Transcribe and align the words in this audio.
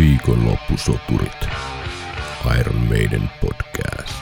Viikonloppusoturit. 0.00 1.48
Iron 2.60 2.76
Maiden 2.76 3.30
podcast. 3.40 4.14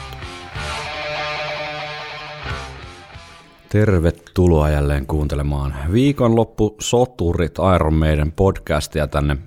Tervetuloa 3.69 4.69
jälleen 4.69 5.05
kuuntelemaan 5.05 5.75
Viikonloppusoturit 5.91 7.55
Iron 7.75 7.93
Maiden 7.93 8.31
podcastia 8.31 9.07
tänne 9.07 9.37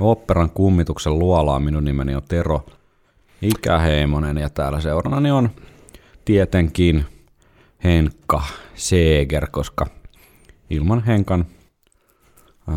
operan 0.00 0.50
kummituksen 0.50 1.18
luolaan. 1.18 1.62
Minun 1.62 1.84
nimeni 1.84 2.14
on 2.14 2.22
Tero 2.28 2.66
Ikäheimonen 3.42 4.38
ja 4.38 4.50
täällä 4.50 4.80
seurannani 4.80 5.30
on 5.30 5.50
tietenkin 6.24 7.04
Henkka 7.84 8.42
Seeger, 8.74 9.46
koska 9.50 9.86
ilman 10.70 11.04
Henkan 11.04 11.46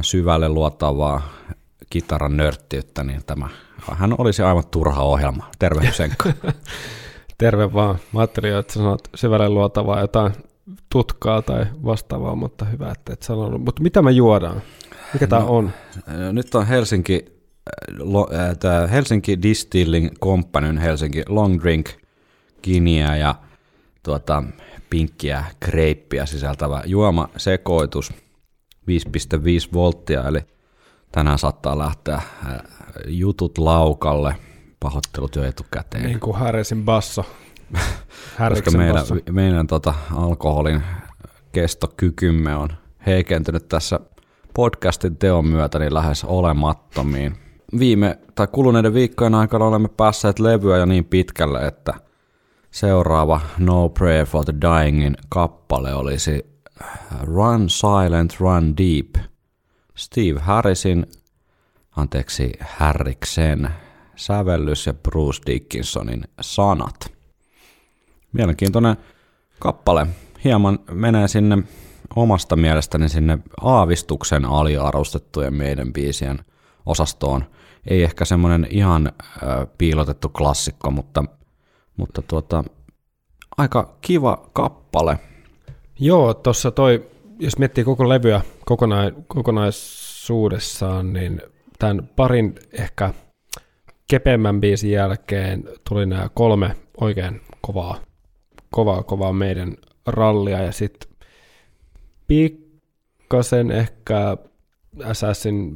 syvälle 0.02 0.50
luotavaa 0.50 1.22
kitaran 1.90 2.38
nörttiyttä, 2.38 3.04
niin 3.04 3.22
tämä 3.26 3.50
hän 3.92 4.16
olisi 4.18 4.42
aivan 4.42 4.64
turha 4.72 5.02
ohjelma. 5.02 5.52
Terve 5.60 5.92
Henkka. 6.00 6.34
Terve 7.38 7.74
vaan. 7.74 8.00
Mä 8.14 8.20
ajattelin, 8.20 8.56
että 8.56 8.74
sanot 8.74 9.08
syvälle 9.16 9.50
luotavaa 9.50 10.02
jotain 10.02 10.34
tutkaa 10.90 11.42
tai 11.42 11.66
vastaavaa, 11.86 12.36
mutta 12.36 12.66
hyvä, 12.66 12.92
että 12.92 13.14
et 13.14 13.22
sanonut. 13.22 13.62
Mutta 13.62 13.82
mitä 13.82 14.02
me 14.02 14.12
juodaan? 14.12 14.62
Mikä 15.14 15.28
tämä 15.28 15.42
no, 15.42 15.56
on? 15.56 15.72
Nyt 16.32 16.56
on 16.56 16.68
Helsinki, 16.68 17.26
äh, 18.66 18.92
Helsinki 18.92 19.42
Distilling 19.42 20.10
Companyn 20.24 20.78
Helsinki 20.78 21.24
Long 21.28 21.62
Drink 21.62 21.90
Kinia 22.62 23.16
ja 23.16 23.36
tuota, 24.04 24.44
pinkkiä 24.90 25.46
kreippiä 25.60 26.26
sisältävä 26.26 26.84
juomasekoitus 26.86 28.14
5,5 28.14 28.18
volttia, 29.74 30.28
eli 30.28 30.40
tänään 31.16 31.40
saattaa 31.40 31.78
lähteä 31.78 32.22
jutut 33.08 33.58
laukalle, 33.58 34.36
pahoittelut 34.80 35.36
jo 35.36 35.44
etukäteen. 35.44 36.04
Niin 36.04 36.20
kuin 36.20 36.38
Harrisin 36.38 36.86
basso. 36.86 37.26
Koska 38.50 38.72
meidän, 38.72 38.96
basso. 38.96 39.16
meidän 39.32 39.68
tota, 39.68 39.94
alkoholin 40.16 40.84
kestokykymme 41.52 42.56
on 42.56 42.70
heikentynyt 43.06 43.68
tässä 43.68 44.00
podcastin 44.54 45.18
teon 45.18 45.48
myötä 45.48 45.80
niin 45.80 45.94
lähes 45.94 46.24
olemattomiin. 46.24 47.38
Viime 47.80 48.20
tai 48.36 48.48
kuluneiden 48.52 48.94
viikkojen 48.94 49.36
aikana 49.36 49.66
olemme 49.66 49.88
päässeet 49.88 50.40
levyä 50.40 50.78
jo 50.78 50.86
niin 50.86 51.06
pitkälle, 51.06 51.68
että 51.68 51.94
seuraava 52.72 53.42
No 53.60 53.90
Prayer 53.90 54.26
for 54.26 54.46
the 54.46 54.54
Dyingin 54.62 55.18
kappale 55.30 55.94
olisi 55.94 56.46
Run 57.22 57.70
Silent, 57.70 58.40
Run 58.40 58.78
Deep. 58.78 59.35
Steve 59.96 60.40
Harrisin, 60.40 61.06
anteeksi, 61.96 62.52
Harriksen 62.78 63.70
sävellys 64.16 64.88
ja 64.88 64.94
Bruce 64.94 65.42
Dickinsonin 65.46 66.24
sanat. 66.42 67.14
Mielenkiintoinen 68.32 68.98
kappale. 69.60 70.08
Hieman 70.44 70.80
menee 70.92 71.28
sinne 71.28 71.58
omasta 72.16 72.56
mielestäni 72.56 73.10
sinne 73.10 73.38
aavistuksen 73.62 74.46
aliarvostettujen 74.46 75.54
meidän 75.54 75.94
biisien 75.94 76.46
osastoon. 76.86 77.46
Ei 77.88 78.04
ehkä 78.04 78.26
semmoinen 78.26 78.68
ihan 78.70 79.08
äh, 79.08 79.68
piilotettu 79.78 80.30
klassikko, 80.30 80.92
mutta, 80.92 81.24
mutta 81.98 82.22
tuota, 82.22 82.64
aika 83.58 83.98
kiva 84.02 84.50
kappale. 84.54 85.20
Joo, 86.00 86.34
tuossa 86.34 86.72
toi, 86.72 87.06
jos 87.40 87.58
miettii 87.58 87.84
koko 87.84 88.10
levyä 88.10 88.42
kokona- 88.66 89.24
kokonaisuudessaan, 89.28 91.14
niin 91.14 91.42
tämän 91.80 92.10
parin 92.16 92.56
ehkä 92.74 93.14
kepeämmän 94.08 94.62
biisin 94.62 94.92
jälkeen 94.92 95.64
tuli 95.90 96.06
nämä 96.06 96.30
kolme 96.34 96.76
oikein 97.02 97.42
kovaa, 97.62 97.98
kovaa, 98.72 99.04
kovaa 99.04 99.34
meidän 99.34 99.76
rallia. 100.08 100.62
Ja 100.62 100.72
sitten 100.72 101.12
pikkasen 102.28 103.72
ehkä 103.72 104.38
Assassin 105.04 105.76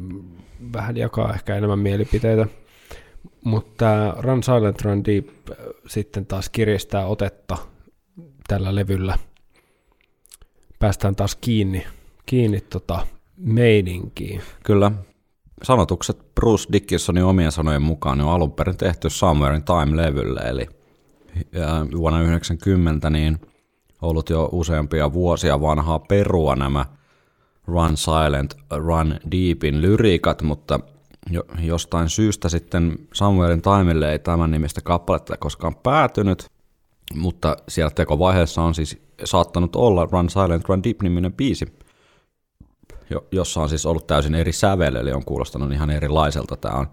vähän 0.73 0.97
jakaa 0.97 1.33
ehkä 1.33 1.55
enemmän 1.55 1.79
mielipiteitä, 1.79 2.47
mutta 3.43 4.15
Run 4.19 4.43
Silent, 4.43 4.81
Run 4.81 5.05
Deep 5.05 5.27
sitten 5.87 6.25
taas 6.25 6.49
kiristää 6.49 7.05
otetta 7.05 7.57
tällä 8.47 8.75
levyllä– 8.75 9.17
päästään 10.79 11.15
taas 11.15 11.35
kiinni, 11.35 11.87
kiinni 12.25 12.61
tota 12.61 13.07
meininkiin. 13.37 14.41
Kyllä. 14.63 14.91
Sanotukset 15.63 16.35
Bruce 16.35 16.67
Dickinsonin 16.73 17.23
omien 17.23 17.51
sanojen 17.51 17.81
mukaan 17.81 18.21
on 18.21 18.29
alun 18.29 18.51
perin 18.51 18.77
tehty 18.77 19.09
Somewhere 19.09 19.55
in 19.55 19.63
Time-levylle, 19.63 20.39
eli 20.39 20.69
vuonna 21.97 22.17
1990 22.17 23.09
niin 23.09 23.39
ollut 24.01 24.29
jo 24.29 24.49
useampia 24.51 25.13
vuosia 25.13 25.61
vanhaa 25.61 25.99
perua 25.99 26.55
nämä 26.55 26.85
Run 27.67 27.97
Silent, 27.97 28.55
Run 28.71 29.19
Deepin 29.31 29.81
lyriikat, 29.81 30.41
mutta 30.41 30.79
jo, 31.29 31.43
jostain 31.61 32.09
syystä 32.09 32.49
sitten 32.49 32.97
Somewhere 33.13 33.53
in 33.53 33.61
Timelle 33.61 34.11
ei 34.11 34.19
tämän 34.19 34.51
nimistä 34.51 34.81
kappaletta 34.81 35.37
koskaan 35.37 35.75
päätynyt, 35.75 36.47
mutta 37.15 37.57
siellä 37.67 37.91
tekovaiheessa 37.91 38.61
on 38.61 38.75
siis 38.75 39.08
saattanut 39.23 39.75
olla 39.75 40.07
Run 40.11 40.29
Silent, 40.29 40.69
Run 40.69 40.83
Deep-niminen 40.83 41.33
biisi, 41.33 41.65
jossa 43.31 43.61
on 43.61 43.69
siis 43.69 43.85
ollut 43.85 44.07
täysin 44.07 44.35
eri 44.35 44.51
sävel, 44.51 44.95
eli 44.95 45.11
on 45.11 45.25
kuulostanut 45.25 45.71
ihan 45.71 45.89
erilaiselta. 45.89 46.57
Tämä 46.57 46.75
on 46.75 46.87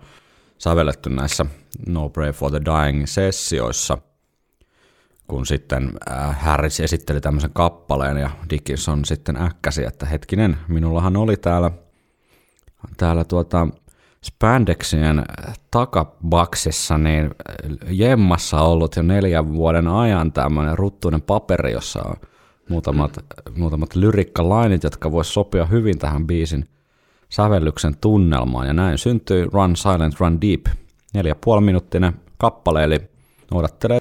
sävelletty 0.59 1.11
näissä 1.11 1.47
No 1.87 2.09
Pray 2.09 2.33
for 2.33 2.51
the 2.51 2.61
Dying-sessioissa, 2.65 3.99
kun 5.29 5.47
sitten 5.47 5.93
äh, 6.11 6.41
Harris 6.41 6.81
esitteli 6.81 7.21
tämmöisen 7.21 7.51
kappaleen 7.53 8.17
ja 8.17 8.31
Dickinson 8.51 9.05
sitten 9.05 9.37
äkkäsi, 9.43 9.85
että 9.85 10.07
hetkinen, 10.07 10.59
minullahan 10.69 11.17
oli 11.17 11.37
täällä, 11.37 11.71
täällä 12.97 13.25
tuota, 13.25 13.69
Spandexien 14.27 15.25
takabaksissa 15.71 16.99
niin 16.99 17.31
jemmassa 17.89 18.61
ollut 18.61 18.97
jo 18.97 19.03
neljän 19.03 19.53
vuoden 19.53 19.89
ajan 19.89 20.33
tämmöinen 20.33 20.79
ruttuinen 20.79 21.23
paperi, 21.23 21.73
jossa 21.73 22.03
on 22.03 22.17
muutamat, 22.69 23.25
muutamat 23.57 23.95
lyrikkalainit, 23.95 24.83
jotka 24.83 25.13
vois 25.13 25.35
sopia 25.35 25.67
hyvin 25.67 25.99
tähän 25.99 26.27
biisin 26.27 26.69
sävellyksen 27.29 27.97
tunnelmaan. 27.97 28.67
Ja 28.67 28.73
näin 28.73 28.99
syntyi 28.99 29.45
Run 29.53 29.77
Silent, 29.77 30.21
Run 30.21 30.41
Deep, 30.41 30.67
neljä 31.15 31.35
puoli 31.45 31.61
minuuttinen 31.61 32.13
kappale, 32.39 32.85
eli 32.85 33.01
noudattelee 33.51 33.99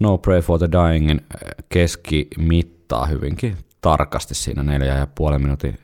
No 0.00 0.18
Pray 0.18 0.40
for 0.40 0.58
the 0.58 0.68
Dyingin 0.72 1.20
keskimittaa 1.68 3.06
hyvinkin 3.06 3.56
tarkasti 3.80 4.34
siinä 4.34 4.62
neljä 4.62 4.98
ja 4.98 5.06
puoli 5.06 5.38
minuutin 5.38 5.78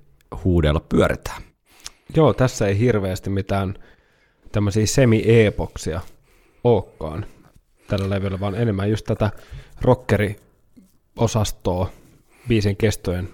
huudella 0.44 0.80
pyöritään. 0.80 1.47
Joo, 2.16 2.34
tässä 2.34 2.66
ei 2.66 2.78
hirveästi 2.78 3.30
mitään 3.30 3.74
tämmöisiä 4.52 4.86
semi-epoksia 4.86 6.00
olekaan 6.64 7.26
tällä 7.88 8.10
levyllä, 8.10 8.40
vaan 8.40 8.54
enemmän 8.54 8.90
just 8.90 9.06
tätä 9.06 9.30
rockeri-osastoa 9.82 11.90
biisin 12.48 12.76
kestojen, 12.76 13.28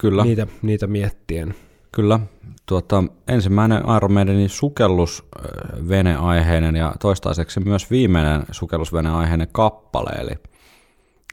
Kyllä. 0.00 0.24
Niitä, 0.24 0.46
niitä 0.62 0.86
miettien. 0.86 1.54
Kyllä. 1.92 2.20
Tuota, 2.66 3.04
ensimmäinen 3.28 3.82
Iron 3.96 4.12
Maidenin 4.12 4.48
sukellus 4.48 5.24
veneaiheinen 5.88 6.76
ja 6.76 6.94
toistaiseksi 7.00 7.60
myös 7.60 7.90
viimeinen 7.90 8.42
sukellusveneaiheinen 8.50 9.48
kappale, 9.52 10.10
eli, 10.10 10.34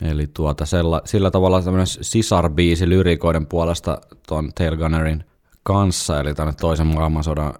eli 0.01 0.27
tuota, 0.27 0.65
sella, 0.65 1.01
sillä 1.05 1.31
tavalla 1.31 1.61
tämmöinen 1.61 1.87
sisarbiisi 1.87 2.89
lyrikoiden 2.89 3.47
puolesta 3.47 4.01
tuon 4.27 4.51
Tail 4.55 4.77
Gunnerin 4.77 5.23
kanssa, 5.67 6.19
eli 6.19 6.33
tänne 6.33 6.53
toisen 6.53 6.87
maailmansodan 6.87 7.53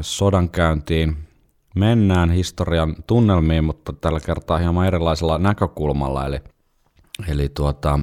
sodan 0.00 0.48
käyntiin 0.50 1.16
mennään 1.76 2.30
historian 2.30 2.94
tunnelmiin, 3.06 3.64
mutta 3.64 3.92
tällä 3.92 4.20
kertaa 4.20 4.58
hieman 4.58 4.86
erilaisella 4.86 5.38
näkökulmalla, 5.38 6.26
eli, 6.26 6.40
eli 7.28 7.48
tuota, 7.48 8.00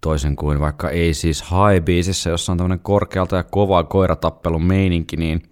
toisin 0.00 0.36
kuin 0.36 0.60
vaikka 0.60 0.90
ei 0.90 1.14
siis 1.14 1.42
High-biisissä, 1.42 2.30
jossa 2.30 2.52
on 2.52 2.58
tämmöinen 2.58 2.80
korkealta 2.80 3.36
ja 3.36 3.42
kova 3.42 3.84
koiratappelun 3.84 4.64
meininki, 4.64 5.16
niin, 5.16 5.42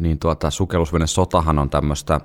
niin 0.00 0.18
tuota, 0.18 0.50
sukellusvene 0.50 1.06
sotahan 1.06 1.58
on 1.58 1.70
tämmöistä 1.70 2.20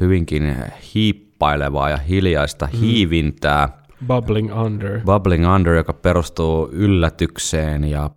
hyvinkin 0.00 0.56
hiippailevaa 0.94 1.90
ja 1.90 1.96
hiljaista 1.96 2.68
mm. 2.72 2.78
hiivintää. 2.78 3.82
Bubbling 4.06 4.60
under. 4.60 5.00
Bubbling 5.00 5.54
under, 5.54 5.74
joka 5.74 5.92
perustuu 5.92 6.68
yllätykseen 6.72 7.84
ja 7.84 8.10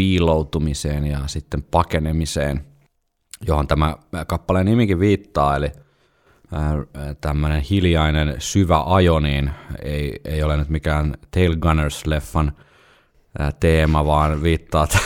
piiloutumiseen 0.00 1.06
ja 1.06 1.18
sitten 1.26 1.62
pakenemiseen, 1.62 2.64
johon 3.46 3.66
tämä 3.66 3.96
kappaleen 4.26 4.66
nimikin 4.66 5.00
viittaa, 5.00 5.56
eli 5.56 5.72
tämmöinen 7.20 7.62
hiljainen 7.62 8.34
syvä 8.38 8.82
ajo, 8.86 9.20
niin 9.20 9.50
ei, 9.82 10.20
ei 10.24 10.42
ole 10.42 10.56
nyt 10.56 10.68
mikään 10.68 11.14
Tail 11.30 11.56
Gunners-leffan 11.56 12.52
teema, 13.60 14.06
vaan 14.06 14.42
viittaa, 14.42 14.86
t- 14.86 14.98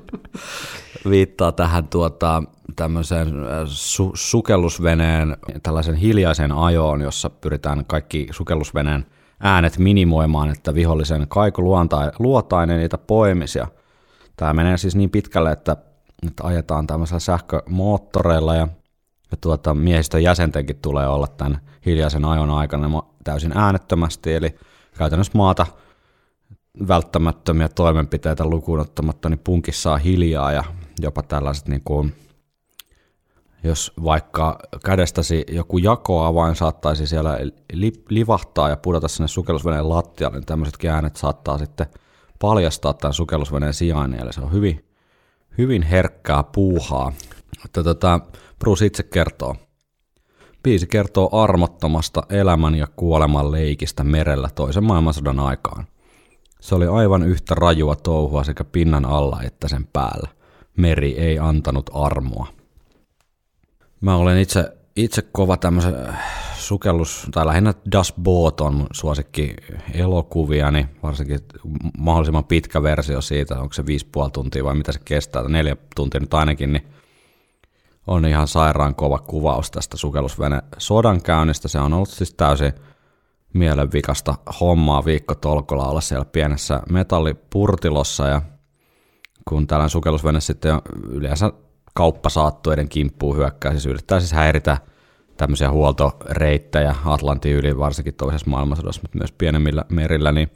viittaa 1.10 1.52
tähän 1.52 1.88
tuota, 1.88 2.42
tämmöiseen 2.76 3.28
su- 3.64 4.12
sukellusveneen 4.14 5.36
tällaisen 5.62 5.94
hiljaisen 5.96 6.52
ajoon, 6.52 7.00
jossa 7.00 7.30
pyritään 7.30 7.84
kaikki 7.86 8.26
sukellusveneen 8.30 9.06
äänet 9.40 9.78
minimoimaan, 9.78 10.50
että 10.50 10.74
vihollisen 10.74 11.26
kaiku 11.28 11.62
luotainen 12.18 12.78
niitä 12.78 12.98
poimisia. 12.98 13.66
Tämä 14.36 14.54
menee 14.54 14.76
siis 14.78 14.96
niin 14.96 15.10
pitkälle, 15.10 15.52
että, 15.52 15.76
että 16.26 16.46
ajetaan 16.46 16.86
tämmöisellä 16.86 17.20
sähkömoottoreilla 17.20 18.54
ja, 18.54 18.68
ja 19.30 19.36
tuota, 19.40 19.74
miehistön 19.74 20.22
jäsentenkin 20.22 20.76
tulee 20.82 21.08
olla 21.08 21.26
tämän 21.26 21.60
hiljaisen 21.86 22.24
ajon 22.24 22.50
aikana 22.50 23.02
täysin 23.24 23.58
äänettömästi, 23.58 24.34
eli 24.34 24.54
käytännössä 24.98 25.32
maata 25.34 25.66
välttämättömiä 26.88 27.68
toimenpiteitä 27.68 28.44
lukuun 28.44 28.80
ottamatta, 28.80 29.28
niin 29.28 29.40
punkissa 29.44 29.92
on 29.92 30.00
hiljaa 30.00 30.52
ja 30.52 30.64
jopa 31.00 31.22
tällaiset 31.22 31.68
niin 31.68 31.82
kuin, 31.84 32.14
jos 33.64 33.92
vaikka 34.04 34.58
kädestäsi 34.84 35.44
joku 35.48 35.78
jakoavain 35.78 36.56
saattaisi 36.56 37.06
siellä 37.06 37.38
li- 37.72 38.04
livahtaa 38.08 38.68
ja 38.68 38.76
pudota 38.76 39.08
sinne 39.08 39.28
sukellusveneen 39.28 39.88
lattialle, 39.88 40.36
niin 40.36 40.46
tämmöisetkin 40.46 40.90
äänet 40.90 41.16
saattaa 41.16 41.58
sitten 41.58 41.86
paljastaa 42.38 42.94
tämän 42.94 43.14
sukellusveneen 43.14 43.74
sijainnin, 43.74 44.22
eli 44.22 44.32
se 44.32 44.40
on 44.40 44.52
hyvin, 44.52 44.84
hyvin 45.58 45.82
herkkää 45.82 46.42
puuhaa. 46.42 47.12
Että 47.64 47.84
tota, 47.84 48.20
Bruce 48.58 48.86
itse 48.86 49.02
kertoo. 49.02 49.56
Biisi 50.62 50.86
kertoo 50.86 51.42
armottomasta 51.42 52.22
elämän 52.30 52.74
ja 52.74 52.86
kuoleman 52.96 53.52
leikistä 53.52 54.04
merellä 54.04 54.48
toisen 54.54 54.84
maailmansodan 54.84 55.40
aikaan. 55.40 55.86
Se 56.60 56.74
oli 56.74 56.86
aivan 56.86 57.22
yhtä 57.22 57.54
rajua 57.54 57.96
touhua 57.96 58.44
sekä 58.44 58.64
pinnan 58.64 59.04
alla 59.04 59.42
että 59.42 59.68
sen 59.68 59.86
päällä. 59.92 60.28
Meri 60.76 61.18
ei 61.18 61.38
antanut 61.38 61.90
armoa. 61.94 62.46
Mä 64.00 64.16
olen 64.16 64.38
itse, 64.38 64.76
itse 64.96 65.22
kova 65.22 65.56
tämmöisen 65.56 65.94
sukellus, 66.66 67.28
tai 67.32 67.46
lähinnä 67.46 67.74
Das 67.92 68.14
Boot 68.22 68.60
on 68.60 68.86
suosikki 68.92 69.54
elokuviani, 69.94 70.88
varsinkin 71.02 71.38
mahdollisimman 71.98 72.44
pitkä 72.44 72.82
versio 72.82 73.20
siitä, 73.20 73.60
onko 73.60 73.72
se 73.72 73.82
5,5 73.82 74.30
tuntia 74.32 74.64
vai 74.64 74.74
mitä 74.74 74.92
se 74.92 75.00
kestää, 75.04 75.42
tai 75.42 75.52
neljä 75.52 75.76
tuntia 75.96 76.20
nyt 76.20 76.34
ainakin, 76.34 76.72
niin 76.72 76.86
on 78.06 78.24
ihan 78.24 78.48
sairaan 78.48 78.94
kova 78.94 79.18
kuvaus 79.18 79.70
tästä 79.70 79.96
sukellusvene 79.96 80.62
sodankäynnistä. 80.78 81.68
Se 81.68 81.78
on 81.78 81.92
ollut 81.92 82.08
siis 82.08 82.34
täysin 82.34 82.72
mielenvikasta 83.52 84.34
hommaa 84.60 85.04
viikko 85.04 85.34
tolkolla 85.34 85.88
olla 85.88 86.00
siellä 86.00 86.24
pienessä 86.24 86.82
metallipurtilossa 86.90 88.26
ja 88.26 88.42
kun 89.48 89.66
tällainen 89.66 89.90
sukellusvene 89.90 90.40
sitten 90.40 90.80
yleensä 91.08 91.52
kauppasaattueiden 91.94 92.88
kimppuun 92.88 93.36
hyökkää, 93.36 93.72
siis 93.72 93.86
yrittää 93.86 94.20
siis 94.20 94.32
häiritä 94.32 94.78
tämmöisiä 95.36 95.70
huoltoreittejä 95.70 96.94
Atlantin 97.04 97.52
yli, 97.52 97.78
varsinkin 97.78 98.14
toisessa 98.14 98.50
maailmansodassa, 98.50 99.02
mutta 99.02 99.18
myös 99.18 99.32
pienemmillä 99.32 99.84
merillä, 99.88 100.32
niin 100.32 100.50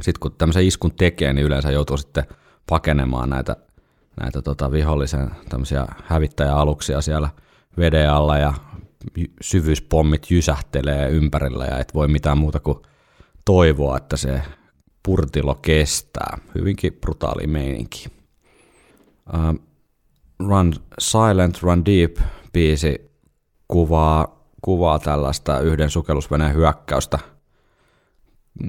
sitten 0.00 0.20
kun 0.20 0.34
tämmöisen 0.38 0.66
iskun 0.66 0.94
tekee, 0.94 1.32
niin 1.32 1.46
yleensä 1.46 1.70
joutuu 1.70 1.96
sitten 1.96 2.24
pakenemaan 2.68 3.30
näitä, 3.30 3.56
näitä 4.20 4.42
tota 4.42 4.72
vihollisen 4.72 5.30
tämmöisiä 5.48 5.86
hävittäjäaluksia 6.04 7.00
siellä 7.00 7.28
veden 7.78 8.10
alla 8.10 8.38
ja 8.38 8.54
syvyyspommit 9.40 10.30
jysähtelee 10.30 11.08
ympärillä 11.08 11.64
ja 11.64 11.78
et 11.78 11.94
voi 11.94 12.08
mitään 12.08 12.38
muuta 12.38 12.60
kuin 12.60 12.78
toivoa, 13.44 13.96
että 13.96 14.16
se 14.16 14.42
purtilo 15.02 15.54
kestää. 15.54 16.38
Hyvinkin 16.54 16.92
brutaali 16.92 17.46
meininki. 17.46 18.06
Uh, 19.28 19.60
Run 20.48 20.74
Silent, 20.98 21.62
Run 21.62 21.84
Deep 21.84 22.16
biisi 22.52 23.07
kuvaa, 23.68 24.44
kuvaa 24.62 24.98
tällaista 24.98 25.60
yhden 25.60 25.90
sukellusveneen 25.90 26.54
hyökkäystä 26.54 27.18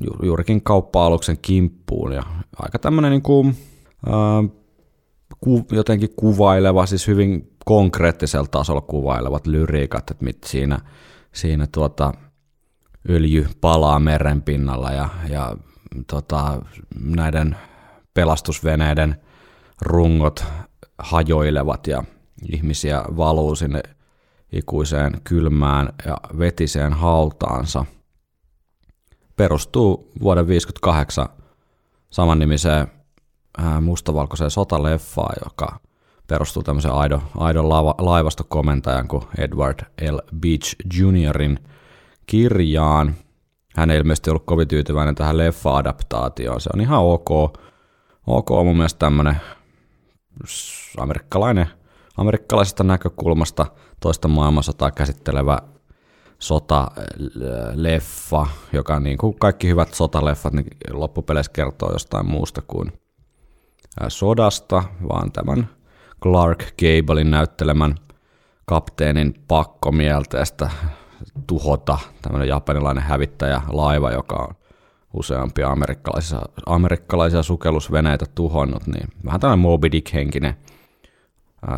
ju, 0.02 0.12
juurikin 0.24 0.64
kauppa-aluksen 0.64 1.38
kimppuun. 1.42 2.12
Ja 2.12 2.24
aika 2.60 2.80
tämmöinen 2.80 3.12
niin 3.12 3.22
kuin, 3.22 3.58
uh, 4.08 4.60
ku, 5.40 5.66
jotenkin 5.72 6.10
kuvaileva, 6.16 6.86
siis 6.86 7.08
hyvin 7.08 7.56
konkreettisella 7.66 8.48
tasolla 8.52 8.82
kuvailevat 8.82 9.48
lyriikat, 9.48 10.12
että 10.12 10.26
mit 10.26 10.44
siinä, 10.44 10.80
siinä 11.34 11.68
tuota, 11.72 12.14
öljy 13.10 13.48
palaa 13.62 14.00
meren 14.00 14.42
pinnalla 14.42 14.92
ja, 14.92 15.10
ja 15.30 15.56
tota, 16.08 16.62
näiden 17.00 17.56
pelastusveneiden 18.14 19.16
rungot 19.82 20.46
hajoilevat 20.98 21.88
ja 21.88 22.04
ihmisiä 22.54 23.04
valuu 23.18 23.56
sinne 23.56 23.82
ikuiseen 24.52 25.22
kylmään 25.24 25.90
ja 26.06 26.18
vetiseen 26.40 26.94
hautaansa. 26.94 27.86
Perustuu 29.36 30.12
vuoden 30.22 30.48
58 30.48 31.30
samannimiseen 32.12 32.88
mustavalkoiseen 33.82 34.52
sotaleffaan, 34.52 35.36
joka 35.46 35.80
perustuu 36.28 36.64
tämmöisen 36.64 36.92
aidon, 36.92 37.22
aidon 37.38 37.70
laivastokomentajan 37.98 39.08
kuin 39.08 39.24
Edward 39.38 39.80
L. 40.12 40.18
Beach 40.40 40.76
Juniorin 40.98 41.60
kirjaan. 42.26 43.16
Hän 43.76 43.92
ei 43.92 43.98
ilmeisesti 43.98 44.30
ollut 44.30 44.46
kovin 44.46 44.68
tyytyväinen 44.68 45.16
tähän 45.16 45.38
leffa-adaptaatioon. 45.38 46.62
Se 46.62 46.70
on 46.74 46.82
ihan 46.82 47.00
ok. 47.00 47.30
Ok 48.28 48.50
mun 48.50 48.78
mielestä 48.78 49.00
tämmöinen 49.00 49.38
amerikkalainen, 50.98 51.68
amerikkalaisesta 52.18 52.84
näkökulmasta 52.84 53.66
toista 54.00 54.28
maailmansotaa 54.28 54.92
käsittelevä 54.92 55.58
sotaleffa, 56.40 57.28
joka 58.74 59.00
niin 59.00 59.18
kuin 59.18 59.40
kaikki 59.40 59.68
hyvät 59.68 59.94
sotaleffat 59.94 60.54
niin 60.54 60.68
loppupeleissä 60.92 61.52
kertoo 61.52 61.92
jostain 61.92 62.26
muusta 62.26 62.62
kuin 62.68 62.92
sodasta, 64.08 64.84
vaan 65.10 65.32
tämän 65.32 65.70
Clark 66.24 66.60
Gablein 66.60 67.32
näyttelemän 67.32 67.96
kapteenin 68.66 69.34
pakkomielteestä 69.48 70.70
tuhota 71.48 71.98
tämmöinen 72.22 72.48
japanilainen 72.48 73.04
hävittäjä 73.04 73.62
laiva, 73.68 74.12
joka 74.12 74.36
on 74.36 74.56
useampia 75.14 75.70
amerikkalaisia, 75.70 76.42
amerikkalaisia 76.66 77.44
sukellusveneitä 77.44 78.26
tuhonnut, 78.36 78.88
niin 78.88 79.10
vähän 79.26 79.40
tämmöinen 79.40 79.60
Moby 79.60 79.92
Dick-henkinen 79.92 80.54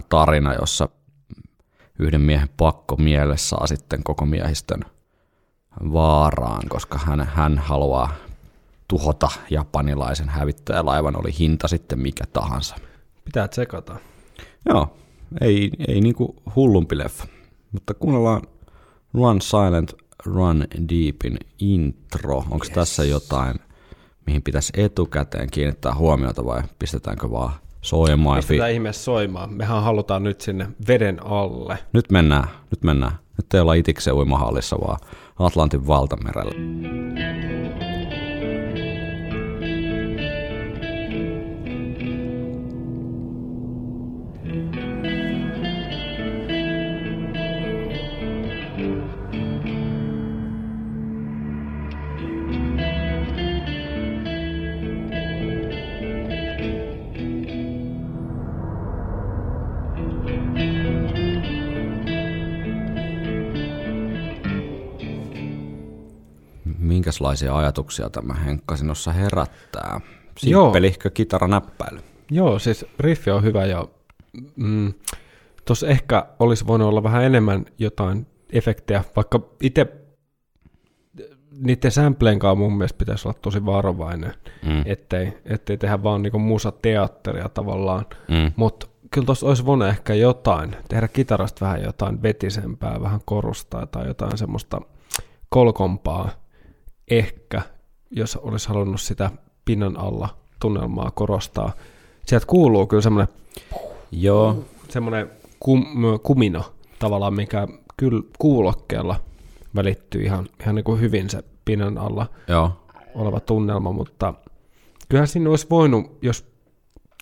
tarina, 0.10 0.54
jossa 0.54 0.90
yhden 2.01 2.22
miehen 2.22 2.50
pakko 2.58 2.96
mielessä 2.96 3.50
saa 3.50 3.67
sitten 3.67 4.03
koko 4.03 4.25
miehistön 4.25 4.81
vaaraan, 5.93 6.70
koska 6.70 6.98
hän, 6.98 7.27
hän 7.34 7.58
haluaa 7.58 8.13
tuhota 8.88 9.29
japanilaisen 9.50 10.29
hävittäjälaivan, 10.29 11.20
oli 11.20 11.38
hinta 11.39 11.67
sitten 11.67 12.00
mikä 12.00 12.24
tahansa. 12.34 12.75
Pitää 13.25 13.48
tsekata. 13.48 13.96
Joo, 14.70 14.98
ei, 15.41 15.72
ei 15.88 16.01
niinku 16.01 16.36
hullumpi 16.55 16.98
leffa, 16.98 17.27
mutta 17.72 17.93
kuunnellaan 17.93 18.41
Run 19.13 19.41
Silent, 19.41 19.93
Run 20.25 20.67
Deepin 20.89 21.38
intro. 21.60 22.38
Onko 22.38 22.65
yes. 22.65 22.74
tässä 22.74 23.03
jotain, 23.03 23.55
mihin 24.25 24.41
pitäisi 24.41 24.74
etukäteen 24.77 25.51
kiinnittää 25.51 25.96
huomiota 25.96 26.46
vai 26.46 26.63
pistetäänkö 26.79 27.31
vaan 27.31 27.53
soimaan? 27.82 28.38
Pistetään 28.38 28.70
fi- 28.70 28.74
ihmeessä 28.74 29.04
soimaan. 29.04 29.54
Mehän 29.54 29.84
halutaan 29.84 30.24
nyt 30.24 30.42
sinne 30.42 30.68
veden 30.88 31.26
alle. 31.26 31.78
Nyt 31.94 32.12
mennään, 32.12 32.48
nyt 32.72 32.84
mennään. 32.84 33.12
Nyt 33.12 33.54
ei 33.54 33.60
olla 33.60 33.74
itiksen 33.74 34.14
uimahallissa, 34.14 34.78
vaan 34.88 35.00
Atlantin 35.40 35.88
valtamerellä. 35.88 36.52
Minkälaisia 66.91 67.57
ajatuksia 67.57 68.10
tämä 68.10 68.33
Henkka 68.33 68.75
sinussa 68.75 69.12
herättää? 69.12 70.01
Simppelihkö 70.38 71.10
kitaranäppäily? 71.10 72.00
Joo, 72.31 72.60
siis 72.60 72.86
riffi 73.00 73.31
on 73.31 73.43
hyvä 73.43 73.65
ja 73.65 73.88
mm, 74.55 74.93
tuossa 75.65 75.88
ehkä 75.88 76.25
olisi 76.39 76.67
voinut 76.67 76.88
olla 76.88 77.03
vähän 77.03 77.24
enemmän 77.24 77.65
jotain 77.77 78.27
efektejä, 78.50 79.03
vaikka 79.15 79.39
itse 79.62 79.88
niiden 81.51 81.91
sampleen 81.91 82.39
kanssa 82.39 82.55
mun 82.55 82.77
mielestä 82.77 82.98
pitäisi 82.98 83.27
olla 83.27 83.39
tosi 83.41 83.65
varovainen, 83.65 84.33
Mm. 84.65 84.83
ettei, 84.86 85.33
ettei 85.45 85.77
tehdä 85.77 86.03
vaan 86.03 86.21
niinku 86.21 86.39
musateatteria 86.39 87.50
tavallaan. 87.50 88.05
Mm. 88.27 88.51
Mutta 88.55 88.88
kyllä 89.12 89.25
tuossa 89.25 89.48
olisi 89.48 89.65
voinut 89.65 89.88
ehkä 89.88 90.13
jotain, 90.13 90.75
tehdä 90.89 91.07
kitarasta 91.07 91.65
vähän 91.65 91.83
jotain 91.83 92.21
vetisempää, 92.21 93.01
vähän 93.01 93.19
korustaa 93.25 93.86
tai 93.86 94.07
jotain 94.07 94.38
semmoista 94.38 94.81
kolkompaa 95.50 96.29
ehkä, 97.12 97.62
jos 98.12 98.36
olisi 98.36 98.68
halunnut 98.70 99.01
sitä 99.01 99.32
pinnan 99.65 99.98
alla 99.98 100.38
tunnelmaa 100.60 101.12
korostaa. 101.12 101.72
Sieltä 102.25 102.46
kuuluu 102.46 102.88
kyllä 102.88 103.01
semmoinen, 103.01 103.34
Joo, 104.12 104.63
semmoinen 104.89 105.32
kum, 105.60 105.86
kumina 106.24 106.63
tavallaan, 107.00 107.34
mikä 107.34 107.68
kyllä 107.98 108.24
kuulokkeella 108.39 109.15
välittyy 109.75 110.22
ihan, 110.24 110.48
ihan 110.62 110.75
niin 110.75 110.84
kuin 110.84 111.01
hyvin 111.01 111.30
se 111.30 111.44
pinnan 111.65 111.98
alla 111.98 112.27
joo. 112.48 112.72
oleva 113.15 113.39
tunnelma, 113.39 113.91
mutta 113.91 114.34
kyllähän 115.10 115.27
siinä 115.27 115.50
olisi 115.50 115.68
voinut, 115.70 116.18
jos 116.22 116.46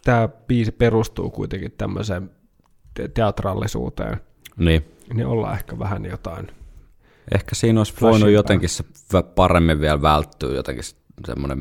tämä 0.03 0.27
biisi 0.27 0.71
perustuu 0.71 1.29
kuitenkin 1.29 1.71
tämmöiseen 1.71 2.31
te- 2.93 3.07
teatrallisuuteen, 3.07 4.17
Niin. 4.57 4.85
niin 5.13 5.27
olla 5.27 5.53
ehkä 5.53 5.79
vähän 5.79 6.05
jotain. 6.05 6.47
Ehkä 7.35 7.55
siinä 7.55 7.79
olisi 7.79 7.93
voinut 8.01 8.19
Flashimpaa. 8.19 8.29
jotenkin 8.31 8.69
se 8.69 8.83
paremmin 9.35 9.79
vielä 9.81 10.01
välttyä, 10.01 10.55
jotenkin 10.55 10.83
se- 10.83 10.95
semmoinen 11.25 11.59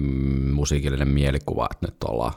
musiikillinen 0.52 1.08
mielikuva, 1.08 1.68
että 1.70 1.86
nyt 1.86 2.04
ollaan. 2.04 2.32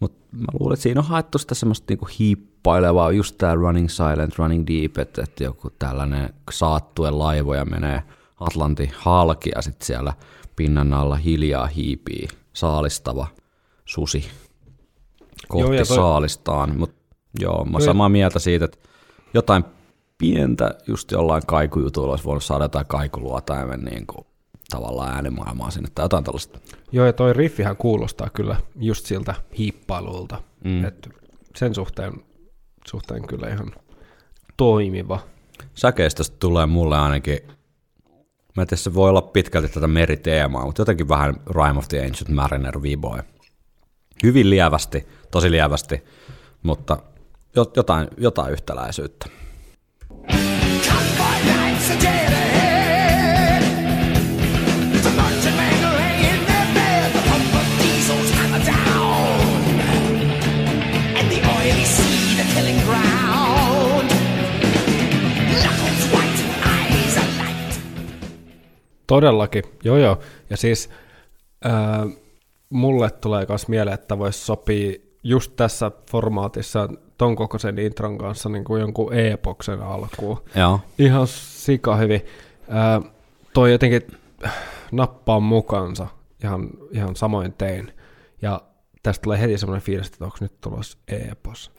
Mutta 0.00 0.18
mä 0.36 0.46
luulen, 0.60 0.74
että 0.74 0.82
siinä 0.82 1.00
on 1.00 1.06
haettu 1.06 1.38
sitä 1.38 1.54
semmoista 1.54 1.84
niinku 1.88 2.08
hiippailevaa, 2.18 3.12
just 3.12 3.38
tää 3.38 3.54
Running 3.54 3.88
Silent, 3.88 4.38
Running 4.38 4.64
Deep, 4.66 4.98
että, 4.98 5.22
että 5.22 5.44
joku 5.44 5.70
tällainen 5.78 6.34
saattuen 6.50 7.18
laivoja 7.18 7.64
menee 7.64 8.02
Atlantin 8.40 8.92
halki 8.96 9.50
ja 9.54 9.62
sitten 9.62 9.86
siellä 9.86 10.12
pinnan 10.56 10.92
alla 10.92 11.16
hiljaa 11.16 11.66
hiipii 11.66 12.28
saalistava 12.52 13.26
susi 13.84 14.24
kohti 15.48 15.76
Joo, 15.76 15.84
toi- 15.86 15.96
saalistaan. 15.96 16.78
Mutta 16.78 16.96
joo, 17.40 17.54
mä 17.56 17.60
oon 17.60 17.72
Toi- 17.72 17.82
samaa 17.82 18.08
mieltä 18.08 18.38
siitä, 18.38 18.64
että 18.64 18.78
jotain 19.34 19.64
pientä 20.32 20.74
just 20.86 21.10
jollain 21.10 21.42
kaikujutuilla 21.46 22.12
olisi 22.12 22.24
voinut 22.24 22.44
saada 22.44 22.64
jotain 22.64 22.86
kaikuluotaimen 22.86 23.80
niin 23.80 24.06
kuin, 24.06 24.26
tavallaan 24.70 25.14
äänimaailmaa 25.14 25.70
sinne 25.70 25.88
tai 25.94 26.04
jotain 26.04 26.24
tällaista. 26.24 26.58
Joo, 26.92 27.06
ja 27.06 27.12
toi 27.12 27.32
riffihän 27.32 27.76
kuulostaa 27.76 28.30
kyllä 28.30 28.56
just 28.76 29.06
siltä 29.06 29.34
hiippailulta. 29.58 30.42
Mm. 30.64 30.70
Mm. 30.70 30.84
Et 30.84 31.08
sen 31.56 31.74
suhteen, 31.74 32.12
suhteen 32.86 33.26
kyllä 33.26 33.48
ihan 33.48 33.72
toimiva. 34.56 35.20
Säkeistöstä 35.74 36.36
tulee 36.40 36.66
mulle 36.66 36.98
ainakin, 36.98 37.38
mä 38.56 38.62
en 38.62 38.66
tiedä, 38.66 38.76
se 38.76 38.94
voi 38.94 39.10
olla 39.10 39.22
pitkälti 39.22 39.68
tätä 39.68 39.86
meriteemaa, 39.86 40.66
mutta 40.66 40.80
jotenkin 40.80 41.08
vähän 41.08 41.34
Rime 41.46 41.78
of 41.78 41.88
the 41.88 42.04
Ancient 42.06 42.28
Mariner 42.28 42.82
viboy. 42.82 43.18
Hyvin 44.22 44.50
lievästi, 44.50 45.06
tosi 45.30 45.50
lievästi, 45.50 46.04
mutta 46.62 46.98
jo- 47.56 47.72
jotain, 47.76 48.08
jotain 48.16 48.52
yhtäläisyyttä. 48.52 49.43
Todellakin, 69.06 69.62
joo 69.84 69.96
joo. 69.96 70.18
Ja 70.50 70.56
siis 70.56 70.90
ää, 71.64 72.06
mulle 72.70 73.10
tulee 73.10 73.46
myös 73.48 73.68
mieleen, 73.68 73.94
että 73.94 74.18
voisi 74.18 74.38
sopia 74.38 74.92
just 75.22 75.52
tässä 75.56 75.90
formaatissa 76.10 76.88
ton 77.18 77.36
kokoisen 77.36 77.78
intron 77.78 78.18
kanssa 78.18 78.48
niin 78.48 78.64
kuin 78.64 78.80
jonkun 78.80 79.14
epoksen 79.14 79.82
alkuun. 79.82 80.42
Joo, 80.54 80.80
Ihan 80.98 81.26
sika 81.26 81.96
hyvin. 81.96 82.26
Ää, 82.68 83.00
toi 83.54 83.72
jotenkin 83.72 84.02
nappaa 84.92 85.40
mukansa. 85.40 86.06
Ihan, 86.44 86.68
ihan 86.92 87.16
samoin 87.16 87.52
tein. 87.52 87.92
Ja 88.42 88.62
tästä 89.02 89.22
tulee 89.22 89.40
heti 89.40 89.58
semmoinen 89.58 89.82
fiilis, 89.82 90.06
että 90.06 90.24
onko 90.24 90.36
nyt 90.40 90.60
tulossa 90.60 90.98
epos. 91.08 91.70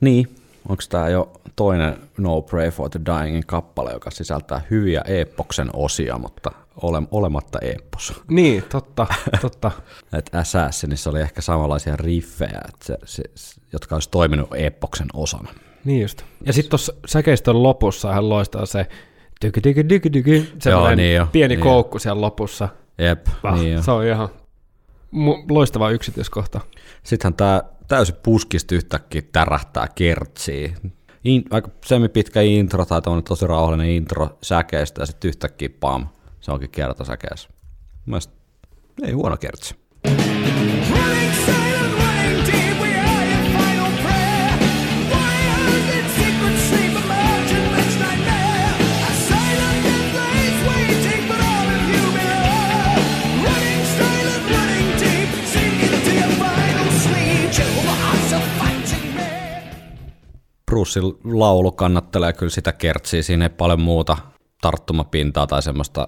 niin. 0.00 0.28
Onko 0.68 0.82
tämä 0.88 1.08
jo 1.08 1.32
toinen 1.56 1.96
No 2.18 2.42
Pray 2.42 2.70
for 2.70 2.90
the 2.90 3.00
Dyingin 3.06 3.46
kappale, 3.46 3.92
joka 3.92 4.10
sisältää 4.10 4.62
hyviä 4.70 5.02
Epoksen 5.06 5.70
osia, 5.72 6.18
mutta 6.18 6.52
ole, 6.82 7.02
olematta 7.10 7.58
Epos. 7.58 8.22
Niin, 8.28 8.62
totta, 8.62 9.06
totta. 9.40 9.70
että 10.18 10.38
Assassinissa 10.38 11.10
oli 11.10 11.20
ehkä 11.20 11.40
samanlaisia 11.40 11.96
riffejä, 11.96 12.60
että 12.68 12.86
se, 12.86 12.98
se, 13.04 13.22
se, 13.34 13.60
jotka 13.72 13.96
olisi 13.96 14.10
toiminut 14.10 14.48
Epoksen 14.54 15.08
osana. 15.14 15.48
Niin 15.84 16.02
just. 16.02 16.22
Ja 16.46 16.52
sitten 16.52 16.70
tuossa 16.70 16.94
säkeistön 17.06 17.62
lopussa 17.62 18.12
hän 18.12 18.28
loistaa 18.28 18.66
se 18.66 18.86
tyky 19.40 19.60
tyky 19.60 19.84
tyky 19.84 20.10
tyky, 20.10 20.52
semmoinen 20.58 20.98
niin 20.98 21.14
jo, 21.14 21.28
pieni 21.32 21.54
niin 21.56 21.62
koukku 21.62 21.98
siellä 21.98 22.20
lopussa. 22.20 22.68
Jep, 22.98 23.26
Ah, 23.42 23.58
niin 23.58 23.72
jo. 23.72 23.82
se 23.82 23.90
on 23.90 24.04
ihan 24.04 24.28
loistava 25.50 25.90
yksityiskohta. 25.90 26.60
Sittenhän 27.02 27.34
tämä 27.34 27.62
täysin 27.88 28.16
puskista 28.22 28.74
yhtäkkiä 28.74 29.22
tärähtää 29.32 29.88
kertsiin. 29.94 30.76
In, 31.24 31.44
aika 31.50 31.70
semipitkä 31.84 32.40
intro 32.40 32.84
tai 32.84 33.00
tosi 33.28 33.46
rauhallinen 33.46 33.90
intro 33.90 34.38
säkeistä 34.42 35.02
ja 35.02 35.06
sitten 35.06 35.28
yhtäkkiä 35.28 35.68
pam, 35.80 36.06
se 36.46 36.52
onkin 36.52 36.70
kertosäkeessä. 36.70 37.48
Mielestäni 38.06 38.38
ei 39.04 39.12
huono 39.12 39.36
kertsi. 39.36 39.74
Brucein 60.66 61.04
laulu 61.24 61.72
kannattelee 61.72 62.32
kyllä 62.32 62.50
sitä 62.50 62.72
kertsiä, 62.72 63.22
siinä 63.22 63.44
ei 63.44 63.48
paljon 63.48 63.80
muuta 63.80 64.16
tarttumapintaa 64.60 65.46
tai 65.46 65.62
semmoista 65.62 66.06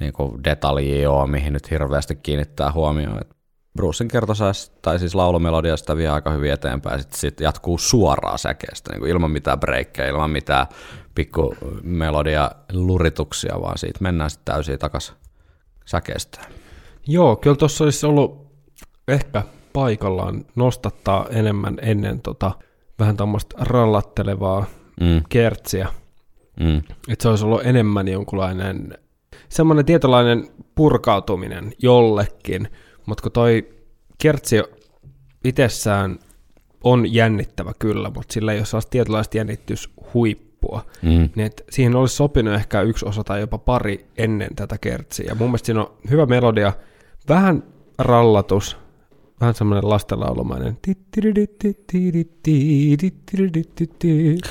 niin 0.00 0.12
kuin 0.12 0.44
detaljia 0.44 1.10
ole, 1.10 1.26
mihin 1.30 1.52
nyt 1.52 1.70
hirveästi 1.70 2.16
kiinnittää 2.16 2.72
huomioon. 2.72 3.20
Et 3.20 3.36
Brucein 3.76 4.08
kertosääs, 4.08 4.72
tai 4.82 4.98
siis 4.98 5.14
laulumelodia 5.14 5.76
sitä 5.76 5.96
vie 5.96 6.08
aika 6.08 6.30
hyvin 6.30 6.52
eteenpäin, 6.52 7.00
sitten 7.00 7.18
sit 7.20 7.40
jatkuu 7.40 7.78
suoraan 7.78 8.38
säkeestä, 8.38 8.92
niin 8.92 9.00
kuin 9.00 9.10
ilman 9.10 9.30
mitään 9.30 9.60
breikkejä, 9.60 10.08
ilman 10.08 10.30
mitään 10.30 10.66
pikku 11.14 11.54
melodia 11.82 12.50
lurituksia, 12.72 13.60
vaan 13.60 13.78
siitä 13.78 13.98
mennään 14.02 14.30
sitten 14.30 14.54
täysin 14.54 14.78
takaisin 14.78 15.14
säkeestä. 15.84 16.40
Joo, 17.06 17.36
kyllä 17.36 17.56
tuossa 17.56 17.84
olisi 17.84 18.06
ollut 18.06 18.46
ehkä 19.08 19.42
paikallaan 19.72 20.44
nostattaa 20.54 21.26
enemmän 21.30 21.78
ennen 21.82 22.20
tota, 22.20 22.52
vähän 22.98 23.16
tämmöistä 23.16 23.56
rallattelevaa 23.60 24.64
Mm, 25.00 25.22
kertsiä. 25.28 25.88
mm, 26.60 26.76
Että 27.08 27.22
se 27.22 27.28
olisi 27.28 27.44
ollut 27.44 27.66
enemmän 27.66 28.08
jonkunlainen 28.08 28.98
semmoinen 29.48 29.84
tietynlainen 29.84 30.48
purkautuminen 30.74 31.72
jollekin, 31.82 32.68
mutta 33.06 33.22
kun 33.22 33.32
toi 33.32 33.68
kertsi 34.18 34.62
itsessään 35.44 36.18
on 36.84 37.14
jännittävä 37.14 37.72
kyllä, 37.78 38.10
mutta 38.14 38.32
sillä 38.32 38.52
ei 38.52 38.58
ole 38.58 38.66
sellaista 38.66 38.90
tietynlaista 38.90 39.36
jännityshuippua, 39.36 40.84
mm. 41.02 41.28
niin 41.34 41.50
siihen 41.70 41.96
olisi 41.96 42.16
sopinut 42.16 42.54
ehkä 42.54 42.82
yksi 42.82 43.06
osa 43.06 43.24
tai 43.24 43.40
jopa 43.40 43.58
pari 43.58 44.06
ennen 44.18 44.54
tätä 44.56 44.78
kertsiä. 44.78 45.26
Ja 45.28 45.34
mun 45.34 45.48
mielestä 45.48 45.66
siinä 45.66 45.80
on 45.80 45.92
hyvä 46.10 46.26
melodia, 46.26 46.72
vähän 47.28 47.62
rallatus, 47.98 48.76
vähän 49.40 49.54
semmoinen 49.54 49.88
lastenlaulumainen. 49.88 50.78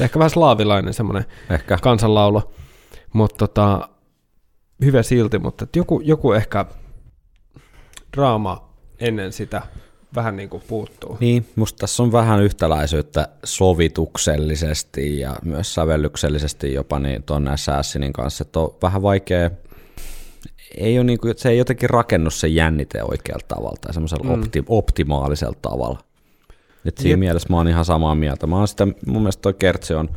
Ehkä 0.01 0.19
vähän 0.19 0.29
slaavilainen 0.29 0.93
semmoinen 0.93 1.25
Ehkä. 1.49 1.77
kansanlaulu, 1.81 2.41
mutta 3.13 3.47
tota, 3.47 3.89
hyvä 4.85 5.03
silti, 5.03 5.39
mutta 5.39 5.67
joku, 5.75 6.01
joku 6.03 6.31
ehkä 6.31 6.65
draama 8.13 8.69
ennen 8.99 9.33
sitä 9.33 9.61
vähän 10.15 10.35
niin 10.35 10.49
kuin 10.49 10.63
puuttuu. 10.67 11.17
Niin, 11.19 11.45
musta 11.55 11.77
tässä 11.77 12.03
on 12.03 12.11
vähän 12.11 12.43
yhtäläisyyttä 12.43 13.27
sovituksellisesti 13.43 15.19
ja 15.19 15.35
myös 15.43 15.73
sävellyksellisesti 15.73 16.73
jopa 16.73 16.99
niin 16.99 17.23
tuon 17.23 17.47
Assassinin 17.47 18.13
kanssa, 18.13 18.41
että 18.41 18.59
on 18.59 18.75
vähän 18.81 19.01
vaikea, 19.01 19.51
ei 20.77 20.97
ole 20.97 21.03
niin 21.03 21.19
kuin, 21.19 21.33
se 21.37 21.49
ei 21.49 21.57
jotenkin 21.57 21.89
rakennu 21.89 22.29
se 22.29 22.47
jännite 22.47 23.03
oikealla 23.03 23.45
tavalla 23.47 23.77
tai 23.81 23.93
semmoisella 23.93 24.23
mm. 24.23 24.41
opti, 24.41 24.63
optimaalisella 24.67 25.57
tavalla. 25.61 25.99
Et 26.85 26.97
siinä 26.97 27.13
Jep. 27.13 27.19
mielessä 27.19 27.49
mä 27.49 27.57
oon 27.57 27.67
ihan 27.67 27.85
samaa 27.85 28.15
mieltä. 28.15 28.47
Mä 28.47 28.57
oon 28.57 28.67
sitä, 28.67 28.87
mun 29.05 29.21
mielestä 29.21 29.41
toi 29.41 29.53
kertsi 29.53 29.93
on 29.93 30.09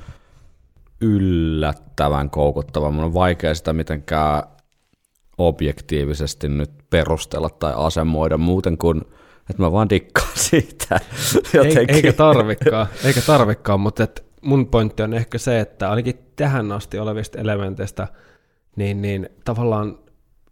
yllättävän 1.01 2.31
koukuttava. 2.31 2.91
Mun 2.91 3.05
on 3.05 3.15
vaikea 3.15 3.55
sitä 3.55 3.73
mitenkään 3.73 4.43
objektiivisesti 5.39 6.49
nyt 6.49 6.71
perustella 6.91 7.51
tai 7.51 7.73
asemoida 7.77 8.39
muuten 8.39 8.79
kuin, 8.79 9.01
että 9.51 9.63
mä 9.63 9.73
vaan 9.73 9.91
dikkaan 9.91 10.33
siitä 10.51 11.01
Ei, 11.35 11.41
jotenkin. 11.55 11.97
eikä 11.97 12.13
tarvikkaan, 12.13 12.87
eikä 13.05 13.21
tarvikkaan, 13.21 13.81
mutta 13.81 14.03
et 14.03 14.25
mun 14.41 14.67
pointti 14.67 15.03
on 15.03 15.15
ehkä 15.15 15.39
se, 15.39 15.61
että 15.61 15.91
ainakin 15.91 16.19
tähän 16.37 16.73
asti 16.73 16.99
olevista 16.99 17.39
elementeistä, 17.39 18.09
niin, 18.77 19.03
niin 19.03 19.29
tavallaan, 19.45 19.99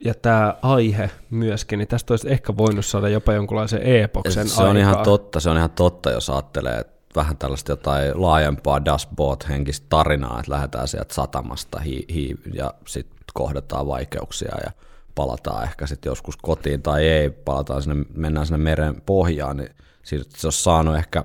ja 0.05 0.15
tämä 0.15 0.55
aihe 0.63 1.11
myöskin, 1.31 1.79
niin 1.79 1.89
tästä 1.89 2.13
olisi 2.13 2.33
ehkä 2.33 2.57
voinut 2.57 2.87
saada 2.87 3.09
jopa 3.09 3.33
jonkunlaisen 3.33 3.83
epoksen 3.83 4.49
se 4.49 4.63
on 4.63 4.69
aikaan. 4.69 4.77
ihan 4.77 5.05
totta, 5.05 5.41
se 5.41 5.51
on 5.51 5.57
ihan 5.57 5.71
totta, 5.71 6.11
jos 6.11 6.31
ajattelee 6.31 6.79
että 6.79 6.98
vähän 7.17 7.37
tällaista 7.37 7.73
jotain 7.73 8.23
laajempaa 8.23 8.85
dashboard-henkistä 8.85 9.87
tarinaa, 9.89 10.41
että 10.41 10.53
lähdetään 10.53 10.89
sieltä 10.89 11.15
satamasta 11.15 11.81
hi- 11.81 12.07
hi- 12.15 12.37
ja 12.55 12.75
sitten 12.87 13.17
kohdataan 13.35 13.87
vaikeuksia 13.87 14.55
ja 14.65 14.71
palataan 15.15 15.65
ehkä 15.65 15.87
sitten 15.87 16.11
joskus 16.11 16.37
kotiin 16.37 16.83
tai 16.83 17.07
ei, 17.09 17.31
palataan 17.31 17.83
sinne, 17.83 18.05
mennään 18.15 18.47
sinne 18.47 18.59
meren 18.59 19.03
pohjaan, 19.07 19.57
niin 19.57 19.71
siitä 20.03 20.25
se 20.37 20.47
olisi 20.47 20.63
saanut 20.63 20.97
ehkä 20.97 21.25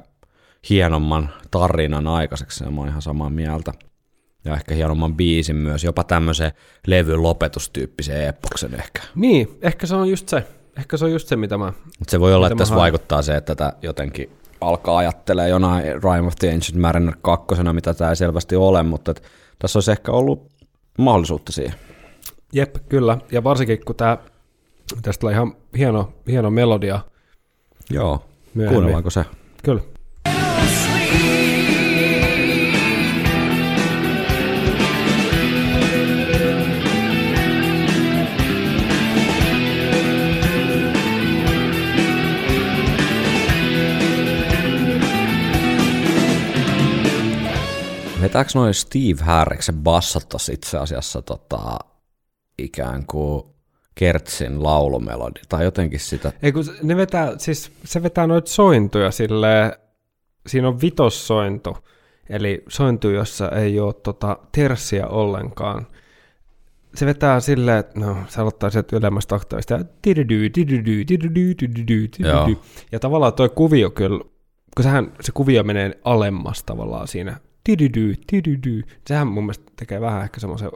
hienomman 0.70 1.30
tarinan 1.52 2.08
aikaiseksi, 2.08 2.64
ja 2.64 2.72
mä 2.72 2.82
oon 2.82 2.90
ihan 2.90 3.02
samaa 3.02 3.30
mieltä. 3.30 3.74
Ja 4.46 4.54
ehkä 4.54 4.76
hienomman 4.76 5.16
biisin 5.16 5.56
myös, 5.56 5.84
jopa 5.84 6.04
tämmöisen 6.04 6.52
levyn 6.88 7.24
lopetustyyppisen 7.24 8.28
epoksen 8.28 8.74
ehkä. 8.74 9.02
Niin, 9.16 9.60
ehkä 9.62 9.88
se 9.88 9.96
on 9.96 10.10
just 10.10 10.30
se. 10.30 10.48
Ehkä 10.78 10.98
se 10.98 11.06
on 11.06 11.12
just 11.12 11.28
se, 11.28 11.36
mitä 11.36 11.58
mä... 11.58 11.74
Mutta 12.00 12.12
se 12.12 12.20
voi 12.20 12.34
olla, 12.34 12.48
että 12.48 12.58
tässä 12.58 12.74
haen? 12.74 12.82
vaikuttaa 12.82 13.22
se, 13.22 13.36
että 13.36 13.56
tätä 13.56 13.74
jotenkin 13.82 14.30
alkaa 14.64 14.98
ajattelee 14.98 15.50
jonain 15.50 15.84
Rime 15.84 16.28
of 16.28 16.34
the 16.40 16.54
Ancient 16.54 16.82
Mariner 16.82 17.16
kakkosena, 17.22 17.74
mitä 17.74 17.94
tämä 17.94 18.10
ei 18.10 18.16
selvästi 18.16 18.56
ole, 18.56 18.84
mutta 18.84 19.12
et 19.12 19.24
tässä 19.60 19.78
olisi 19.78 19.92
ehkä 19.92 20.12
ollut 20.12 20.52
mahdollisuutta 20.98 21.52
siihen. 21.52 21.74
Jep, 22.54 22.76
kyllä. 22.90 23.18
Ja 23.32 23.44
varsinkin, 23.44 23.86
kun 23.86 23.96
tää, 23.96 24.18
tästä 25.02 25.20
tulee 25.20 25.34
ihan 25.34 25.56
hieno, 25.78 26.14
hieno 26.28 26.50
melodia. 26.50 27.00
Joo, 27.90 28.26
Myöhemmin. 28.54 28.76
kuunnellaanko 28.76 29.10
se? 29.10 29.26
Kyllä. 29.64 29.82
Vetääkö 48.24 48.50
noin 48.56 48.74
Steve 48.74 49.24
Harriksen 49.24 49.76
bassot 49.76 50.30
tossa 50.30 50.54
itse 50.54 50.78
asiassa 50.78 51.22
tota, 51.22 51.80
ikään 52.60 53.06
kuin 53.06 53.44
Kertsin 53.96 54.64
laulumelodi, 54.64 55.40
tai 55.50 55.64
jotenkin 55.64 56.00
sitä, 56.00 56.32
Ei 56.44 56.52
kun 56.52 56.66
se- 56.66 56.72
ne 56.84 56.98
vetää, 56.98 57.34
siis 57.38 57.72
se 57.86 58.04
vetää 58.04 58.28
noita 58.28 58.52
sointuja 58.52 59.12
sille 59.12 59.80
siinä 60.48 60.68
on 60.68 60.82
vitossointu, 60.82 61.78
eli 62.30 62.64
sointu, 62.70 63.10
jossa 63.10 63.50
ei 63.50 63.80
ole 63.80 63.94
tota 63.94 64.38
terssiä 64.52 65.08
ollenkaan. 65.08 65.88
Se 66.96 67.06
vetää 67.06 67.40
silleen, 67.40 67.78
että 67.78 68.00
no, 68.00 68.18
se 68.28 68.42
aloittaa 68.42 68.70
sieltä 68.70 68.96
ylemmästä 68.96 69.36
oktavista, 69.36 69.74
ja 72.92 73.00
tavallaan 73.00 73.34
tuo 73.34 73.50
kuvio 73.50 73.90
kyllä, 73.90 74.24
kun 74.76 74.84
sehän, 74.84 75.14
se 75.22 75.32
kuvio 75.32 75.64
menee 75.64 76.00
alemmas 76.04 76.64
tavallaan 76.64 77.08
siinä, 77.08 77.38
tididy, 77.64 78.14
tididy. 78.28 78.84
Sehän 79.08 79.28
mun 79.28 79.44
mielestä 79.44 79.72
tekee 79.76 80.02
vähän 80.02 80.24
ehkä 80.24 80.40
semmoisen 80.40 80.72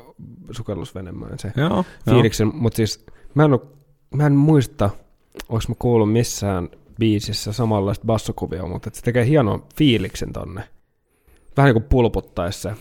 sukellusvenemaan 0.51 1.39
se 1.39 1.51
joo, 1.55 1.85
fiiliksen, 2.09 2.51
mutta 2.55 2.77
siis 2.77 3.05
mä 3.33 3.45
en, 3.45 3.53
oo, 3.53 3.73
mä 4.15 4.25
en 4.25 4.35
muista, 4.35 4.89
onko 5.49 5.63
mä 5.69 5.75
kuullut 5.79 6.11
missään 6.11 6.69
biisissä 6.99 7.53
samanlaista 7.53 8.05
bassokuvia, 8.05 8.65
mutta 8.65 8.89
se 8.93 9.01
tekee 9.01 9.25
hienon 9.25 9.63
fiiliksen 9.75 10.33
tonne. 10.33 10.63
Vähän 11.57 11.67
niin 11.67 11.81
kuin 11.81 11.89
pulputtaisi 11.89 12.61
se 12.61 12.71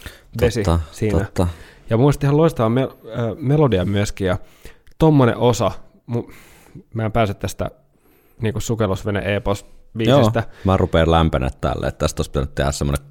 vesi 0.41 0.63
totta, 0.63 0.81
siinä. 0.93 1.19
totta. 1.19 1.49
Ja 1.91 1.97
mun 1.97 2.05
mielestä 2.05 2.27
ihan 2.27 2.37
loistava 2.37 2.69
me- 2.69 2.83
äh, 2.83 3.37
melodia 3.37 3.85
myöskin, 3.85 4.27
ja 4.27 4.39
tommonen 4.99 5.37
osa, 5.37 5.71
mu- 6.11 6.33
mä 6.95 7.05
en 7.05 7.13
pääse 7.13 7.35
tästä 7.35 7.71
niin 8.43 8.55
sukellusvene 8.59 9.37
epos 9.37 9.67
biisistä. 9.97 10.39
Joo, 10.39 10.51
mä 10.65 10.77
rupean 10.77 11.11
lämpenä 11.11 11.51
tälle, 11.61 11.87
että 11.87 11.99
tästä 11.99 12.21
olisi 12.21 12.31
pitänyt 12.31 12.55
tehdä 12.55 12.73
semmoinen 12.73 13.07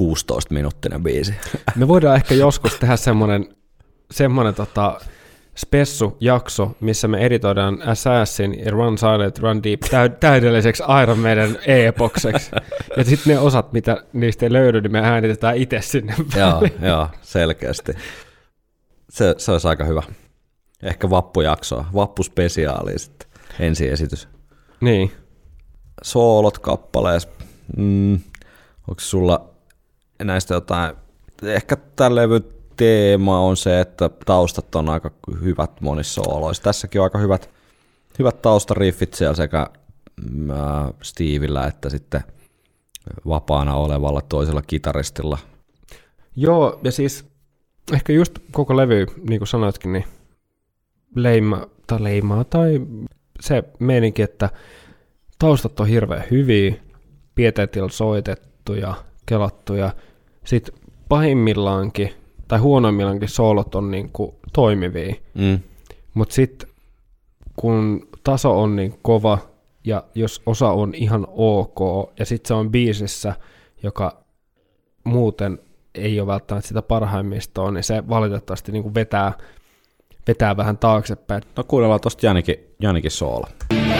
16-minuuttinen 0.00 1.02
biisi. 1.02 1.34
Me 1.76 1.88
voidaan 1.88 2.16
ehkä 2.16 2.34
joskus 2.34 2.74
tehdä 2.74 2.96
semmoinen, 2.96 3.48
semmoinen 4.10 4.54
tota, 4.54 5.00
spessu-jakso, 5.56 6.76
missä 6.80 7.08
me 7.08 7.18
editoidaan 7.18 7.82
Assassin 7.88 8.64
ja 8.64 8.70
Run 8.70 8.98
Silent, 8.98 9.38
Run 9.38 9.62
Deep 9.62 9.80
täy- 9.80 10.16
täydelliseksi 10.20 10.82
Iron 11.02 11.18
Maiden 11.18 11.58
epokseksi. 11.66 12.50
Ja 12.96 13.04
sitten 13.04 13.34
ne 13.34 13.40
osat, 13.40 13.72
mitä 13.72 14.04
niistä 14.12 14.46
ei 14.46 14.52
löydy, 14.52 14.80
niin 14.80 14.92
me 14.92 15.00
äänitetään 15.00 15.56
itse 15.56 15.80
sinne 15.80 16.14
joo, 16.36 16.62
joo, 16.82 17.08
selkeästi. 17.22 17.92
Se, 19.10 19.34
se 19.38 19.52
olisi 19.52 19.68
aika 19.68 19.84
hyvä. 19.84 20.02
Ehkä 20.82 21.10
vappujaksoa, 21.10 21.86
vappuspesiaali 21.94 22.98
sitten, 22.98 23.28
ensiesitys. 23.60 24.28
Niin. 24.80 25.12
Soolot 26.02 26.58
kappaleessa, 26.58 27.28
mm, 27.76 28.14
onko 28.88 29.00
sulla 29.00 29.55
näistä 30.24 30.54
jotain, 30.54 30.94
ehkä 31.42 31.76
tämän 31.96 32.14
levyn 32.14 32.44
teema 32.76 33.40
on 33.40 33.56
se, 33.56 33.80
että 33.80 34.10
taustat 34.26 34.74
on 34.74 34.88
aika 34.88 35.10
hyvät 35.42 35.80
monissa 35.80 36.22
sooloissa. 36.22 36.62
Tässäkin 36.62 37.00
on 37.00 37.04
aika 37.04 37.18
hyvät, 37.18 37.50
hyvät 38.18 38.42
taustariffit 38.42 39.14
siellä 39.14 39.34
sekä 39.34 39.58
ää, 39.58 40.90
Steveillä 41.02 41.66
että 41.66 41.90
sitten 41.90 42.20
vapaana 43.28 43.74
olevalla 43.74 44.20
toisella 44.20 44.62
kitaristilla. 44.62 45.38
Joo, 46.36 46.80
ja 46.84 46.92
siis 46.92 47.24
ehkä 47.92 48.12
just 48.12 48.38
koko 48.52 48.76
levy, 48.76 49.06
niin 49.28 49.40
kuin 49.40 49.48
sanoitkin, 49.48 49.92
niin 49.92 50.04
leima, 51.14 51.66
tai 51.86 52.02
leimaa 52.02 52.44
tai 52.44 52.80
se 53.40 53.64
meininki, 53.78 54.22
että 54.22 54.50
taustat 55.38 55.80
on 55.80 55.86
hirveän 55.86 56.24
hyviä, 56.30 56.74
pieteetillä 57.34 57.88
soitettu 57.88 58.74
ja 58.74 58.94
kelattu 59.26 59.74
ja 59.74 59.90
sitten 60.44 60.74
pahimmillaankin 61.08 62.12
tai 62.48 62.58
huonoimmillaankin 62.58 63.28
soolot 63.28 63.74
on 63.74 63.90
niin 63.90 64.10
kuin 64.12 64.34
toimivia, 64.52 65.14
Mm. 65.34 65.58
mutta 66.14 66.34
sitten 66.34 66.68
kun 67.56 68.08
taso 68.24 68.62
on 68.62 68.76
niin 68.76 68.98
kova 69.02 69.38
ja 69.84 70.04
jos 70.14 70.42
osa 70.46 70.70
on 70.70 70.94
ihan 70.94 71.26
ok 71.30 71.78
ja 72.18 72.24
sitten 72.26 72.48
se 72.48 72.54
on 72.54 72.70
biisissä, 72.70 73.34
joka 73.82 74.24
muuten 75.04 75.58
ei 75.94 76.20
ole 76.20 76.26
välttämättä 76.26 76.68
sitä 76.68 76.82
parhaimmistoa, 76.82 77.70
niin 77.70 77.84
se 77.84 78.08
valitettavasti 78.08 78.72
niin 78.72 78.82
kuin 78.82 78.94
vetää, 78.94 79.32
vetää 80.28 80.56
vähän 80.56 80.78
taaksepäin. 80.78 81.42
No 81.56 81.64
kuunnellaan 81.64 82.00
tosta 82.00 82.26
Janikin, 82.26 82.56
Janikin 82.80 83.10
soola. 83.10 83.48
No 83.72 83.95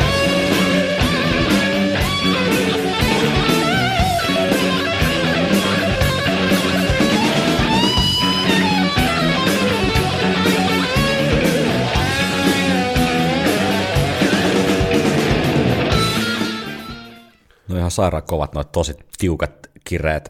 ihan 17.87 17.91
sairaan 17.91 18.23
kovat 18.23 18.55
noit 18.55 18.73
tosi 18.73 18.95
tiukat 19.19 19.53
kireet 19.85 20.29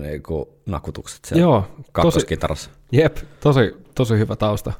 niinku 0.00 0.48
nakutukset 0.66 1.24
siellä 1.24 1.42
Joo, 1.42 1.60
tosi, 1.76 1.88
kakkoskitarassa. 1.92 2.70
jep, 2.92 3.16
tosi, 3.40 3.76
tosi 3.94 4.14
hyvä 4.18 4.36
tausta. 4.36 4.72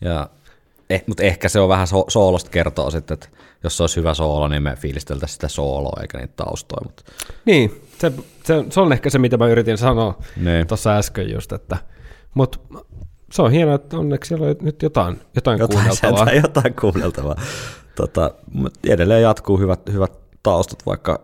Ja, 0.00 0.30
eh, 0.90 1.04
mutta 1.06 1.22
ehkä 1.22 1.48
se 1.48 1.60
on 1.60 1.68
vähän 1.68 1.86
so- 1.86 2.04
soolosta 2.08 2.50
kertoo 2.50 2.90
sitten, 2.90 3.14
että 3.14 3.28
jos 3.64 3.76
se 3.76 3.82
olisi 3.82 3.96
hyvä 3.96 4.14
soolo, 4.14 4.48
niin 4.48 4.62
me 4.62 4.76
fiilisteltäisiin 4.76 5.34
sitä 5.34 5.48
sooloa 5.48 6.00
eikä 6.02 6.18
niitä 6.18 6.32
taustoja. 6.36 6.80
Mutta, 6.84 7.02
Niin, 7.44 7.82
se, 7.98 8.12
se, 8.44 8.64
se 8.70 8.80
on 8.80 8.92
ehkä 8.92 9.10
se, 9.10 9.18
mitä 9.18 9.36
mä 9.36 9.46
yritin 9.48 9.78
sanoa 9.78 10.18
niin. 10.36 10.66
tuossa 10.66 10.96
äsken 10.96 11.32
just, 11.32 11.52
että 11.52 11.76
mutta 12.34 12.58
se 13.32 13.42
on 13.42 13.50
hienoa, 13.50 13.74
että 13.74 13.98
onneksi 13.98 14.28
siellä 14.28 14.46
on 14.46 14.56
nyt 14.60 14.82
jotain, 14.82 15.20
jotain, 15.34 15.58
Jotain, 15.58 15.78
kuunneltavaa. 15.88 16.32
jotain 16.32 16.74
kuunneltavaa. 16.80 17.36
Tota, 17.94 18.30
edelleen 18.88 19.22
jatkuu 19.22 19.58
hyvät, 19.58 19.80
hyvät 19.92 20.12
taustat, 20.42 20.86
vaikka 20.86 21.20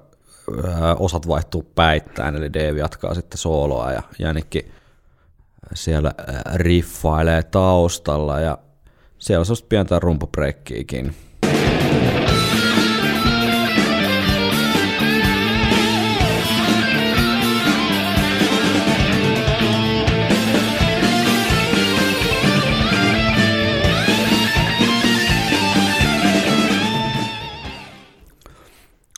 osat 0.98 1.28
vaihtuu 1.28 1.62
päittäin, 1.74 2.36
eli 2.36 2.52
Dave 2.52 2.78
jatkaa 2.78 3.14
sitten 3.14 3.38
sooloa 3.38 3.92
ja 3.92 4.02
Jänikki 4.18 4.72
siellä 5.74 6.12
riffailee 6.54 7.42
taustalla 7.42 8.40
ja 8.40 8.58
siellä 9.18 9.40
on 9.40 9.46
sellaista 9.46 9.66
pientä 9.68 9.98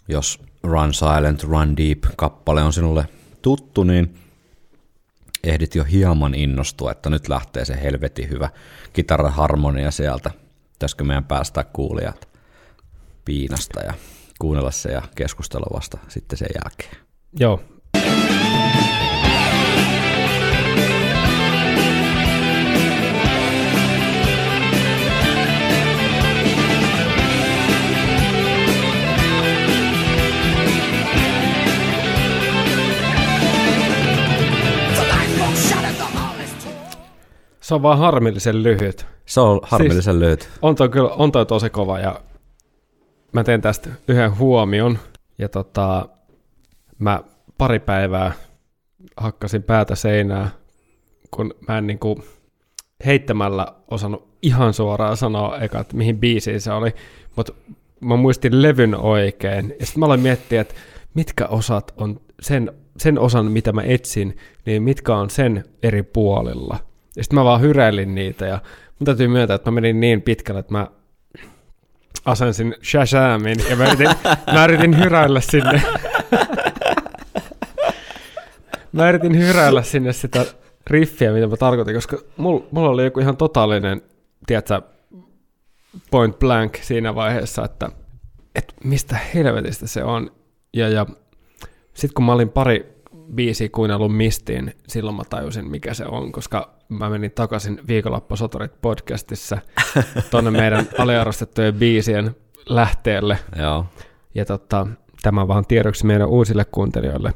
rumpubreikkiäkin. 0.08 0.56
Run 0.62 0.94
Silent, 0.94 1.42
Run 1.42 1.76
Deep 1.76 2.04
kappale 2.16 2.62
on 2.62 2.72
sinulle 2.72 3.08
tuttu, 3.42 3.84
niin 3.84 4.18
ehdit 5.44 5.74
jo 5.74 5.84
hieman 5.84 6.34
innostua, 6.34 6.92
että 6.92 7.10
nyt 7.10 7.28
lähtee 7.28 7.64
se 7.64 7.82
helvetin 7.82 8.30
hyvä 8.30 8.50
kitaraharmonia 8.92 9.90
sieltä. 9.90 10.30
Pitäisikö 10.72 11.04
meidän 11.04 11.24
päästä 11.24 11.64
kuulijat 11.64 12.28
piinasta 13.24 13.80
ja 13.80 13.94
kuunnella 14.38 14.70
se 14.70 14.92
ja 14.92 15.02
keskustella 15.14 15.76
vasta 15.76 15.98
sitten 16.08 16.38
sen 16.38 16.48
jälkeen. 16.54 16.96
Joo. 17.38 17.62
Se 37.66 37.74
on 37.74 37.82
vaan 37.82 37.98
harmillisen 37.98 38.62
lyhyt. 38.62 39.06
Se 39.24 39.40
on 39.40 39.60
harmillisen 39.62 40.14
siis... 40.14 40.16
lyhyt. 40.16 40.48
On 40.62 40.74
toi, 40.74 40.88
kyllä, 40.88 41.08
on 41.08 41.32
toi 41.32 41.46
tosi 41.46 41.70
kova 41.70 41.98
ja 41.98 42.20
mä 43.32 43.44
teen 43.44 43.60
tästä 43.60 43.90
yhden 44.08 44.38
huomion 44.38 44.98
ja 45.38 45.48
tota, 45.48 46.08
mä 46.98 47.20
pari 47.58 47.78
päivää 47.78 48.32
hakkasin 49.16 49.62
päätä 49.62 49.94
seinää, 49.94 50.50
kun 51.30 51.54
mä 51.68 51.78
en 51.78 51.86
niinku 51.86 52.24
heittämällä 53.06 53.66
osannut 53.90 54.28
ihan 54.42 54.74
suoraan 54.74 55.16
sanoa 55.16 55.58
eka, 55.58 55.80
että 55.80 55.96
mihin 55.96 56.18
biisiin 56.18 56.60
se 56.60 56.72
oli, 56.72 56.94
mutta 57.36 57.52
mä 58.00 58.16
muistin 58.16 58.62
levyn 58.62 58.94
oikein 58.94 59.74
ja 59.80 59.86
sitten 59.86 60.00
mä 60.00 60.06
aloin 60.06 60.20
miettiä, 60.20 60.60
että 60.60 60.74
mitkä 61.14 61.46
osat 61.46 61.94
on 61.96 62.20
sen, 62.40 62.72
sen 62.98 63.18
osan, 63.18 63.46
mitä 63.46 63.72
mä 63.72 63.82
etsin, 63.82 64.36
niin 64.66 64.82
mitkä 64.82 65.16
on 65.16 65.30
sen 65.30 65.64
eri 65.82 66.02
puolilla. 66.02 66.85
Ja 67.16 67.24
sitten 67.24 67.38
mä 67.38 67.44
vaan 67.44 67.60
hyräilin 67.60 68.14
niitä 68.14 68.46
ja 68.46 68.58
mun 68.98 69.04
täytyy 69.04 69.28
myöntää, 69.28 69.54
että 69.54 69.70
mä 69.70 69.74
menin 69.74 70.00
niin 70.00 70.22
pitkälle, 70.22 70.60
että 70.60 70.72
mä 70.72 70.86
asensin 72.24 72.74
Shazamin 72.82 73.58
ja 73.70 73.76
mä 73.76 73.84
yritin, 73.84 74.08
mä 74.54 74.64
yritin 74.64 74.98
hyräillä 74.98 75.40
sinne. 75.40 75.82
mä 78.92 79.08
yritin 79.08 79.38
hyräillä 79.38 79.82
sinne 79.82 80.12
sitä 80.12 80.46
riffiä, 80.86 81.32
mitä 81.32 81.46
mä 81.46 81.56
tarkoitin, 81.56 81.94
koska 81.94 82.18
mulla, 82.36 82.66
mulla 82.70 82.90
oli 82.90 83.04
joku 83.04 83.20
ihan 83.20 83.36
totaalinen, 83.36 84.02
tiedätkö, 84.46 84.82
point 86.10 86.38
blank 86.38 86.76
siinä 86.76 87.14
vaiheessa, 87.14 87.64
että, 87.64 87.88
että 88.54 88.74
mistä 88.84 89.18
helvetistä 89.34 89.86
se 89.86 90.04
on. 90.04 90.30
Ja, 90.74 90.88
ja 90.88 91.06
sitten 91.94 92.14
kun 92.14 92.24
mä 92.24 92.32
olin 92.32 92.48
pari 92.48 92.95
biisiä 93.34 93.68
kuunnellut 93.68 94.16
Mistiin, 94.16 94.74
silloin 94.88 95.16
mä 95.16 95.22
tajusin, 95.30 95.70
mikä 95.70 95.94
se 95.94 96.04
on, 96.06 96.32
koska 96.32 96.76
mä 96.88 97.10
menin 97.10 97.30
takaisin 97.30 97.80
Viikonloppusoturit 97.88 98.80
podcastissa 98.82 99.58
tonne 100.30 100.50
meidän 100.50 100.88
aliarvostettujen 100.98 101.74
biisien 101.74 102.36
lähteelle. 102.68 103.38
Joo. 103.58 103.86
Ja 104.34 104.44
tota, 104.44 104.86
tämä 105.22 105.48
vaan 105.48 105.66
tiedoksi 105.66 106.06
meidän 106.06 106.28
uusille 106.28 106.64
kuuntelijoille. 106.64 107.32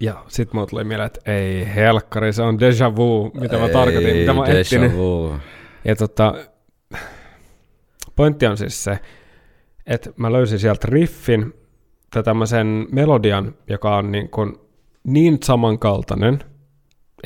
Ja 0.00 0.24
sit 0.28 0.52
mulla 0.52 0.66
tuli 0.66 0.84
mieleen, 0.84 1.06
että 1.06 1.32
ei 1.32 1.74
helkkari, 1.74 2.32
se 2.32 2.42
on 2.42 2.58
déjà 2.58 2.96
vu, 2.96 3.30
mitä 3.40 3.58
mä 3.58 3.68
tarkoitin, 3.68 4.16
mitä 4.16 4.32
mä 4.32 4.46
Ei, 4.46 4.60
etsin. 4.60 4.82
déjà 4.82 4.92
vu. 4.92 5.34
Ja 5.84 5.96
tota, 5.96 6.34
pointti 8.16 8.46
on 8.46 8.56
siis 8.56 8.84
se, 8.84 8.98
että 9.86 10.10
mä 10.16 10.32
löysin 10.32 10.58
sieltä 10.58 10.86
riffin 10.90 11.54
tai 12.14 12.22
tämmöisen 12.22 12.86
melodian, 12.92 13.54
joka 13.68 13.96
on 13.96 14.12
niin, 14.12 14.28
kuin 14.28 14.56
niin 15.04 15.38
samankaltainen, 15.44 16.38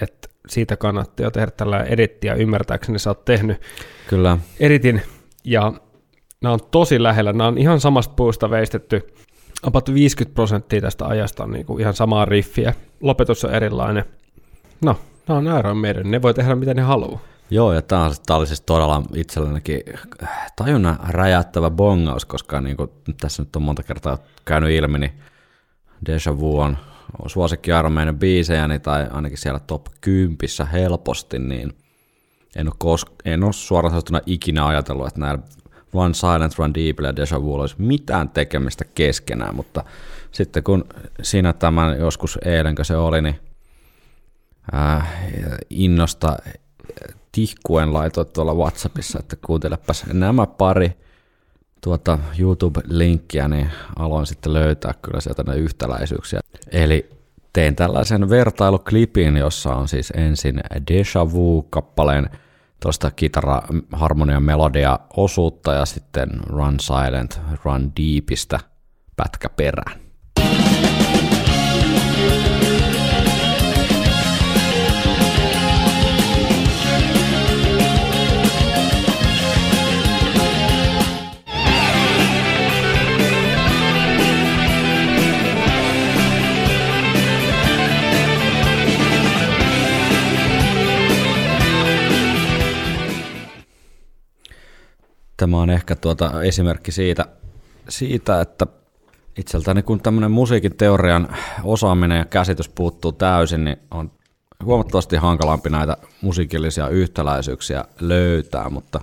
että 0.03 0.29
siitä 0.49 0.77
kannattaa 0.77 1.25
jo 1.25 1.31
tehdä 1.31 1.51
tällä 1.51 1.83
edittiä. 1.83 2.35
Ymmärtääkseni 2.35 2.99
sä 2.99 3.11
oot 3.11 3.25
tehnyt 3.25 3.61
Kyllä. 4.09 4.39
editin, 4.61 5.03
ja 5.45 5.73
nämä 6.41 6.53
on 6.53 6.61
tosi 6.71 7.03
lähellä. 7.03 7.33
Nämä 7.33 7.49
on 7.49 7.59
ihan 7.59 7.81
samasta 7.81 8.15
puusta 8.15 8.51
veistetty. 8.51 9.07
About 9.63 9.95
50 9.95 10.35
prosenttia 10.35 10.81
tästä 10.81 11.07
ajasta 11.07 11.45
on 11.45 11.51
niin 11.51 11.67
kuin 11.67 11.81
ihan 11.81 11.95
samaa 11.95 12.25
riffiä. 12.25 12.75
Lopetus 13.01 13.45
on 13.45 13.55
erilainen. 13.55 14.05
No, 14.85 14.97
nämä 15.29 15.39
on 15.39 15.59
Iron 15.59 15.77
Maiden. 15.77 16.11
Ne 16.11 16.23
voi 16.23 16.35
tehdä 16.35 16.55
mitä 16.55 16.75
ne 16.75 16.83
haluaa. 16.83 17.21
Joo, 17.51 17.73
ja 17.73 17.83
tämä, 17.83 18.05
on, 18.05 18.15
tää 18.27 18.37
oli 18.37 18.47
siis 18.47 18.61
todella 18.61 19.03
itsellenikin 19.15 19.81
tajunnan 20.57 20.99
räjäyttävä 21.09 21.71
bongaus, 21.71 22.25
koska 22.25 22.61
niin 22.61 22.77
kuin 22.77 22.91
tässä 23.21 23.43
nyt 23.43 23.57
on 23.57 23.63
monta 23.63 23.83
kertaa 23.83 24.19
käynyt 24.45 24.71
ilmi, 24.71 24.99
niin 24.99 25.13
Deja 26.07 26.39
Vu 26.39 26.61
on, 26.61 26.79
suosikki 27.27 27.71
Maiden 27.91 28.19
biisejäni, 28.19 28.79
tai 28.79 29.07
ainakin 29.11 29.39
siellä 29.39 29.59
top 29.59 29.87
10 30.01 30.37
helposti, 30.73 31.39
niin 31.39 31.73
en 32.57 32.69
ole, 32.69 32.97
kos- 32.97 33.13
en 33.25 33.45
ole 33.45 33.53
suoraan 33.53 33.93
sanottuna 33.93 34.21
ikinä 34.27 34.67
ajatellut, 34.67 35.07
että 35.07 35.21
näillä 35.21 35.43
Run 35.93 36.15
Silent, 36.15 36.59
Run 36.59 36.75
Deep 36.75 37.01
ja 37.01 37.17
Deja 37.17 37.43
Vu 37.43 37.55
olisi 37.55 37.75
mitään 37.79 38.29
tekemistä 38.29 38.85
keskenään, 38.95 39.55
mutta 39.55 39.85
sitten 40.33 40.63
kun 40.63 40.85
siinä 41.23 41.53
tämän 41.53 41.99
joskus 41.99 42.39
eilenkö 42.45 42.85
se 42.85 42.97
oli, 42.97 43.23
niin 43.23 43.41
äh, 44.75 45.09
innosta 45.71 46.37
tihkuen 47.33 47.93
laitoin 47.95 48.27
tuolla 48.33 48.55
Whatsappissa, 48.55 49.19
että 49.19 49.37
kuuntelepas 49.47 50.07
nämä 50.13 50.47
pari 50.47 50.93
tuota 51.81 52.19
YouTube-linkkiä, 52.39 53.49
niin 53.49 53.71
aloin 53.99 54.27
sitten 54.27 54.53
löytää 54.53 54.95
kyllä 55.03 55.21
sieltä 55.21 55.43
ne 55.43 55.57
yhtäläisyyksiä. 55.57 56.41
Eli 56.73 57.11
tein 57.53 57.77
tällaisen 57.77 58.31
vertailuklipin, 58.31 59.37
jossa 59.37 59.75
on 59.75 59.89
siis 59.89 60.13
ensin 60.17 60.61
Deja 60.89 61.33
Vu-kappaleen 61.33 62.31
tuosta 62.83 63.11
kitara 63.11 63.63
harmonian 63.93 64.43
melodia 64.43 64.99
osuutta 65.17 65.73
ja 65.73 65.87
sitten 65.87 66.29
Run 66.47 66.81
Silent, 66.81 67.41
Run 67.65 67.93
Deepistä 67.97 68.61
pätkä 69.17 69.49
perään. 69.49 70.08
Tämä 95.39 95.61
on 95.61 95.71
ehkä 95.71 95.97
tuota 95.97 96.43
esimerkki 96.43 96.93
siitä, 96.93 97.27
siitä, 97.89 98.41
että 98.41 98.67
itseltäni 99.39 99.83
kun 99.83 100.01
tämmöinen 100.01 100.31
musiikin 100.31 100.77
teorian 100.77 101.37
osaaminen 101.65 102.19
ja 102.19 102.25
käsitys 102.25 102.69
puuttuu 102.69 103.13
täysin, 103.13 103.65
niin 103.65 103.77
on 103.91 104.11
huomattavasti 104.65 105.17
hankalampi 105.17 105.71
näitä 105.71 105.97
musiikillisia 106.21 106.89
yhtäläisyyksiä 106.89 107.85
löytää, 108.01 108.71
mutta 108.71 109.01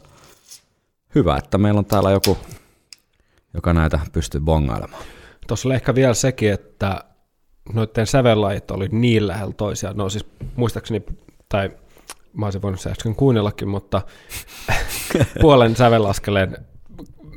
hyvä, 1.15 1.37
että 1.37 1.57
meillä 1.57 1.79
on 1.79 1.85
täällä 1.85 2.11
joku, 2.11 2.37
joka 3.53 3.73
näitä 3.73 3.99
pystyy 4.11 4.41
bongailemaan. 4.41 5.03
Tuossa 5.47 5.67
oli 5.67 5.75
ehkä 5.75 5.95
vielä 5.95 6.13
sekin, 6.13 6.51
että 6.51 7.03
noiden 7.73 8.07
sävellajit 8.07 8.71
oli 8.71 8.87
niin 8.91 9.27
lähellä 9.27 9.53
toisiaan. 9.53 9.97
No 9.97 10.09
siis 10.09 10.25
muistaakseni, 10.55 11.03
tai 11.49 11.71
mä 12.33 12.45
olisin 12.45 12.61
voinut 12.61 12.79
se 12.79 12.89
äsken 12.89 13.15
kuunnellakin, 13.15 13.67
mutta 13.67 14.01
puolen 15.41 15.75
sävelaskeleen 15.75 16.57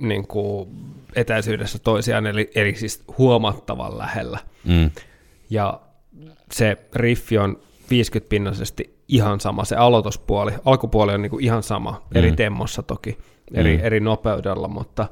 niin 0.01 0.27
kuin 0.27 0.69
etäisyydessä 1.14 1.79
toisiaan, 1.79 2.27
eli, 2.27 2.51
eli 2.55 2.75
siis 2.77 3.03
huomattavan 3.19 3.99
lähellä. 3.99 4.38
Mm. 4.64 4.91
Ja 5.51 5.81
se 6.53 6.77
riffi 6.95 7.38
on 7.38 7.59
50-pinnaisesti 7.85 8.99
ihan 9.09 9.41
sama, 9.41 9.64
se 9.64 9.77
aloituspuoli, 9.77 10.53
alkupuoli 10.64 11.14
on 11.14 11.23
niin 11.23 11.31
kuin 11.31 11.45
ihan 11.45 11.62
sama, 11.62 12.03
eri 12.14 12.31
Mm. 12.31 12.37
temmossa 12.37 12.83
toki, 12.83 13.19
eri, 13.55 13.77
Mm. 13.77 13.85
eri 13.85 14.01
nopeudella, 14.01 14.69
mutta 14.69 15.09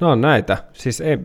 ne 0.00 0.06
on 0.06 0.20
näitä, 0.20 0.64
siis 0.72 1.00
ei, 1.00 1.18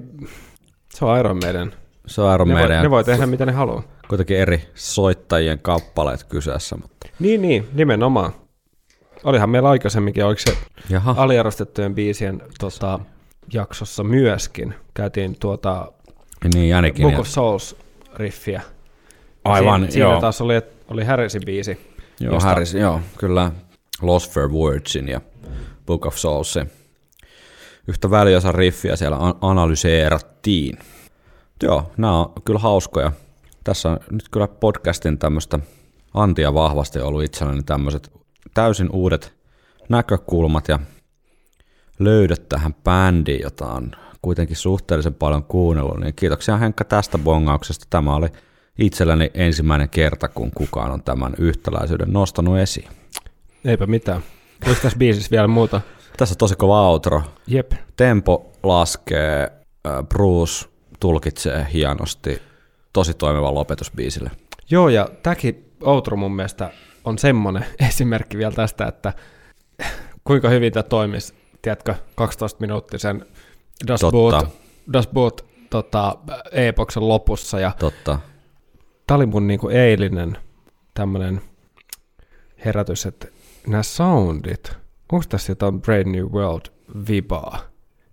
se 0.89 1.05
on 1.05 1.19
Iron 1.19 1.37
Maiden. 1.43 1.73
Se 2.07 2.21
on 2.21 2.33
Iron 2.35 2.47
Ne 2.47 2.53
voi, 2.53 2.61
Maiden 2.61 2.83
ne 2.83 2.89
voi 2.89 3.03
tehdä 3.03 3.25
mitä 3.25 3.45
ne 3.45 3.51
haluaa. 3.51 3.83
kuitenkin 4.07 4.37
eri 4.37 4.69
soittajien 4.75 5.59
kappaleet 5.59 6.23
kyseessä, 6.23 6.75
mutta 6.77 7.07
Niin, 7.19 7.41
niin, 7.41 7.67
nimenomaan. 7.73 8.31
Olihan 9.23 9.49
meillä 9.49 9.69
aikaisemminkin, 9.69 10.25
oliko 10.25 10.41
se 10.45 10.57
jaha, 10.89 11.15
aliarvostettujen 11.17 11.95
biisien 11.95 12.41
tota, 12.59 12.99
jaksossa 13.53 14.03
myöskin, 14.03 14.73
käytiin 14.93 15.35
tuota 15.39 15.91
niin 16.53 16.69
Jänikin. 16.69 17.03
Book 17.07 17.19
of 17.19 17.27
Souls 17.27 17.75
riffiä. 18.15 18.61
Aivan, 19.43 19.79
siinä, 19.81 19.91
siinä 19.91 20.09
joo. 20.09 20.21
taas 20.21 20.41
oli, 20.41 20.61
oli 20.87 21.03
Harrisin 21.03 21.41
biisi. 21.45 21.79
Joo, 22.19 22.33
josta- 22.33 22.49
Harris, 22.49 22.73
joo, 22.73 22.99
kyllä 23.17 23.51
Lost 24.01 24.31
for 24.31 24.51
Wordsin 24.51 25.07
ja 25.07 25.21
Book 25.85 26.05
of 26.05 26.15
Soulsin 26.15 26.71
yhtä 27.87 28.11
väliosan 28.11 28.55
riffiä 28.55 28.95
siellä 28.95 29.17
an- 29.17 29.35
analyseerattiin. 29.41 30.79
Joo, 31.63 31.91
nämä 31.97 32.19
on 32.19 32.33
kyllä 32.45 32.59
hauskoja. 32.59 33.11
Tässä 33.63 33.89
on 33.89 33.99
nyt 34.11 34.29
kyllä 34.29 34.47
podcastin 34.47 35.17
tämmöistä 35.17 35.59
antia 36.13 36.53
vahvasti 36.53 36.99
ollut 36.99 37.23
itselleni 37.23 37.63
tämmöiset 37.63 38.11
täysin 38.53 38.89
uudet 38.93 39.33
näkökulmat 39.89 40.67
ja 40.67 40.79
löydöt 41.99 42.49
tähän 42.49 42.73
bändiin, 42.73 43.41
jota 43.41 43.65
on 43.65 43.91
kuitenkin 44.21 44.57
suhteellisen 44.57 45.13
paljon 45.13 45.43
kuunnellut. 45.43 45.99
Niin 45.99 46.15
kiitoksia 46.15 46.57
Henkka 46.57 46.83
tästä 46.83 47.17
bongauksesta. 47.17 47.85
Tämä 47.89 48.15
oli 48.15 48.27
itselleni 48.77 49.31
ensimmäinen 49.33 49.89
kerta, 49.89 50.27
kun 50.27 50.51
kukaan 50.55 50.91
on 50.91 51.03
tämän 51.03 51.33
yhtäläisyyden 51.37 52.13
nostanut 52.13 52.57
esiin. 52.57 52.87
Eipä 53.65 53.85
mitään. 53.85 54.21
Oliko 54.65 54.81
tässä 54.81 54.97
biisissä 54.97 55.31
vielä 55.31 55.47
muuta? 55.47 55.81
Tässä 56.17 56.33
on 56.33 56.37
tosi 56.37 56.55
kova 56.55 56.89
outro. 56.89 57.23
Jep. 57.47 57.71
Tempo 57.95 58.51
laskee, 58.63 59.51
äh, 59.87 60.03
Bruce 60.09 60.69
tulkitsee 60.99 61.67
hienosti, 61.73 62.41
tosi 62.93 63.13
toimiva 63.13 63.53
lopetus 63.53 63.91
biisille. 63.91 64.31
Joo, 64.69 64.89
ja 64.89 65.09
tämäkin 65.23 65.71
outro 65.83 66.17
mun 66.17 66.35
mielestä 66.35 66.71
on 67.05 67.17
semmoinen 67.17 67.65
esimerkki 67.89 68.37
vielä 68.37 68.51
tästä, 68.51 68.87
että 68.87 69.13
kuinka 70.23 70.49
hyvin 70.49 70.73
tämä 70.73 70.83
toimisi, 70.83 71.33
tiedätkö, 71.61 71.95
12 72.15 72.59
minuuttisen 72.59 73.25
Das. 73.87 74.01
Boot, 74.11 74.47
das 74.93 75.07
Boot 75.07 75.45
tota, 75.69 76.17
e-boksen 76.51 77.07
lopussa, 77.07 77.59
ja 77.59 77.71
Totta. 77.79 78.19
tämä 79.07 79.15
oli 79.15 79.25
mun 79.25 79.47
niinku 79.47 79.69
eilinen 79.69 80.37
tämmöinen 80.93 81.41
herätys, 82.65 83.05
että 83.05 83.27
nämä 83.67 83.83
soundit, 83.83 84.71
onko 85.11 85.25
tässä 85.29 85.51
jotain 85.51 85.81
Brave 85.81 86.03
New 86.03 86.25
World 86.25 86.65
vibaa? 87.07 87.59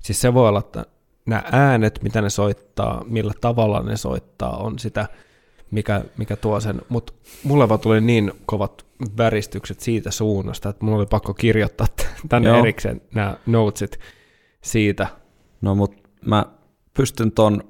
Siis 0.00 0.20
se 0.20 0.34
voi 0.34 0.48
olla, 0.48 0.58
että 0.58 0.86
nämä 1.26 1.42
äänet, 1.52 2.02
mitä 2.02 2.22
ne 2.22 2.30
soittaa, 2.30 3.04
millä 3.04 3.32
tavalla 3.40 3.82
ne 3.82 3.96
soittaa, 3.96 4.56
on 4.56 4.78
sitä, 4.78 5.08
mikä, 5.70 6.04
mikä 6.18 6.36
tuo 6.36 6.60
sen. 6.60 6.82
Mutta 6.88 7.12
mulle 7.44 7.68
vaan 7.68 7.80
tuli 7.80 8.00
niin 8.00 8.32
kovat 8.46 8.86
väristykset 9.18 9.80
siitä 9.80 10.10
suunnasta, 10.10 10.68
että 10.68 10.84
mulla 10.84 10.98
oli 10.98 11.06
pakko 11.06 11.34
kirjoittaa 11.34 11.86
tänne 12.28 12.48
Joo. 12.48 12.58
erikseen 12.58 13.00
nämä 13.14 13.36
notesit 13.46 13.98
siitä. 14.60 15.06
No 15.60 15.74
mut 15.74 15.94
mä 16.26 16.44
pystyn 16.96 17.32
ton 17.32 17.62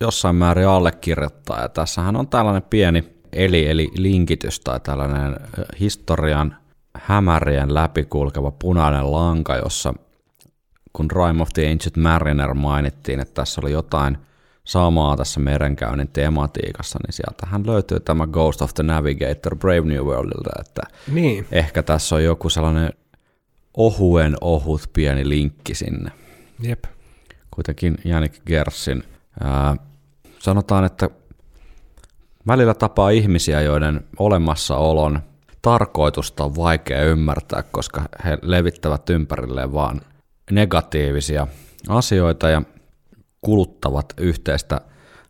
jossain 0.00 0.36
määrin 0.36 0.68
allekirjoittaa 0.68 1.60
ja 1.60 1.68
tässähän 1.68 2.16
on 2.16 2.28
tällainen 2.28 2.62
pieni 2.62 3.04
eli 3.32 3.66
eli 3.68 3.90
linkitys 3.96 4.60
tai 4.60 4.80
tällainen 4.80 5.36
historian 5.80 6.56
hämärien 6.96 7.74
läpikulkeva 7.74 8.50
punainen 8.50 9.12
lanka, 9.12 9.56
jossa 9.56 9.94
kun 10.92 11.10
Rime 11.10 11.42
of 11.42 11.48
the 11.54 11.70
Ancient 11.70 11.96
Mariner 11.96 12.54
mainittiin, 12.54 13.20
että 13.20 13.34
tässä 13.34 13.60
oli 13.60 13.72
jotain 13.72 14.18
samaa 14.64 15.16
tässä 15.16 15.40
merenkäynnin 15.40 16.08
tematiikassa, 16.08 16.98
niin 17.06 17.12
sieltähän 17.12 17.66
löytyy 17.66 18.00
tämä 18.00 18.26
Ghost 18.26 18.62
of 18.62 18.74
the 18.74 18.82
Navigator 18.82 19.56
Brave 19.56 19.80
New 19.80 20.04
Worldilta, 20.04 20.50
että 20.60 20.82
Niin, 21.12 21.46
ehkä 21.52 21.82
tässä 21.82 22.14
on 22.14 22.24
joku 22.24 22.48
sellainen 22.48 22.92
ohuen 23.76 24.36
ohut 24.40 24.90
pieni 24.92 25.28
linkki 25.28 25.74
sinne 25.74 26.10
jep. 26.60 26.84
kuitenkin 27.50 27.98
Janik 28.04 28.40
Gersin. 28.46 29.04
Ää, 29.40 29.76
sanotaan, 30.38 30.84
että 30.84 31.10
välillä 32.46 32.74
tapaa 32.74 33.10
ihmisiä, 33.10 33.60
joiden 33.60 34.04
olemassaolon 34.18 35.22
tarkoitusta 35.62 36.44
on 36.44 36.56
vaikea 36.56 37.02
ymmärtää, 37.02 37.62
koska 37.62 38.02
he 38.24 38.38
levittävät 38.42 39.10
ympärilleen 39.10 39.72
vaan 39.72 40.00
negatiivisia 40.50 41.46
asioita 41.88 42.48
ja 42.48 42.62
kuluttavat 43.44 44.06
yhteistä 44.16 44.80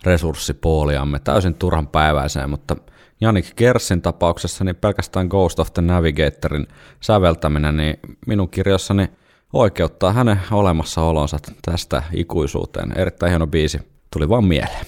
resurssipooliamme 0.05 1.19
täysin 1.19 1.55
turhan 1.55 1.89
päiväiseen, 1.89 2.51
mutta 2.51 2.77
Janik 3.21 3.57
Gersin 3.57 4.03
tapauksessa 4.03 4.65
niin 4.65 4.77
pelkästään 4.77 5.27
Ghost 5.27 5.61
of 5.61 5.73
the 5.73 5.83
Navigatorin 5.83 6.67
säveltäminen 7.01 7.77
niin 7.77 7.97
minun 8.27 8.49
kirjassani 8.49 9.09
oikeuttaa 9.53 10.13
hänen 10.13 10.41
olemassaolonsa 10.51 11.39
tästä 11.65 12.03
ikuisuuteen. 12.13 12.93
Erittäin 12.99 13.31
hieno 13.31 13.47
biisi. 13.47 13.79
Tuli 14.13 14.29
vaan 14.29 14.45
mieleen. 14.45 14.87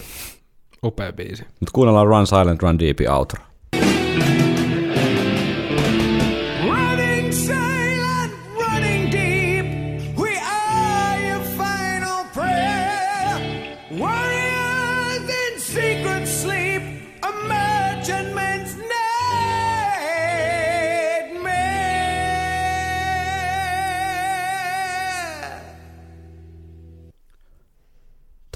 Upea 0.84 1.12
biisi. 1.12 1.42
Mutta 1.42 1.72
kuunnellaan 1.72 2.06
Run 2.06 2.26
Silent, 2.26 2.62
Run 2.62 2.78
Deep 2.78 2.98
outro. 3.10 3.45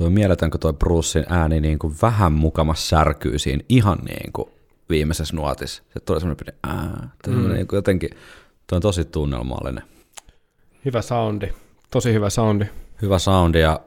Tuo 0.00 0.10
mieletön, 0.10 0.50
kun 0.50 0.60
tuo 0.60 0.72
Brucein 0.72 1.26
ääni 1.28 1.60
niin 1.60 1.78
kuin 1.78 1.94
vähän 2.02 2.32
mukamas 2.32 2.88
särkyy 2.88 3.38
siinä 3.38 3.64
ihan 3.68 3.98
niin 3.98 4.32
kuin 4.32 4.48
viimeisessä 4.90 5.36
nuotissa. 5.36 5.82
Se 5.92 6.00
tulee 6.00 6.20
semmoinen 6.20 6.44
pieni 6.44 6.58
ää, 6.66 7.08
mm. 7.26 7.52
niin 7.52 7.66
kuin 7.66 7.78
jotenkin, 7.78 8.10
tuo 8.66 8.76
on 8.76 8.82
tosi 8.82 9.04
tunnelmallinen. 9.04 9.84
Hyvä 10.84 11.02
soundi. 11.02 11.48
Tosi 11.90 12.12
hyvä 12.12 12.30
soundi. 12.30 12.64
Hyvä 13.02 13.18
soundi 13.18 13.60
ja 13.60 13.80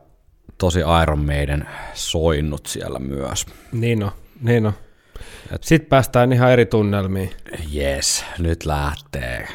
tosi 0.58 0.80
Iron 1.02 1.26
Maiden 1.26 1.68
soinnut 1.94 2.66
siellä 2.66 3.00
myös. 3.00 3.46
Niin 3.72 4.04
on, 4.04 4.12
niin 4.42 4.66
on. 4.66 4.74
Sitten 5.62 5.90
päästään 5.90 6.34
ihan 6.34 6.52
eri 6.52 6.66
tunnelmiin. 6.66 7.30
Yes, 7.76 8.26
nyt 8.40 8.66
lähtee. 8.66 9.48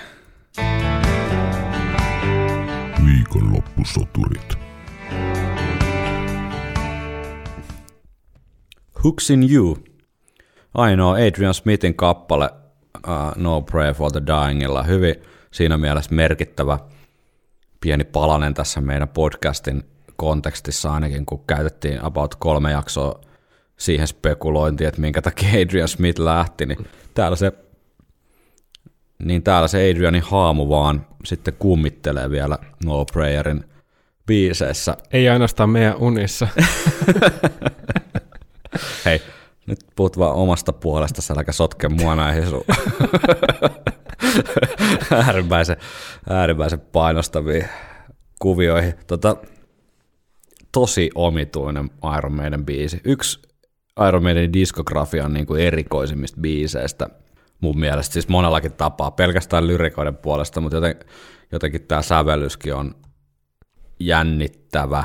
Viikonloppusoturit. 3.07 4.68
Hooks 9.09 9.31
in 9.31 9.53
You. 9.53 9.79
Ainoa 10.75 11.15
Adrian 11.15 11.55
Smithin 11.55 11.95
kappale 11.95 12.51
uh, 12.97 13.37
No 13.37 13.63
Prayer 13.63 13.95
for 13.95 14.13
the 14.13 14.23
Dyingilla. 14.27 14.83
Hyvin 14.83 15.15
siinä 15.51 15.79
mielessä 15.79 16.15
merkittävä 16.15 16.79
pieni 17.81 18.05
palanen 18.05 18.55
tässä 18.55 18.81
meidän 18.81 19.09
podcastin 19.09 19.83
kontekstissa 20.17 20.93
ainakin, 20.93 21.27
kun 21.27 21.45
käytettiin 21.47 22.05
about 22.05 22.35
kolme 22.35 22.71
jaksoa 22.71 23.21
siihen 23.77 24.07
spekulointiin, 24.07 24.89
että 24.89 25.01
minkä 25.01 25.23
takia 25.23 25.49
Adrian 25.49 25.89
Smith 25.89 26.21
lähti, 26.21 26.67
niin 26.67 26.87
täällä 27.15 27.37
se, 27.37 27.53
niin 29.25 29.43
täällä 29.43 29.69
se 29.69 29.91
Adrianin 29.91 30.23
haamu 30.23 30.69
vaan 30.69 31.07
sitten 31.25 31.55
kummittelee 31.59 32.31
vielä 32.31 32.59
No 32.85 33.05
Prayerin 33.13 33.65
biiseissä 34.27 34.97
Ei 35.13 35.29
ainoastaan 35.29 35.71
meidän 35.71 35.97
unissa. 35.97 36.49
Hei, 39.05 39.23
nyt 39.67 39.79
puhut 39.97 40.19
vaan 40.19 40.35
omasta 40.35 40.73
puolesta, 40.73 41.23
sä 41.23 41.35
äläkä 41.35 41.53
sotke 41.53 41.89
mua 41.89 42.17
näihin 42.17 42.47
sun 42.47 42.65
äärimmäisen, 45.25 45.77
äärimmäisen 46.29 46.81
painostaviin 46.81 47.69
kuvioihin. 48.39 48.95
Tota, 49.07 49.37
tosi 50.73 51.11
omituinen 51.15 51.91
Iron 52.19 52.33
Maiden 52.33 52.67
biisi. 52.67 53.01
Yksi 53.05 53.41
Iron 54.09 54.23
Maiden 54.23 54.53
diskografian 54.53 55.33
niin 55.33 55.47
kuin 55.47 55.63
erikoisimmista 55.63 56.41
biiseistä 56.41 57.09
mun 57.61 57.79
mielestä, 57.79 58.13
siis 58.13 58.29
monellakin 58.29 58.73
tapaa, 58.73 59.11
pelkästään 59.11 59.67
lyrikoiden 59.67 60.17
puolesta, 60.17 60.61
mutta 60.61 60.77
joten, 60.77 60.97
jotenkin 61.53 61.83
tämä 61.83 62.03
sävellyskin 62.03 62.75
on 62.75 62.95
jännittävä 64.01 65.05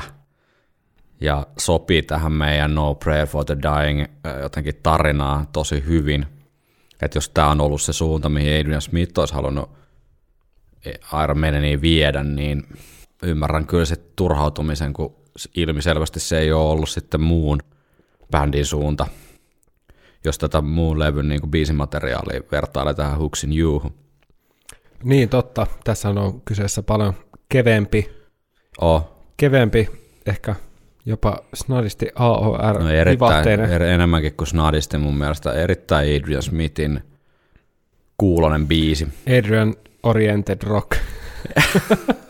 ja 1.20 1.46
sopii 1.58 2.02
tähän 2.02 2.32
meidän 2.32 2.74
No 2.74 2.94
Prayer 2.94 3.26
for 3.26 3.44
the 3.44 3.56
Dying 3.62 4.04
jotenkin 4.42 4.74
tarinaan 4.82 5.46
tosi 5.52 5.84
hyvin. 5.86 6.26
Että 7.02 7.16
jos 7.16 7.28
tämä 7.28 7.50
on 7.50 7.60
ollut 7.60 7.82
se 7.82 7.92
suunta, 7.92 8.28
mihin 8.28 8.60
Adrian 8.60 8.82
Smith 8.82 9.18
olisi 9.18 9.34
halunnut 9.34 9.70
Iron 11.24 11.38
Maidenia 11.38 11.80
viedä, 11.80 12.22
niin 12.22 12.66
ymmärrän 13.22 13.66
kyllä 13.66 13.84
se 13.84 13.96
turhautumisen, 14.16 14.92
kun 14.92 15.16
ilmiselvästi 15.56 16.20
se 16.20 16.38
ei 16.38 16.52
ole 16.52 16.70
ollut 16.70 16.88
sitten 16.88 17.20
muun 17.20 17.58
bändin 18.30 18.66
suunta, 18.66 19.06
jos 20.24 20.38
tätä 20.38 20.60
muun 20.60 20.98
levyn 20.98 21.28
niin 21.28 21.50
biisimateriaalia 21.50 22.40
vertailee 22.52 22.94
tähän 22.94 23.18
Hooks 23.18 23.44
in 23.44 23.58
You. 23.58 23.92
niin 25.02 25.28
totta. 25.28 25.66
Tässä 25.84 26.08
on 26.08 26.40
kyseessä 26.40 26.82
paljon 26.82 27.14
keveempi, 27.48 28.10
Oh, 28.80 29.10
keveempi 29.36 29.88
ehkä 30.26 30.54
jopa 31.06 31.38
snadisti 31.54 32.08
AOR 32.14 32.82
no 32.82 32.90
erittäin, 32.90 33.48
er, 33.48 33.82
enemmänkin 33.82 34.34
kuin 34.34 34.48
snadisti 34.48 34.98
mun 34.98 35.16
mielestä, 35.16 35.52
erittäin 35.52 36.16
Adrian 36.16 36.42
Smithin 36.42 37.02
kuulonen 38.16 38.66
biisi. 38.66 39.08
Adrian 39.38 39.74
Oriented 40.02 40.62
Rock. 40.62 40.96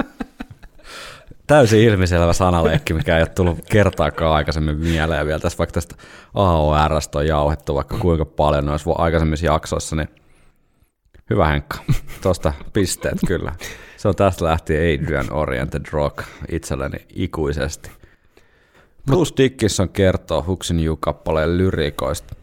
täysin 1.47 1.81
ilmiselvä 1.81 2.33
sanaleikki, 2.33 2.95
mikä 2.95 3.17
ei 3.17 3.23
ole 3.23 3.29
tullut 3.29 3.59
kertaakaan 3.71 4.35
aikaisemmin 4.35 4.79
mieleen 4.79 5.27
vielä 5.27 5.41
tässä, 5.41 5.59
vaikka 5.59 5.75
tästä 5.75 5.95
AORstä 6.35 7.19
on 7.19 7.27
jauhettu 7.27 7.75
vaikka 7.75 7.99
kuinka 7.99 8.25
paljon 8.25 8.67
noissa 8.67 8.91
aikaisemmissa 8.99 9.47
jaksoissa, 9.47 9.97
niin 9.97 10.09
hyvä 11.31 11.49
Henkka, 11.49 11.79
tuosta 12.23 12.53
pisteet 12.73 13.19
kyllä. 13.27 13.53
Se 13.97 14.09
on 14.09 14.17
tästä 14.17 14.45
lähtien 14.45 15.01
Adrian 15.01 15.33
Oriented 15.33 15.83
Rock 15.91 16.25
itselleni 16.49 16.99
ikuisesti. 17.15 17.91
Bruce 19.07 19.35
Dickinson 19.37 19.89
kertoo 19.89 20.45
Huksin 20.47 20.81
You-kappaleen 20.81 21.59
lyrikoista 21.59 22.35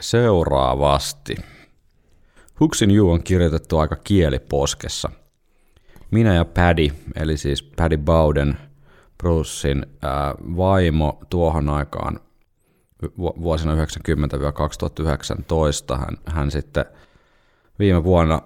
seuraavasti. 0.00 1.34
Huksin 2.60 2.90
You 2.90 3.10
on 3.10 3.22
kirjoitettu 3.22 3.78
aika 3.78 3.96
kieliposkessa. 4.04 5.10
Minä 6.10 6.34
ja 6.34 6.44
Paddy, 6.44 6.88
eli 7.16 7.36
siis 7.36 7.62
Paddy 7.62 7.96
Bowden, 7.96 8.58
Brucein 9.18 9.86
vaimo 10.56 11.18
tuohon 11.30 11.68
aikaan 11.68 12.20
vu- 13.18 13.42
vuosina 13.42 13.74
90-2019, 13.74 13.78
hän, 15.98 16.16
hän 16.26 16.50
sitten 16.50 16.84
viime 17.78 18.04
vuonna 18.04 18.42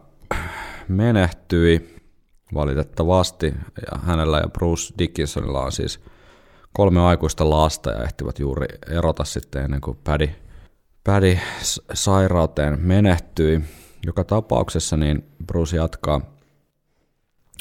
menehtyi 0.88 1.96
valitettavasti, 2.54 3.54
ja 3.92 3.98
hänellä 3.98 4.38
ja 4.38 4.48
Bruce 4.48 4.94
Dickinsonilla 4.98 5.62
on 5.62 5.72
siis 5.72 6.00
kolme 6.72 7.00
aikuista 7.00 7.50
lasta 7.50 7.90
ja 7.90 8.02
ehtivät 8.02 8.38
juuri 8.38 8.66
erota 8.90 9.24
sitten 9.24 9.64
ennen 9.64 9.80
kuin 9.80 9.98
Paddy 11.04 11.38
s- 11.62 11.80
sairauteen 11.94 12.80
menehtyi. 12.80 13.60
Joka 14.06 14.24
tapauksessa 14.24 14.96
niin 14.96 15.24
Bruce 15.46 15.76
jatkaa. 15.76 16.20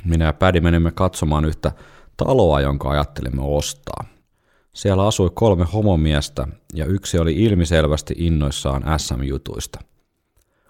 Minä 0.05 0.25
ja 0.25 0.33
Paddy 0.33 0.59
menimme 0.59 0.91
katsomaan 0.91 1.45
yhtä 1.45 1.71
taloa, 2.17 2.61
jonka 2.61 2.89
ajattelimme 2.89 3.41
ostaa. 3.45 4.03
Siellä 4.73 5.07
asui 5.07 5.29
kolme 5.33 5.65
homomiestä 5.73 6.47
ja 6.73 6.85
yksi 6.85 7.19
oli 7.19 7.33
ilmiselvästi 7.35 8.13
innoissaan 8.17 8.99
SM-jutuista. 8.99 9.79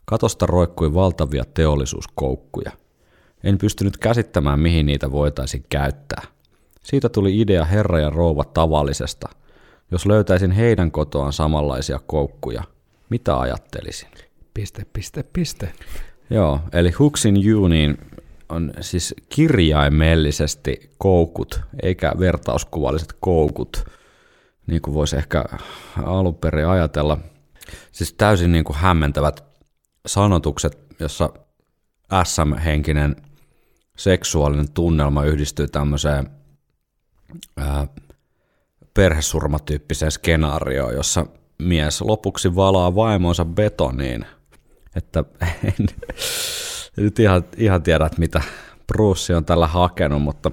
Katosta 0.06 0.46
roikkui 0.46 0.94
valtavia 0.94 1.44
teollisuuskoukkuja. 1.54 2.72
En 3.44 3.58
pystynyt 3.58 3.98
käsittämään, 3.98 4.60
mihin 4.60 4.86
niitä 4.86 5.12
voitaisiin 5.12 5.66
käyttää. 5.70 6.22
Siitä 6.88 7.10
tuli 7.10 7.40
idea 7.40 7.66
herra 7.66 8.00
ja 8.00 8.10
rouva 8.10 8.44
tavallisesta. 8.44 9.30
Jos 9.92 10.06
löytäisin 10.06 10.52
heidän 10.52 10.92
kotoaan 10.92 11.34
samanlaisia 11.34 12.00
koukkuja, 12.08 12.64
mitä 13.10 13.40
ajattelisin? 13.40 14.10
Piste, 14.54 14.86
piste, 14.94 15.24
piste. 15.24 15.74
Joo, 16.30 16.60
eli 16.74 16.92
Huksin 16.92 17.56
Uniin 17.56 17.98
on 18.50 18.74
siis 18.82 19.16
kirjaimellisesti 19.30 20.90
koukut, 20.98 21.62
eikä 21.84 22.14
vertauskuvalliset 22.20 23.14
koukut, 23.20 23.86
niin 24.68 24.82
kuin 24.82 24.94
voisi 24.94 25.18
ehkä 25.18 25.46
alun 26.04 26.36
perin 26.36 26.68
ajatella. 26.68 27.18
Siis 27.92 28.14
täysin 28.14 28.52
niin 28.52 28.64
kuin 28.64 28.78
hämmentävät 28.78 29.44
sanotukset, 30.06 30.78
jossa 31.00 31.30
SM-henkinen 32.24 33.16
seksuaalinen 33.98 34.72
tunnelma 34.72 35.24
yhdistyy 35.24 35.68
tämmöiseen 35.68 36.37
ää, 37.58 37.88
perhesurmatyyppiseen 38.94 40.12
skenaarioon, 40.12 40.94
jossa 40.94 41.26
mies 41.60 42.02
lopuksi 42.02 42.56
valaa 42.56 42.96
vaimonsa 42.96 43.46
betoniin. 43.46 44.26
Että 44.96 45.24
en, 45.64 45.74
en 46.98 47.04
nyt 47.04 47.20
ihan, 47.20 47.44
ihan 47.58 47.84
tiedä, 47.84 48.06
että 48.06 48.20
mitä 48.20 48.42
Bruce 48.88 49.36
on 49.36 49.46
tällä 49.46 49.68
hakenut, 49.68 50.22
mutta 50.22 50.52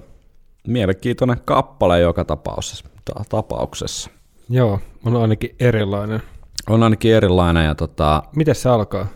mielenkiintoinen 0.66 1.40
kappale 1.44 2.00
joka 2.00 2.24
tapauksessa. 2.24 2.84
ta- 3.04 3.24
tapauksessa. 3.28 4.10
Joo, 4.48 4.80
on 5.04 5.16
ainakin 5.16 5.54
erilainen. 5.60 6.22
On 6.68 6.82
ainakin 6.82 7.14
erilainen 7.14 7.64
ja 7.64 7.74
tota, 7.74 8.22
Miten 8.36 8.54
se 8.54 8.68
alkaa? 8.68 9.06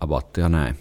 abattia 0.00 0.48
näin. 0.48 0.76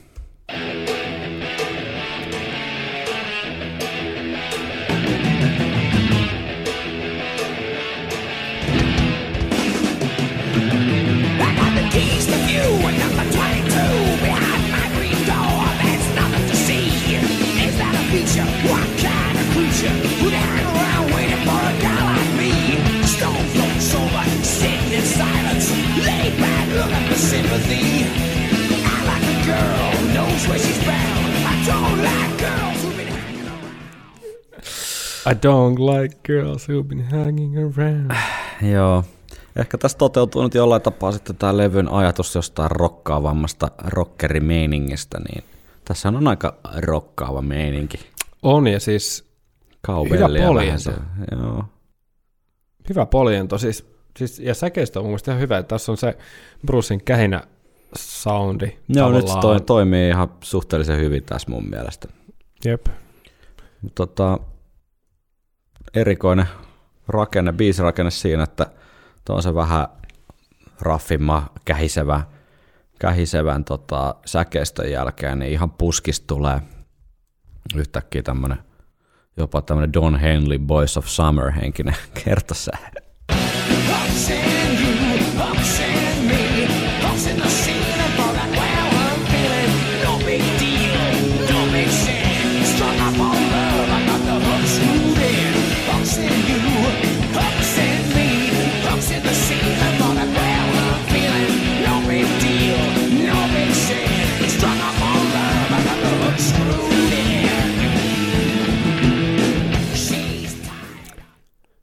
I 35.25 35.33
don't 35.33 35.79
like 35.79 36.17
girls 36.23 36.69
who've 36.69 36.87
been 36.87 37.03
hanging 37.03 37.57
around. 37.57 38.11
Joo. 38.73 39.03
Ehkä 39.55 39.77
tässä 39.77 39.97
toteutuu 39.97 40.43
nyt 40.43 40.53
jollain 40.53 40.81
tapaa 40.81 41.11
sitten 41.11 41.35
tämä 41.35 41.57
levyn 41.57 41.91
ajatus 41.91 42.35
jostain 42.35 42.71
rokkaavammasta 42.71 43.71
rockerimeiningistä, 43.77 45.19
niin 45.19 45.43
tässä 45.85 46.09
on 46.09 46.27
aika 46.27 46.57
rokkaava 46.77 47.41
meininki. 47.41 47.99
On 48.43 48.67
ja 48.67 48.79
siis 48.79 49.31
Kauvellia 49.81 50.27
Hyvä 50.27 50.47
poljento. 50.47 50.91
Joo. 51.31 51.65
hyvä 52.89 53.05
poljento. 53.05 53.57
Siis, 53.57 53.85
siis, 54.17 54.39
ja 54.39 54.53
säkeistö 54.53 54.99
on 54.99 55.05
mun 55.05 55.09
mielestä 55.09 55.31
ihan 55.31 55.41
hyvä. 55.41 55.57
että 55.57 55.75
Tässä 55.75 55.91
on 55.91 55.97
se 55.97 56.17
Brucein 56.65 57.03
kähinä 57.03 57.43
soundi. 57.97 58.77
Joo, 58.89 59.11
nyt 59.11 59.27
se 59.27 59.33
toi, 59.41 59.61
toimii 59.61 60.09
ihan 60.09 60.29
suhteellisen 60.43 60.99
hyvin 60.99 61.23
tässä 61.23 61.49
mun 61.49 61.69
mielestä. 61.69 62.07
Jep. 62.65 62.85
Tota, 63.95 64.39
erikoinen 65.93 66.45
rakenne, 67.07 67.53
biisirakenne 67.53 68.11
siinä, 68.11 68.43
että 68.43 68.65
tuo 69.25 69.35
on 69.35 69.43
se 69.43 69.55
vähän 69.55 69.87
raffimma, 70.81 71.49
kähisevä, 71.65 72.21
kähisevän 72.99 73.63
tota, 73.63 74.15
säkeistön 74.25 74.91
jälkeen, 74.91 75.39
niin 75.39 75.51
ihan 75.51 75.71
puskista 75.71 76.27
tulee 76.27 76.61
yhtäkkiä 77.75 78.21
tämmönen 78.21 78.57
jopa 79.37 79.61
tämmönen 79.61 79.93
Don 79.93 80.19
Henley 80.19 80.59
Boys 80.59 80.97
of 80.97 81.05
Summer 81.05 81.51
henkinen 81.51 81.95
kertosää. 82.23 82.77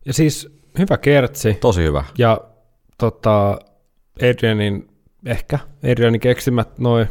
Ja 0.08 0.14
siis 0.14 0.48
hyvä 0.78 0.98
kertsi. 0.98 1.54
Tosi 1.54 1.82
hyvä. 1.82 2.04
Ja 2.18 2.40
tota, 2.98 3.58
Adrianin, 4.16 4.88
ehkä 5.26 5.58
Adrianin 5.92 6.20
keksimät 6.20 6.78
noin 6.78 7.08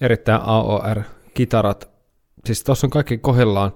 erittäin 0.00 0.40
AOR-kitarat. 0.44 1.90
Siis 2.46 2.64
tuossa 2.64 2.86
on 2.86 2.90
kaikki 2.90 3.18
kohdillaan. 3.18 3.72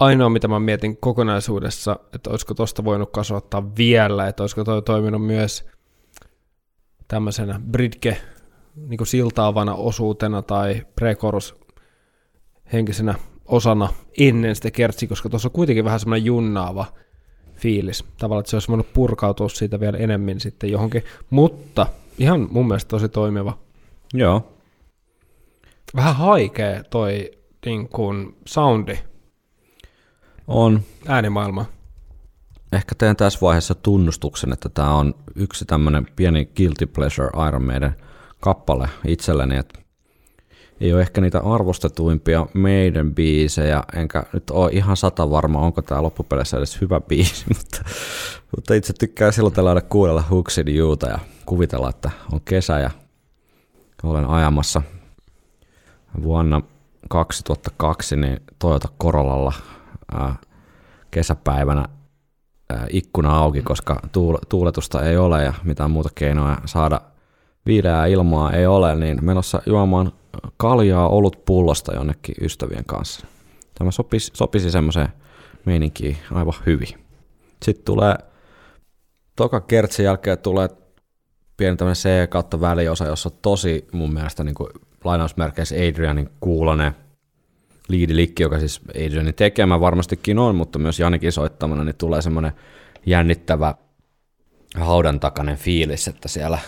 Ainoa, 0.00 0.28
mitä 0.28 0.48
mä 0.48 0.60
mietin 0.60 0.96
kokonaisuudessa, 0.96 1.96
että 2.14 2.30
olisiko 2.30 2.54
tosta 2.54 2.84
voinut 2.84 3.10
kasvattaa 3.12 3.76
vielä, 3.76 4.28
että 4.28 4.42
olisiko 4.42 4.64
toi 4.64 4.82
toiminut 4.82 5.26
myös 5.26 5.68
tämmöisenä 7.08 7.60
bridge 7.70 8.16
niin 8.76 9.06
siltaavana 9.06 9.74
osuutena 9.74 10.42
tai 10.42 10.86
prekorus 10.96 11.54
henkisenä 12.72 13.14
osana 13.44 13.88
ennen 14.18 14.56
sitä 14.56 14.70
kertsiä, 14.70 15.08
koska 15.08 15.28
tuossa 15.28 15.48
on 15.48 15.52
kuitenkin 15.52 15.84
vähän 15.84 16.00
semmoinen 16.00 16.24
junnaava 16.24 16.86
fiilis. 17.60 18.04
Tavallaan, 18.18 18.40
että 18.40 18.50
se 18.50 18.56
olisi 18.56 18.68
voinut 18.68 18.92
purkautua 18.92 19.48
siitä 19.48 19.80
vielä 19.80 19.98
enemmän 19.98 20.40
sitten 20.40 20.70
johonkin. 20.70 21.04
Mutta 21.30 21.86
ihan 22.18 22.48
mun 22.50 22.66
mielestä 22.66 22.88
tosi 22.88 23.08
toimiva. 23.08 23.58
Joo. 24.14 24.52
Vähän 25.96 26.16
haikea 26.16 26.84
toi 26.84 27.30
niin 27.66 27.88
kuin 27.88 28.36
soundi, 28.46 28.98
On. 30.48 30.80
äänimaailma. 31.06 31.64
Ehkä 32.72 32.94
teen 32.98 33.16
tässä 33.16 33.38
vaiheessa 33.42 33.74
tunnustuksen, 33.74 34.52
että 34.52 34.68
tämä 34.68 34.94
on 34.94 35.14
yksi 35.34 35.64
tämmöinen 35.64 36.06
pieni 36.16 36.46
guilty 36.56 36.86
pleasure 36.86 37.48
Iron 37.48 37.64
Maiden 37.64 37.96
kappale 38.40 38.88
itselleni, 39.06 39.56
että 39.56 39.80
ei 40.80 40.92
ole 40.92 41.00
ehkä 41.00 41.20
niitä 41.20 41.40
arvostetuimpia 41.40 42.46
meidän 42.54 43.14
biisejä, 43.14 43.84
enkä 43.94 44.24
nyt 44.32 44.50
ole 44.50 44.70
ihan 44.72 44.96
sata 44.96 45.30
varma, 45.30 45.60
onko 45.60 45.82
tämä 45.82 46.02
loppupeleissä 46.02 46.56
edes 46.56 46.80
hyvä 46.80 47.00
biisi, 47.00 47.44
mutta, 47.56 47.84
mutta 48.56 48.74
itse 48.74 48.92
tykkään 48.92 49.32
silloin 49.32 49.54
tällä 49.54 49.80
kuunnella 49.80 50.22
Hooksin 50.22 50.76
Youta 50.76 51.08
ja 51.08 51.18
kuvitella, 51.46 51.90
että 51.90 52.10
on 52.32 52.40
kesä 52.44 52.78
ja 52.78 52.90
olen 54.02 54.24
ajamassa 54.24 54.82
vuonna 56.22 56.62
2002 57.08 58.16
niin 58.16 58.40
Toyota 58.58 58.88
Corollalla 59.02 59.52
kesäpäivänä 61.10 61.88
ikkuna 62.90 63.36
auki, 63.36 63.62
koska 63.62 64.00
tuul- 64.12 64.46
tuuletusta 64.48 65.02
ei 65.04 65.16
ole 65.16 65.44
ja 65.44 65.54
mitään 65.64 65.90
muuta 65.90 66.08
keinoja 66.14 66.56
saada 66.64 67.00
viileää 67.66 68.06
ilmaa 68.06 68.52
ei 68.52 68.66
ole, 68.66 68.94
niin 68.94 69.24
menossa 69.24 69.62
juomaan 69.66 70.12
kaljaa 70.56 71.08
olut 71.08 71.44
pullosta 71.44 71.94
jonnekin 71.94 72.34
ystävien 72.40 72.84
kanssa. 72.84 73.26
Tämä 73.78 73.90
sopisi, 73.90 74.30
sopisi 74.34 74.70
semmoiseen 74.70 75.08
meininkiin 75.64 76.16
aivan 76.32 76.54
hyvin. 76.66 76.88
Sitten 77.62 77.84
tulee, 77.84 78.14
toka 79.36 79.60
kertsin 79.60 80.04
jälkeen 80.04 80.38
tulee 80.38 80.68
pieni 81.56 81.76
tämmöinen 81.76 81.96
C 81.96 82.28
kautta 82.28 82.60
väliosa, 82.60 83.04
jossa 83.04 83.28
on 83.28 83.38
tosi 83.42 83.88
mun 83.92 84.12
mielestä 84.12 84.44
niin 84.44 84.54
kuin 84.54 84.70
lainausmerkeissä 85.04 85.74
Adrianin 85.74 86.30
kuulonen 86.40 86.92
liidilikki, 87.88 88.42
joka 88.42 88.58
siis 88.58 88.80
Adrianin 88.88 89.34
tekemä 89.34 89.80
varmastikin 89.80 90.38
on, 90.38 90.54
mutta 90.54 90.78
myös 90.78 91.00
Janikin 91.00 91.32
soittamana, 91.32 91.84
niin 91.84 91.96
tulee 91.96 92.22
semmoinen 92.22 92.52
jännittävä 93.06 93.74
haudan 94.74 95.20
takainen 95.20 95.56
fiilis, 95.56 96.08
että 96.08 96.28
siellä 96.28 96.58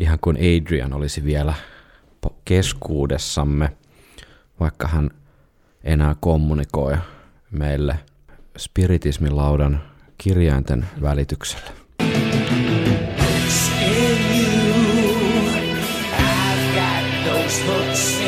ihan 0.00 0.18
kuin 0.20 0.36
Adrian 0.36 0.92
olisi 0.92 1.24
vielä 1.24 1.54
keskuudessamme, 2.44 3.72
vaikka 4.60 4.88
hän 4.88 5.10
enää 5.84 6.16
kommunikoi 6.20 6.96
meille 7.50 7.98
spiritismilaudan 8.58 9.82
kirjainten 10.18 10.86
välityksellä. 11.02 11.70
hooks 13.50 13.70
in 13.82 14.20
you. 14.40 15.10
I've 16.18 16.74
got 16.74 17.04
those 17.24 18.19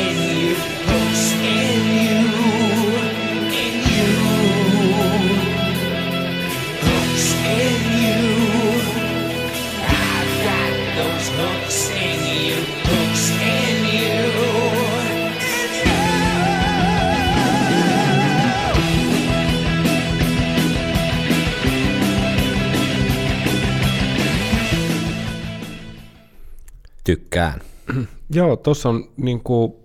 Tykkään. 27.04 27.60
Joo, 28.30 28.56
tuossa 28.56 28.88
on 28.88 29.08
niinku 29.16 29.80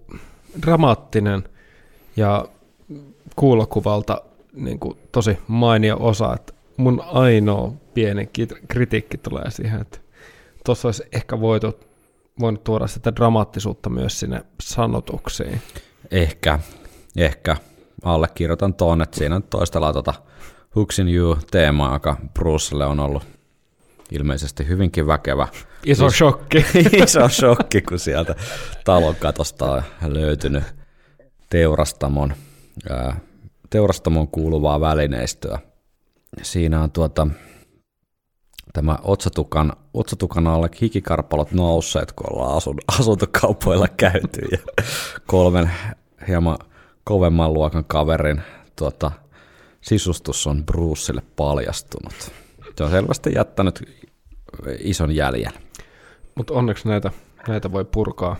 dramaattinen 0.61 1.43
ja 2.17 2.45
kuulokuvalta 3.35 4.21
niinku 4.53 4.97
tosi 5.11 5.37
mainio 5.47 5.97
osa. 5.99 6.33
Että 6.33 6.53
mun 6.77 7.03
ainoa 7.05 7.73
pieni 7.93 8.29
kritiikki 8.67 9.17
tulee 9.17 9.51
siihen, 9.51 9.81
että 9.81 9.99
tuossa 10.65 10.87
olisi 10.87 11.03
ehkä 11.11 11.39
voitu, 11.39 11.79
voinut 12.39 12.63
tuoda 12.63 12.87
sitä 12.87 13.15
dramaattisuutta 13.15 13.89
myös 13.89 14.19
sinne 14.19 14.45
sanotuksiin. 14.61 15.61
Ehkä, 16.11 16.59
ehkä 17.17 17.57
allekirjoitan 18.03 18.73
tuon, 18.73 19.01
että 19.01 19.17
siinä 19.17 19.41
toistellaan 19.49 19.93
tota 19.93 20.13
Hooks 20.75 20.99
in 20.99 21.09
You-teemaa, 21.09 21.93
joka 21.93 22.17
Brucelle 22.33 22.85
on 22.85 22.99
ollut 22.99 23.23
ilmeisesti 24.11 24.67
hyvinkin 24.67 25.07
väkevä. 25.07 25.47
Iso 25.85 26.09
shokki. 26.09 26.65
Iso 27.03 27.29
shokki, 27.29 27.81
kun 27.81 27.99
sieltä 27.99 28.35
talon 28.85 29.15
katosta 29.15 29.71
on 29.71 29.83
löytynyt 30.13 30.63
teurastamon, 31.49 32.33
ää, 32.89 33.19
teurastamon 33.69 34.27
kuuluvaa 34.27 34.81
välineistöä. 34.81 35.59
Siinä 36.41 36.83
on 36.83 36.91
tuota, 36.91 37.27
tämä 38.73 38.97
otsatukan, 39.03 39.73
otsatukan 39.93 40.47
alle 40.47 40.69
hikikarpalot 40.81 41.51
nousseet, 41.51 42.11
kun 42.11 42.33
ollaan 42.33 42.57
asun, 42.57 42.77
asuntokaupoilla 42.99 43.87
käyty 43.87 44.41
ja 44.51 44.57
kolmen 45.27 45.71
hieman 46.27 46.57
kovemman 47.03 47.53
luokan 47.53 47.85
kaverin 47.85 48.41
tuota, 48.75 49.11
sisustus 49.81 50.47
on 50.47 50.65
Brucelle 50.65 51.21
paljastunut. 51.35 52.31
Se 52.77 52.83
on 52.83 52.89
selvästi 52.91 53.31
jättänyt 53.35 54.05
ison 54.79 55.15
jäljen. 55.15 55.51
Mutta 56.35 56.53
onneksi 56.53 56.87
näitä, 56.87 57.11
näitä 57.47 57.71
voi 57.71 57.85
purkaa 57.85 58.35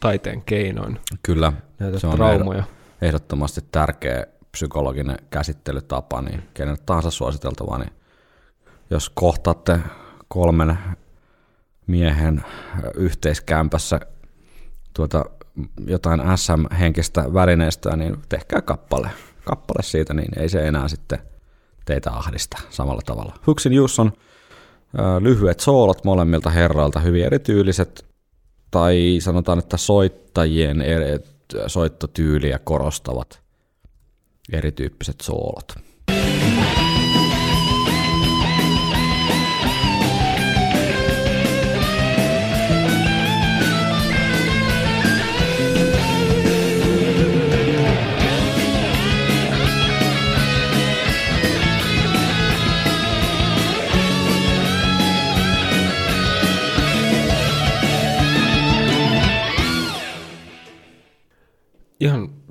taiteen 0.00 0.42
keinoin, 0.42 1.00
Kyllä, 1.22 1.52
näitä 1.78 1.98
se 1.98 2.06
on 2.06 2.16
traumoja. 2.16 2.64
ehdottomasti 3.02 3.60
tärkeä 3.72 4.26
psykologinen 4.52 5.16
käsittelytapa, 5.30 6.22
niin 6.22 6.42
kenelle 6.54 6.82
tahansa 6.86 7.10
suositeltava, 7.10 7.78
niin 7.78 7.90
jos 8.90 9.10
kohtaatte 9.10 9.78
kolmen 10.28 10.78
miehen 11.86 12.44
yhteiskämpässä 12.94 14.00
tuota, 14.94 15.24
jotain 15.86 16.20
SM-henkistä 16.36 17.34
välineistöä, 17.34 17.96
niin 17.96 18.16
tehkää 18.28 18.62
kappale. 18.62 19.10
Kappale 19.44 19.82
siitä, 19.82 20.14
niin 20.14 20.38
ei 20.38 20.48
se 20.48 20.68
enää 20.68 20.88
sitten 20.88 21.18
teitä 21.86 22.10
ahdista 22.10 22.58
samalla 22.70 23.00
tavalla. 23.06 23.34
Huksin 23.46 23.72
Jus 23.72 23.98
on 23.98 24.12
lyhyet 25.20 25.60
soolot 25.60 26.04
molemmilta 26.04 26.50
herroilta, 26.50 27.00
hyvin 27.00 27.24
erityyliset, 27.24 28.06
tai 28.70 29.16
sanotaan, 29.20 29.58
että 29.58 29.76
soittajien 29.76 30.82
eri, 30.82 31.18
soittotyyliä 31.66 32.58
korostavat 32.58 33.40
erityyppiset 34.52 35.20
soolot. 35.20 35.85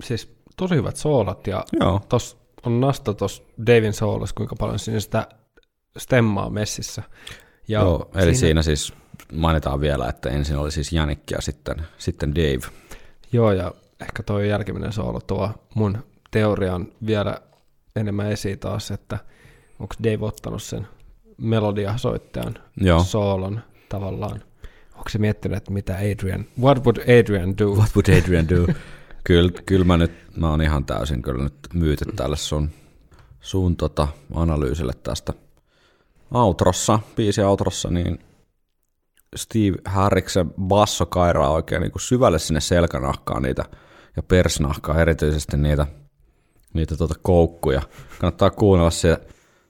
Siis 0.06 0.36
tosi 0.58 0.76
hyvät 0.76 0.96
soolat 0.96 1.48
ja 1.48 1.66
Joo, 1.80 2.02
tos 2.10 2.38
on 2.64 2.82
nasta 2.82 3.14
tuossa 3.14 3.44
Davin 3.68 3.94
soolas, 3.94 4.34
kuinka 4.34 4.56
paljon 4.56 4.80
siinä 4.80 5.00
sitä 5.00 5.28
stemmaa 5.98 6.50
messissä. 6.50 7.04
Ja 7.68 7.80
Joo 7.80 8.10
eli 8.16 8.22
siinä... 8.22 8.34
siinä 8.34 8.62
siis 8.62 8.94
mainitaan 9.34 9.82
vielä, 9.82 10.10
että 10.10 10.30
ensin 10.30 10.58
oli 10.58 10.72
siis 10.72 10.94
Janik 10.94 11.32
ja 11.32 11.42
sitten, 11.42 11.76
sitten 11.98 12.36
Dave. 12.36 12.68
Joo, 13.32 13.52
ja 13.52 13.72
ehkä 14.02 14.24
toi 14.24 14.50
jälkimmäinen 14.50 14.94
soolo 14.94 15.20
tuo 15.20 15.50
mun 15.76 15.98
teorian 16.32 16.88
vielä 17.06 17.42
enemmän 17.96 18.32
esiin 18.32 18.60
taas, 18.60 18.92
että 18.92 19.20
onko 19.80 19.96
Dave 20.04 20.26
ottanut 20.26 20.64
sen 20.64 20.88
melodiasoittajan 21.38 22.56
Joo. 22.78 23.00
soolon 23.00 23.62
tavallaan. 23.90 24.44
Onko 24.96 25.10
se 25.10 25.18
miettinyt, 25.18 25.58
että 25.58 25.72
mitä 25.72 25.96
Adrian, 25.96 26.46
what 26.62 26.86
would 26.86 26.98
Adrian 27.20 27.58
do? 27.58 27.66
What 27.66 27.96
would 27.96 28.22
Adrian 28.22 28.50
do? 28.50 28.68
kyllä, 29.26 29.52
kyllä 29.66 29.86
mä 29.86 29.98
nyt, 29.98 30.12
mä 30.38 30.50
oon 30.50 30.62
ihan 30.62 30.86
täysin 30.86 31.22
kyllä 31.22 31.44
nyt 31.44 31.56
myyty 31.74 32.06
tälle 32.16 32.38
sun, 32.38 32.70
sun 33.40 33.76
tota 33.76 34.08
analyysille 34.34 34.94
tästä 35.04 35.34
outrossa, 36.32 37.00
biisi 37.16 37.42
outrossa, 37.42 37.90
niin 37.90 38.20
Steve 39.36 39.78
Harriksen 39.86 40.54
basso 40.62 41.06
kairaa 41.06 41.50
oikein 41.50 41.82
niin 41.82 41.92
kuin 41.92 42.02
syvälle 42.02 42.40
sinne 42.40 42.62
selkänahkaan 42.62 43.44
niitä 43.44 43.66
ja 44.16 44.24
persnahkaa 44.24 45.02
erityisesti 45.02 45.58
niitä, 45.58 45.88
niitä 46.74 46.98
tuota 46.98 47.16
koukkuja. 47.22 47.82
Kannattaa 48.20 48.50
kuunnella 48.50 48.92
se, 48.92 49.18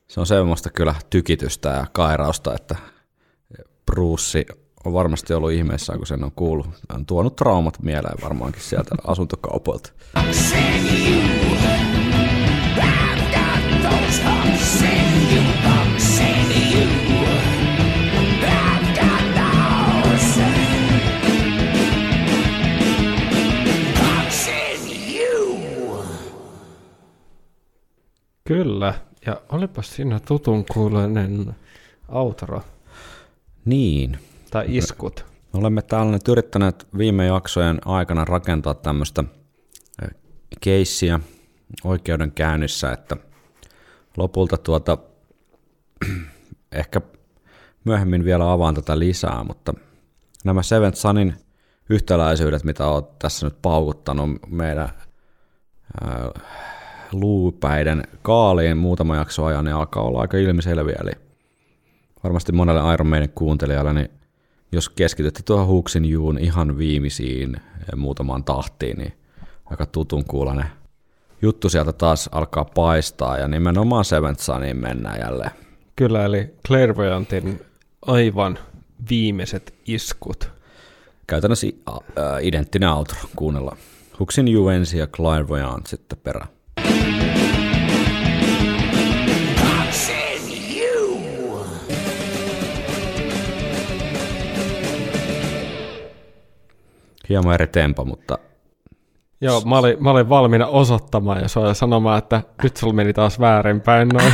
se 0.08 0.20
on 0.20 0.28
semmoista 0.28 0.70
kyllä 0.70 0.95
tykitystä 1.10 1.70
ja 1.70 1.86
kairausta, 1.91 2.56
että 2.56 2.76
Bruce 3.86 4.45
on 4.86 4.93
varmasti 4.93 5.33
ollut 5.33 5.51
ihmeessä, 5.51 5.97
kun 5.97 6.07
sen 6.07 6.23
on 6.23 6.31
kuullut. 6.36 6.67
On 6.95 7.05
tuonut 7.05 7.36
traumat 7.36 7.81
mieleen 7.81 8.17
varmaankin 8.21 8.61
sieltä 8.61 8.95
asuntokaupoilta. 9.07 9.91
Kyllä, 28.47 28.93
ja 29.25 29.41
olipas 29.49 29.95
siinä 29.95 30.19
tutun 30.19 30.65
kuuloinen 30.73 31.55
outro. 32.09 32.61
Niin, 33.65 34.19
tai 34.51 34.65
iskut. 34.67 35.25
me 35.53 35.59
olemme 35.59 35.81
täällä 35.81 36.11
nyt 36.11 36.27
yrittäneet 36.27 36.87
viime 36.97 37.25
jaksojen 37.25 37.81
aikana 37.85 38.25
rakentaa 38.25 38.73
tämmöistä 38.73 39.23
keissiä 40.61 41.19
oikeudenkäynnissä, 41.83 42.91
että 42.91 43.17
lopulta 44.17 44.57
tuota, 44.57 44.97
ehkä 46.71 47.01
myöhemmin 47.85 48.25
vielä 48.25 48.51
avaan 48.51 48.75
tätä 48.75 48.99
lisää, 48.99 49.43
mutta 49.43 49.73
nämä 50.43 50.63
Seventh 50.63 50.97
Sunin 50.97 51.33
yhtäläisyydet, 51.89 52.63
mitä 52.63 52.87
olet 52.87 53.19
tässä 53.19 53.45
nyt 53.45 53.61
paukuttanut 53.61 54.29
meidän 54.47 54.89
luupäiden 57.11 58.03
kaaliin 58.21 58.77
muutama 58.77 59.15
jakso 59.15 59.45
ajan, 59.45 59.65
niin 59.65 59.75
alkaa 59.75 60.03
olla 60.03 60.21
aika 60.21 60.37
ilmiselviä. 60.37 60.95
Eli 61.01 61.11
varmasti 62.23 62.51
monelle 62.51 62.93
Iron 62.93 63.07
Maiden 63.07 63.29
kuuntelijalle, 63.29 63.93
niin 63.93 64.09
jos 64.72 64.89
keskitytte 64.89 65.43
tuohon 65.43 65.68
Huksin 65.68 66.05
juun 66.05 66.38
ihan 66.38 66.78
viimeisiin 66.78 67.55
ja 67.91 67.97
muutamaan 67.97 68.43
tahtiin, 68.43 68.97
niin 68.97 69.13
aika 69.66 69.86
tutun 69.86 70.26
kuulonen 70.26 70.66
juttu 71.41 71.70
sieltä 71.70 71.93
taas 71.93 72.30
alkaa 72.32 72.66
paistaa, 72.66 73.38
ja 73.38 73.47
nimenomaan 73.47 74.05
Seventh 74.05 74.41
Suniin 74.41 74.78
mennään 74.78 75.20
jälleen. 75.20 75.51
Kyllä, 75.95 76.26
eli 76.26 76.53
Clairvoyantin 76.68 77.61
aivan 78.01 78.59
viimeiset 79.09 79.74
iskut. 79.88 80.49
Käytännössä 81.28 81.68
äh, 81.89 81.97
identtinen 82.41 82.89
outro, 82.89 83.18
kuunnellaan. 83.36 83.78
Huksin 84.20 84.47
Ju 84.47 84.68
ensin 84.68 84.99
ja 84.99 85.07
Clairvoyant 85.07 85.88
sitten 85.88 86.18
perään. 86.24 86.55
Hieman 97.30 97.53
eri 97.53 97.67
tempo, 97.67 98.05
mutta 98.05 98.38
Joo, 99.41 99.61
mä 99.61 99.78
olin, 99.78 100.03
mä 100.03 100.11
olin 100.11 100.30
valmiina 100.30 100.67
osoittamaan 100.67 101.41
ja 101.41 101.47
soja 101.47 101.73
sanomaan, 101.73 102.17
että 102.17 102.41
nyt 102.63 102.78
sulla 102.78 102.93
meni 102.93 103.13
taas 103.13 103.39
väärinpäin 103.39 104.07
noin 104.07 104.34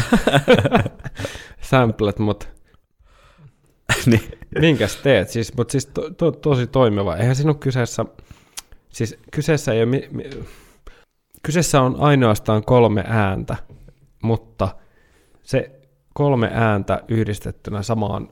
samplet, 1.62 2.20
mutta 2.20 2.48
niin, 4.06 4.32
minkäs 4.60 4.96
teet? 4.96 5.30
Siis, 5.30 5.58
mutta 5.58 5.72
siis 5.72 5.86
to, 5.86 6.10
to, 6.10 6.32
tosi 6.32 6.68
toimiva. 6.68 7.16
Eihän 7.16 7.36
ole 7.46 7.56
kyseessä, 7.56 8.06
siis 8.90 9.18
kyseessä 9.32 9.74
ei 9.74 9.80
ole, 9.80 9.86
mi, 9.86 10.10
mi, 10.12 10.30
kyseessä 11.44 11.82
on 11.82 11.96
ainoastaan 12.00 12.64
kolme 12.64 13.04
ääntä, 13.08 13.56
mutta 14.24 14.76
se 15.44 15.72
kolme 16.14 16.52
ääntä 16.54 17.02
yhdistettynä 17.08 17.82
samaan 17.82 18.30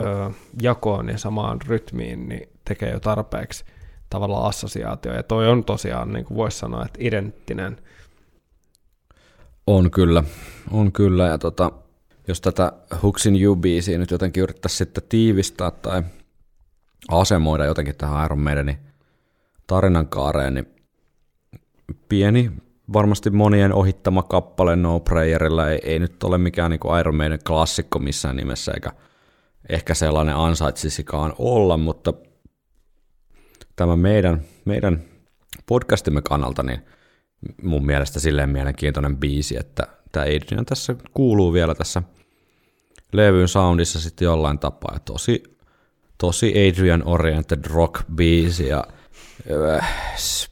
ö, 0.00 0.30
jakoon 0.62 1.08
ja 1.08 1.18
samaan 1.18 1.58
rytmiin, 1.66 2.28
niin 2.28 2.48
tekee 2.74 2.90
jo 2.90 3.00
tarpeeksi 3.00 3.64
tavallaan 4.10 4.48
assosiaatio. 4.48 5.14
Ja 5.14 5.22
toi 5.22 5.48
on 5.48 5.64
tosiaan, 5.64 6.12
niin 6.12 6.24
kuin 6.24 6.36
voisi 6.36 6.58
sanoa, 6.58 6.84
että 6.84 6.98
identtinen. 7.02 7.76
On 9.66 9.90
kyllä, 9.90 10.24
on 10.70 10.92
kyllä. 10.92 11.26
Ja 11.26 11.38
tota, 11.38 11.72
jos 12.28 12.40
tätä 12.40 12.72
Huksin 13.02 13.42
You-biisiä 13.42 13.98
nyt 13.98 14.10
jotenkin 14.10 14.42
yrittäisi 14.42 14.76
sitten 14.76 15.04
tiivistää 15.08 15.70
tai 15.70 16.02
asemoida 17.08 17.64
jotenkin 17.64 17.96
tähän 17.96 18.24
Iron 18.24 18.40
Maidenin 18.40 18.78
tarinan 19.66 20.08
kaareen, 20.08 20.54
niin 20.54 20.74
pieni, 22.08 22.50
varmasti 22.92 23.30
monien 23.30 23.72
ohittama 23.72 24.22
kappale 24.22 24.76
No 24.76 25.00
Prayerilla 25.00 25.70
ei, 25.70 25.80
ei 25.82 25.98
nyt 25.98 26.22
ole 26.24 26.38
mikään 26.38 26.70
niin 26.70 26.98
Iron 27.00 27.16
Maiden 27.16 27.38
klassikko 27.46 27.98
missään 27.98 28.36
nimessä, 28.36 28.72
eikä 28.72 28.92
ehkä 29.68 29.94
sellainen 29.94 30.36
ansaitsisikaan 30.36 31.34
olla, 31.38 31.76
mutta 31.76 32.12
tämä 33.80 33.96
meidän, 33.96 34.40
meidän 34.64 35.02
podcastimme 35.66 36.22
kannalta, 36.22 36.62
niin 36.62 36.80
mun 37.62 37.86
mielestä 37.86 38.20
silleen 38.20 38.50
mielenkiintoinen 38.50 39.16
biisi, 39.16 39.56
että 39.60 39.86
tämä 40.12 40.24
Adrian 40.24 40.66
tässä 40.66 40.96
kuuluu 41.14 41.52
vielä 41.52 41.74
tässä 41.74 42.02
levyn 43.12 43.48
soundissa 43.48 44.00
sitten 44.00 44.26
jollain 44.26 44.58
tapaa. 44.58 44.94
Ja 44.94 45.00
tosi, 45.00 45.42
tosi 46.18 46.54
Adrian 46.68 47.02
Oriented 47.06 47.64
rock 47.66 48.04
biisi 48.14 48.68
ja 48.68 48.84
äh, 49.78 49.94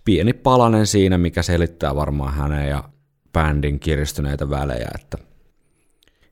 pieni 0.05 0.33
palanen 0.33 0.87
siinä, 0.87 1.19
mikä 1.19 1.43
selittää 1.43 1.97
varmaan 1.97 2.35
hänen 2.35 2.69
ja 2.69 2.85
bändin 3.33 3.81
kiristyneitä 3.81 4.51
välejä, 4.51 4.89
että 4.95 5.19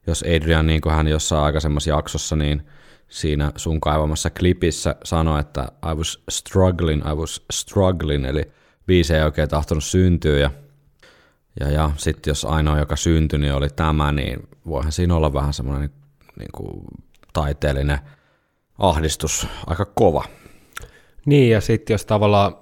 jos 0.07 0.25
Adrian, 0.37 0.67
niin 0.67 0.81
kuin 0.81 0.95
hän 0.95 1.09
jossain 1.09 1.45
aikaisemmassa 1.45 1.91
jaksossa, 1.91 2.37
niin 2.37 2.67
siinä 3.09 3.53
sun 3.57 3.81
kaivamassa 3.81 4.31
klipissä 4.31 4.97
sanoi, 5.05 5.41
että 5.41 5.69
I 5.93 5.95
was 5.95 6.23
struggling, 6.31 7.03
I 7.11 7.15
was 7.15 7.47
struggling, 7.53 8.25
eli 8.25 8.43
biisi 8.87 9.15
ei 9.15 9.23
oikein 9.23 9.49
tahtonut 9.49 9.85
syntyä, 9.85 10.39
ja, 10.39 10.51
ja, 11.61 11.71
ja 11.71 11.91
sitten 11.97 12.31
jos 12.31 12.45
ainoa, 12.45 12.79
joka 12.79 12.97
syntyi, 12.97 13.39
niin 13.39 13.55
oli 13.55 13.69
tämä, 13.69 14.13
niin 14.13 14.49
voihan 14.67 14.93
siinä 14.93 15.15
olla 15.15 15.33
vähän 15.33 15.53
semmoinen 15.53 15.91
niin 16.39 16.53
kuin 16.53 16.85
taiteellinen 17.33 17.99
ahdistus 18.79 19.47
aika 19.67 19.85
kova. 19.85 20.25
Niin, 21.27 21.51
ja 21.51 21.61
sitten 21.61 21.95
jos 21.95 22.07
tavallaan 22.07 22.57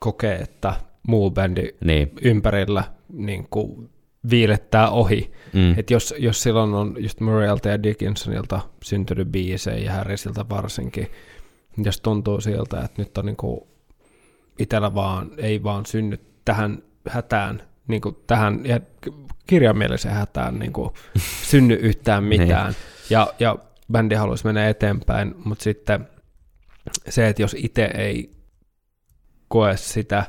kokee, 0.00 0.36
että 0.36 0.74
muu 1.06 1.30
bändi 1.30 1.68
Niin, 1.84 2.12
ympärillä 2.22 2.84
niin 3.12 3.46
kuin 3.50 3.90
viilettää 4.30 4.90
ohi. 4.90 5.32
mm, 5.52 5.78
Et 5.78 5.90
jos, 5.90 6.14
jos 6.18 6.42
silloin 6.42 6.74
on 6.74 6.94
just 6.98 7.20
Murraylta 7.20 7.68
ja 7.68 7.82
Dickinsonilta 7.82 8.60
syntynyt 8.82 9.28
biisejä 9.28 9.78
ja 9.78 9.92
Harrisilta 9.92 10.48
varsinkin, 10.48 11.06
jos 11.84 12.00
tuntuu 12.00 12.40
siltä, 12.40 12.80
että 12.80 13.02
nyt 13.02 13.18
on 13.18 13.26
niinku 13.26 13.68
itsellä 14.58 14.94
vaan, 14.94 15.30
ei 15.36 15.62
vaan 15.62 15.86
synny 15.86 16.20
tähän 16.44 16.82
hätään, 17.08 17.62
niinku 17.88 18.12
tähän 18.26 18.60
ja 18.66 18.80
kirjaimelliseen 19.46 20.14
hätään 20.14 20.58
niinku 20.58 20.94
synny 21.50 21.74
yhtään 21.74 22.24
mitään. 22.24 22.74
ja, 23.10 23.34
ja 23.38 23.56
bändi 23.92 24.14
haluaisi 24.14 24.44
mennä 24.46 24.68
eteenpäin, 24.68 25.34
mutta 25.44 25.62
sitten 25.62 26.08
se, 27.08 27.28
että 27.28 27.42
jos 27.42 27.56
itse 27.58 27.84
ei 27.84 28.30
koe 29.48 29.76
sitä 29.76 30.24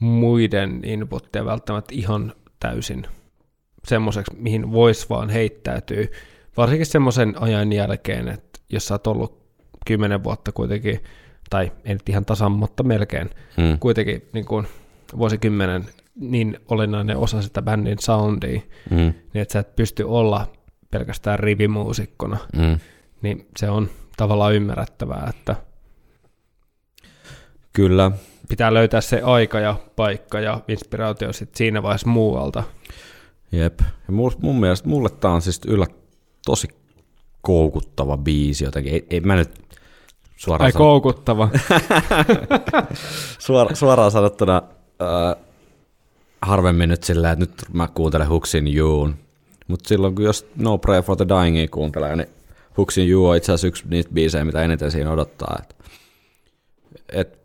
muiden 0.00 0.80
inputtia 0.84 1.44
välttämättä 1.44 1.94
ihan 1.94 2.32
täysin 2.60 3.06
semmoiseksi, 3.84 4.36
mihin 4.36 4.72
voisi 4.72 5.06
vaan 5.10 5.28
heittäytyä, 5.28 6.06
varsinkin 6.56 6.86
semmoisen 6.86 7.34
ajan 7.40 7.72
jälkeen, 7.72 8.28
että 8.28 8.60
jos 8.70 8.88
sä 8.88 8.94
oot 8.94 9.06
ollut 9.06 9.42
kymmenen 9.86 10.24
vuotta 10.24 10.52
kuitenkin, 10.52 11.04
tai 11.50 11.72
ei 11.84 11.94
nyt 11.94 12.08
ihan 12.08 12.24
tasan, 12.24 12.52
mutta 12.52 12.82
melkein, 12.82 13.30
mm, 13.56 13.78
kuitenkin 13.78 14.28
niin 14.32 14.44
kuin 14.44 14.66
vuosikymmenen 15.18 15.84
niin 16.14 16.58
olennainen 16.68 17.16
osa 17.16 17.42
sitä 17.42 17.62
bändin 17.62 17.98
soundia, 18.00 18.60
mm, 18.90 18.96
niin 18.96 19.42
että 19.42 19.52
sä 19.52 19.58
et 19.58 19.76
pysty 19.76 20.02
olla 20.02 20.46
pelkästään 20.90 21.38
rivimuusikkona, 21.38 22.36
mm. 22.56 22.78
niin 23.22 23.46
se 23.56 23.70
on 23.70 23.88
tavallaan 24.16 24.54
ymmärrettävää, 24.54 25.26
että 25.30 25.56
Kyllä, 27.72 28.10
pitää 28.48 28.74
löytää 28.74 29.00
se 29.00 29.20
aika 29.24 29.60
ja 29.60 29.76
paikka 29.96 30.40
ja 30.40 30.60
inspiraatio 30.68 31.32
sitten 31.32 31.58
siinä 31.58 31.82
vaiheessa 31.82 32.08
muualta. 32.08 32.62
Jep. 33.52 33.80
Ja 33.80 34.12
mun, 34.12 34.32
mun 34.42 34.60
mielestä 34.60 34.88
mulle 34.88 35.08
tää 35.08 35.30
on 35.30 35.42
siis 35.42 35.60
yllä 35.66 35.86
tosi 36.44 36.68
koukuttava 37.40 38.16
biisi 38.16 38.64
jotenkin. 38.64 38.92
Ei, 38.92 39.06
ei 39.10 39.20
mä 39.20 39.36
nyt 39.36 39.50
suoraan, 40.36 40.64
Ai 40.64 40.72
sano, 40.72 40.84
koukuttava. 40.84 41.48
suora, 43.38 43.74
suoraan 43.74 44.10
sanottuna 44.10 44.62
äh, 45.02 45.44
harvemmin 46.42 46.88
nyt 46.88 47.02
silleen, 47.02 47.32
että 47.32 47.44
nyt 47.44 47.74
mä 47.74 47.88
kuuntelen 47.94 48.28
Huksin 48.28 48.74
Juun. 48.74 49.14
Mutta 49.68 49.88
silloin 49.88 50.14
kun 50.14 50.24
jos 50.24 50.46
No 50.56 50.78
Pray 50.78 51.02
for 51.02 51.16
the 51.16 51.26
Dyingia 51.28 51.68
kuuntelee, 51.68 52.16
niin 52.16 52.28
Huksin 52.76 53.10
You 53.10 53.28
on 53.28 53.36
itse 53.36 53.52
asiassa 53.52 53.66
yksi 53.66 53.84
niistä 53.88 54.12
biisejä, 54.12 54.44
mitä 54.44 54.62
eniten 54.62 54.90
siinä 54.90 55.10
odottaa. 55.10 55.58
Et, 55.62 55.76
et, 57.12 57.38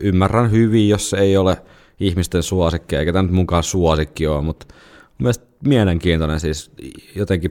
ymmärrän 0.00 0.50
hyvin, 0.50 0.88
jos 0.88 1.10
se 1.10 1.16
ei 1.16 1.36
ole 1.36 1.56
ihmisten 2.00 2.42
suosikki, 2.42 2.96
eikä 2.96 3.12
tämä 3.12 3.22
nyt 3.22 3.32
munkaan 3.32 3.62
suosikki 3.62 4.26
ole, 4.26 4.42
mutta 4.42 4.66
mielestäni 5.18 5.50
mielenkiintoinen 5.64 6.40
siis 6.40 6.70
jotenkin 7.14 7.50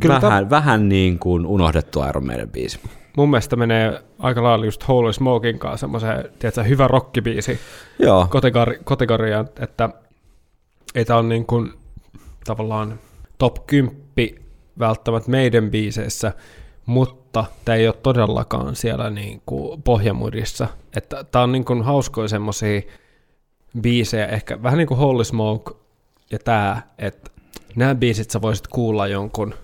Kyllä 0.00 0.20
vähän, 0.22 0.50
vähän 0.50 0.88
niin 0.88 1.18
kuin 1.18 1.46
unohdettu 1.46 2.02
Iron 2.08 2.26
Maiden 2.26 2.50
biisi. 2.50 2.80
Mun 3.16 3.30
mielestä 3.30 3.56
menee 3.56 4.02
aika 4.18 4.42
lailla 4.42 4.64
just 4.64 4.88
Holy 4.88 5.12
Smokin 5.12 5.58
kanssa 5.58 5.76
semmoiseen, 5.76 6.24
tiedätkö, 6.38 6.62
hyvä 6.62 6.88
rockibiisi 6.88 7.58
Joo, 7.98 8.28
kategori- 8.30 8.80
kategoriaan, 8.84 9.48
että 9.60 9.90
ei 10.94 11.04
tää 11.04 11.16
on 11.16 11.28
niin 11.28 11.46
kuin 11.46 11.72
tavallaan 12.44 12.98
top 13.38 13.66
10 13.66 13.96
välttämättä 14.78 15.30
meidän 15.30 15.70
biiseissä, 15.70 16.32
mutta 16.86 17.44
tämä 17.64 17.76
ei 17.76 17.86
ole 17.86 17.96
todellakaan 18.02 18.76
siellä 18.76 19.10
niin 19.10 19.42
kuin 19.46 19.82
pohjamudissa. 19.82 20.68
Että 20.96 21.24
tää 21.24 21.42
on 21.42 21.52
niin 21.52 21.64
kuin 21.64 21.82
hauskoja 21.82 22.28
semmosia 22.28 22.80
biisejä, 23.80 24.26
ehkä 24.26 24.62
vähän 24.62 24.78
niin 24.78 24.88
kuin 24.88 24.98
Holy 24.98 25.24
Smoke, 25.24 25.74
ja 26.30 26.38
tämä, 26.38 26.82
että 26.98 27.30
nämä 27.76 27.94
biisit 27.94 28.30
sä 28.30 28.42
voisit 28.42 28.66
kuulla 28.66 29.06
jonkun 29.06 29.54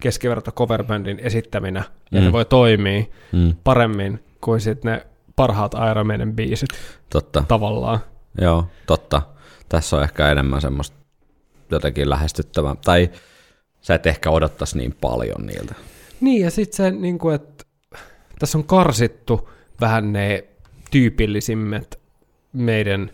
keskiverto 0.00 0.52
coverbandin 0.52 1.18
esittäminä, 1.18 1.84
ja 2.12 2.20
Mm. 2.20 2.26
ne 2.26 2.32
voi 2.32 2.44
toimia 2.44 3.04
Mm, 3.32 3.54
paremmin 3.64 4.24
kuin 4.40 4.60
sitten 4.60 4.92
ne 4.92 5.06
parhaat 5.36 5.72
Iron 5.90 6.06
Maiden 6.06 6.32
biisit 6.36 6.68
totta. 7.10 7.44
tavallaan. 7.48 7.98
Joo, 8.40 8.66
totta. 8.86 9.22
Tässä 9.68 9.96
on 9.96 10.02
ehkä 10.02 10.30
enemmän 10.32 10.60
semmoista 10.60 10.96
jotenkin 11.70 12.10
lähestyttävää. 12.10 12.76
Tai 12.84 13.10
sä 13.80 13.94
et 13.94 14.06
ehkä 14.06 14.30
odottaisi 14.30 14.78
niin 14.78 14.94
paljon 15.00 15.46
niiltä. 15.46 15.74
Niin, 16.20 16.42
ja 16.42 16.50
sitten 16.50 16.76
se, 16.76 16.90
niin 16.90 17.18
kuin, 17.18 17.34
että 17.34 17.64
tässä 18.38 18.58
on 18.58 18.64
karsittu 18.64 19.50
vähän 19.80 20.12
ne 20.12 20.44
tyypillisimmät 20.90 21.98
meidän 22.52 23.10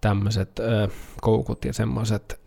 tämmöiset 0.00 0.58
ö, 0.58 0.88
koukut 1.20 1.64
ja 1.64 1.72
semmoiset 1.72 2.40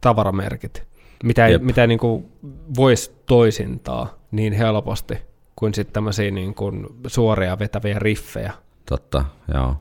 tavaramerkit, 0.00 0.82
mitä 1.24 1.48
Jep. 1.48 1.62
mitä 1.62 1.86
niin 1.86 1.98
kuin 1.98 2.32
voisi 2.76 3.12
toisintaa 3.26 4.14
niin 4.30 4.52
helposti 4.52 5.18
kuin 5.56 5.74
sitten 5.74 5.92
tämmöisiä 5.92 6.30
niin 6.30 6.54
kuin 6.54 6.86
suoria 7.06 7.58
vetäviä 7.58 7.98
riffejä. 7.98 8.52
Totta, 8.88 9.24
joo. 9.54 9.76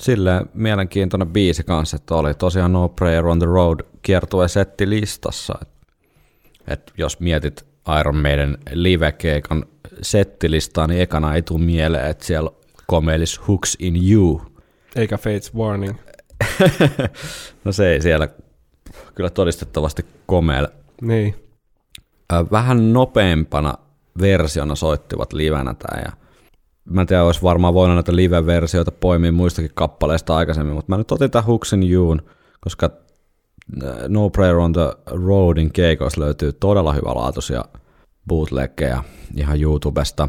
Silleen 0.00 0.46
mielenkiintoinen 0.54 1.28
biisi 1.28 1.64
kanssa, 1.64 1.96
että 1.96 2.14
oli 2.14 2.34
tosiaan 2.34 2.72
No 2.72 2.88
Prayer 2.88 3.26
on 3.26 3.38
the 3.38 3.46
Road 3.46 3.80
kiertue 4.02 4.48
setti 4.48 4.90
listassa. 4.90 5.58
Et, 5.62 5.68
et 6.68 6.92
jos 6.98 7.20
mietit 7.20 7.66
Iron 8.00 8.16
Maiden 8.16 8.58
live-keikan 8.70 9.66
settilistaa, 10.02 10.86
niin 10.86 11.00
ekana 11.00 11.34
ei 11.34 11.42
tule 11.42 11.60
mieleen, 11.60 12.10
että 12.10 12.24
siellä 12.24 12.50
komeilisi 12.86 13.40
Hooks 13.48 13.76
in 13.80 14.10
You. 14.10 14.42
Eikä 14.96 15.16
Fates 15.16 15.54
Warning. 15.54 15.96
no 17.64 17.72
se 17.72 17.92
ei 17.92 18.02
siellä 18.02 18.28
kyllä 19.14 19.30
todistettavasti 19.30 20.06
komeile. 20.26 20.68
Niin. 21.00 21.34
Vähän 22.50 22.92
nopeampana 22.92 23.74
versiona 24.20 24.74
soittivat 24.74 25.32
livenä 25.32 25.74
tää 25.74 26.02
ja 26.04 26.12
mä 26.84 27.00
en 27.00 27.06
tiedä, 27.06 27.24
olisi 27.24 27.42
varmaan 27.42 27.74
voinut 27.74 27.96
näitä 27.96 28.16
live-versioita 28.16 28.90
poimia 28.90 29.32
muistakin 29.32 29.70
kappaleista 29.74 30.36
aikaisemmin, 30.36 30.74
mutta 30.74 30.92
mä 30.92 30.96
nyt 30.96 31.12
otin 31.12 31.30
tämän 31.30 31.44
Hooks 31.44 31.72
in 31.72 31.82
You'n, 31.82 32.30
koska 32.60 32.90
No 34.08 34.30
Prayer 34.30 34.56
on 34.56 34.72
the 34.72 34.92
Roadin 35.06 35.72
keikoissa 35.72 36.20
löytyy 36.20 36.52
todella 36.52 36.92
hyvälaatuisia 36.92 37.64
bootleggeja 38.28 39.04
ihan 39.36 39.62
YouTubesta. 39.62 40.28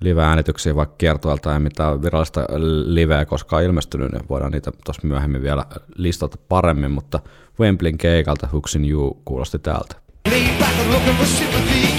Live-äänityksiä 0.00 0.76
vaikka 0.76 0.94
kiertueelta 0.98 1.54
ei 1.54 1.60
mitään 1.60 2.02
virallista 2.02 2.46
liveä 2.84 3.24
koskaan 3.24 3.64
ilmestynyt, 3.64 4.12
niin 4.12 4.28
voidaan 4.28 4.52
niitä 4.52 4.72
tuossa 4.84 5.06
myöhemmin 5.08 5.42
vielä 5.42 5.64
listata 5.96 6.36
paremmin, 6.48 6.90
mutta 6.90 7.20
Wembleyn 7.60 7.98
keikalta 7.98 8.46
Hooks 8.46 8.74
in 8.74 8.90
You 8.90 9.22
kuulosti 9.24 9.58
täältä. 9.58 9.96
Lean 10.30 10.58
back 10.58 10.80
and 10.80 10.92
looking 10.92 11.16
for 11.16 11.26
sympathy. 11.26 11.89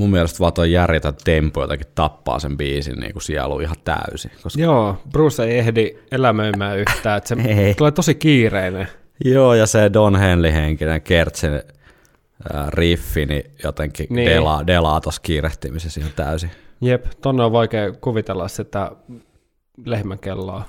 Mun 0.00 0.10
mielestä 0.10 0.38
vaan 0.38 0.52
toi 0.52 0.72
järjetön 0.72 1.14
tempo 1.24 1.60
jotenkin 1.60 1.86
tappaa 1.94 2.38
sen 2.38 2.56
biisin 2.56 3.00
niin 3.00 3.12
kuin 3.12 3.22
sielu 3.22 3.60
ihan 3.60 3.76
täysin. 3.84 4.30
Koska 4.42 4.62
Joo, 4.62 4.96
Bruce 5.12 5.44
ei 5.44 5.58
ehdi 5.58 5.94
elämöimään 6.12 6.78
yhtään, 6.78 7.18
että 7.18 7.28
se 7.28 7.34
Ei. 7.66 7.74
tulee 7.74 7.90
tosi 7.92 8.14
kiireinen. 8.14 8.88
Joo, 9.24 9.54
ja 9.54 9.66
se 9.66 9.90
Don 9.92 10.16
Henley-henkinen 10.16 11.02
Kertsin 11.02 11.52
ää, 11.52 11.62
riffi, 12.68 13.26
niin 13.26 13.44
jotenkin 13.64 14.06
Niin. 14.10 14.14
niin. 14.16 14.30
delaa, 14.30 14.66
delaa 14.66 15.00
tuossa 15.00 15.20
kiirehtimisessä 15.22 16.00
ihan 16.00 16.12
täysin. 16.16 16.50
Jep, 16.80 17.06
tonne 17.22 17.44
on 17.44 17.52
vaikea 17.52 17.92
kuvitella 17.92 18.48
sitä 18.48 18.90
lehmän 19.84 20.18
kelloa. 20.18 20.64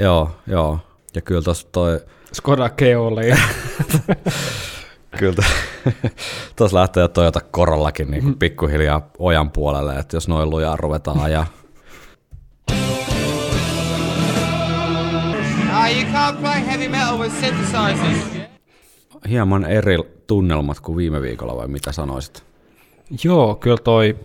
Joo, 0.00 0.30
joo. 0.46 0.78
Ja 1.14 1.20
kyllä 1.20 1.42
tuossa 1.42 1.68
toi, 1.72 2.00
Skoda 2.32 2.68
Keoli. 2.68 3.30
kyllä 5.18 5.44
tuossa 6.56 6.76
lähtee 6.80 7.08
Toyota 7.08 7.40
Corollakin 7.40 8.10
niin 8.10 8.22
kuin 8.22 8.38
pikkuhiljaa 8.38 9.10
ojan 9.18 9.50
puolelle, 9.50 9.94
että 9.94 10.16
jos 10.16 10.28
noin 10.28 10.50
lujaa 10.50 10.76
ruvetaan 10.76 11.20
ajaa. 11.20 11.46
You 15.90 16.02
can't 16.12 16.40
play 16.40 16.66
heavy 16.66 16.88
metal 16.88 17.18
with 17.18 17.34
synthesizers. 17.40 18.48
Hieman 19.28 19.64
eri 19.64 19.96
tunnelmat 20.26 20.80
kuin 20.80 20.96
viime 20.96 21.22
viikolla, 21.22 21.56
vai 21.56 21.68
mitä 21.68 21.92
sanoisit? 21.92 22.44
Joo, 23.24 23.54
kyllä 23.54 23.76
toi 23.76 24.16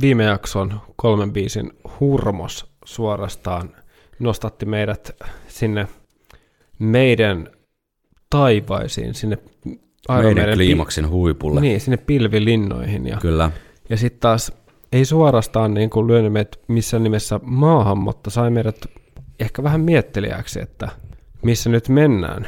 viime 0.00 0.24
jakson 0.24 0.80
kolmen 0.96 1.32
biisin 1.32 1.72
hurmos 2.00 2.66
suorastaan 2.84 3.70
nostatti 4.18 4.66
meidät 4.66 5.10
sinne 5.48 5.88
meidän 6.78 7.48
taivaisiin, 8.30 9.14
sinne 9.14 9.38
Meidän 10.22 10.54
kliimaksin 10.54 11.08
huipulle. 11.08 11.60
Niin, 11.60 11.80
sinne 11.80 11.96
pilvilinnoihin. 11.96 13.06
Ja, 13.06 13.16
Kyllä. 13.16 13.50
ja 13.88 13.96
sitten 13.96 14.20
taas 14.20 14.52
ei 14.92 15.04
suorastaan 15.04 15.74
niin 15.74 15.90
kuin 15.90 16.06
lyönyt 16.06 16.32
meidät 16.32 16.60
missään 16.68 17.02
nimessä 17.02 17.40
maahan, 17.42 17.98
mutta 17.98 18.30
sai 18.30 18.50
meidät 18.50 18.86
ehkä 19.40 19.62
vähän 19.62 19.80
miettelijäksi, 19.80 20.60
että 20.60 20.88
missä 21.42 21.70
nyt 21.70 21.88
mennään. 21.88 22.46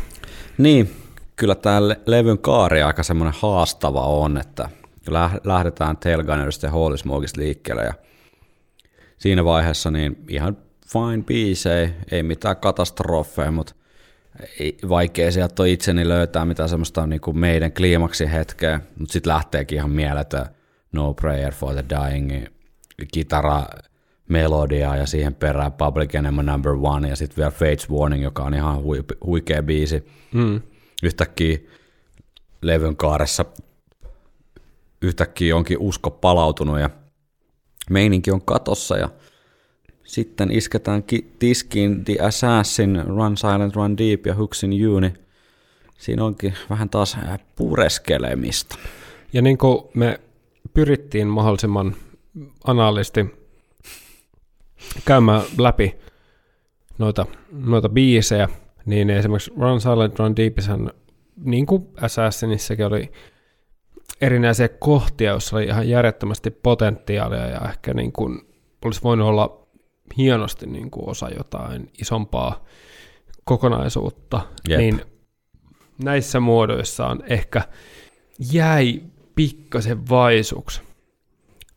Niin, 0.59 0.91
kyllä 1.37 1.55
tämä 1.55 1.89
le- 1.89 2.01
levyn 2.07 2.39
kaari 2.39 2.83
aika 2.83 3.03
semmoinen 3.03 3.35
haastava 3.41 4.07
on, 4.07 4.39
että 4.39 4.69
läh- 5.11 5.41
lähdetään 5.45 5.97
Tailgunnerista 5.97 6.67
ja 6.67 6.73
Holy 6.73 6.97
Smokesta 6.97 7.41
liikkeelle 7.41 7.83
ja 7.83 7.95
siinä 9.19 9.45
vaiheessa 9.45 9.91
niin 9.91 10.17
ihan 10.29 10.57
fine 10.93 11.23
biisejä, 11.27 11.91
ei 12.11 12.23
mitään 12.23 12.57
katastrofeja, 12.57 13.51
mutta 13.51 13.75
vaikea 14.89 15.33
sieltä 15.33 15.63
on 15.63 15.69
itseni 15.69 16.09
löytää 16.09 16.45
mitään 16.45 16.69
semmoista 16.69 17.07
niin 17.07 17.21
kuin 17.21 17.39
meidän 17.39 17.73
kliimaksi 17.73 18.33
hetkeä, 18.33 18.81
mutta 18.99 19.13
sitten 19.13 19.33
lähteekin 19.33 19.77
ihan 19.77 19.91
mieletön 19.91 20.47
No 20.93 21.15
Prayer 21.15 21.55
for 21.55 21.75
the 21.75 21.85
Dying, 21.89 22.47
kitara, 23.13 23.67
melodia 24.29 24.97
ja 24.97 25.07
siihen 25.07 25.35
perään 25.35 25.73
Public 25.73 26.15
Enemy 26.15 26.43
Number 26.43 26.73
One 26.83 27.09
ja 27.09 27.17
sitten 27.17 27.37
vielä 27.37 27.51
Fates 27.51 27.91
Warning, 27.91 28.23
joka 28.23 28.43
on 28.43 28.55
ihan 28.55 28.83
hui, 28.83 29.05
huikea 29.25 29.63
biisi. 29.63 30.07
Mm. 30.35 30.61
Yhtäkkiä 31.03 31.59
levyn 32.63 32.97
kaaressa 32.97 33.45
yhtäkkiä 35.03 35.57
onkin 35.57 35.79
usko 35.79 36.11
palautunut 36.11 36.81
ja 36.81 36.91
meininki 37.91 38.31
on 38.31 38.43
katossa 38.43 38.97
ja 38.97 39.09
sitten 40.13 40.51
isketään 40.51 41.03
ki- 41.03 41.33
tiskiin 41.39 42.05
The 42.05 42.17
Assassin, 42.21 43.03
Run 43.07 43.37
Silent, 43.37 43.77
Run 43.77 43.99
Deep 43.99 44.27
ja 44.27 44.35
Hooks 44.35 44.65
in 44.65 44.81
You, 44.83 45.01
niin 45.01 45.19
siinä 45.99 46.25
onkin 46.25 46.55
vähän 46.71 46.89
taas 46.89 47.17
äh, 47.17 47.39
pureskelemista. 47.57 48.79
Ja 49.33 49.43
niin 49.43 49.59
kuin 49.59 49.85
me 49.95 50.21
pyrittiin 50.75 51.29
mahdollisimman 51.29 51.97
analisti 52.65 53.27
käymään 55.05 55.43
läpi 55.59 55.97
noita, 56.99 57.27
noita 57.53 57.89
biisejä, 57.89 58.49
niin 58.87 59.11
esimerkiksi 59.11 59.53
Run 59.61 59.81
Silent, 59.81 60.19
Run 60.19 60.37
Deepishän, 60.37 60.91
niin 61.45 61.67
kuin 61.67 61.89
Assassinissakin 62.01 62.87
oli 62.87 63.13
erinäisiä 64.21 64.69
kohtia, 64.69 65.31
joissa 65.31 65.57
oli 65.57 65.65
ihan 65.65 65.89
järjettömästi 65.89 66.51
potentiaalia 66.51 67.49
ja 67.49 67.61
ehkä 67.69 67.95
niin 67.95 68.13
kuin 68.13 68.41
olisi 68.85 69.03
voinut 69.03 69.29
olla 69.29 69.62
hienosti 70.17 70.67
niin 70.67 70.91
kuin 70.91 71.09
osa 71.09 71.29
jotain 71.29 71.91
isompaa 72.01 72.65
kokonaisuutta, 73.45 74.41
Jep. 74.69 74.79
niin 74.79 75.01
näissä 76.05 76.41
muodoissaan 76.41 77.23
ehkä 77.27 77.63
jäi 78.53 79.03
pikkasen 79.35 80.09
vaisuksi. 80.09 80.81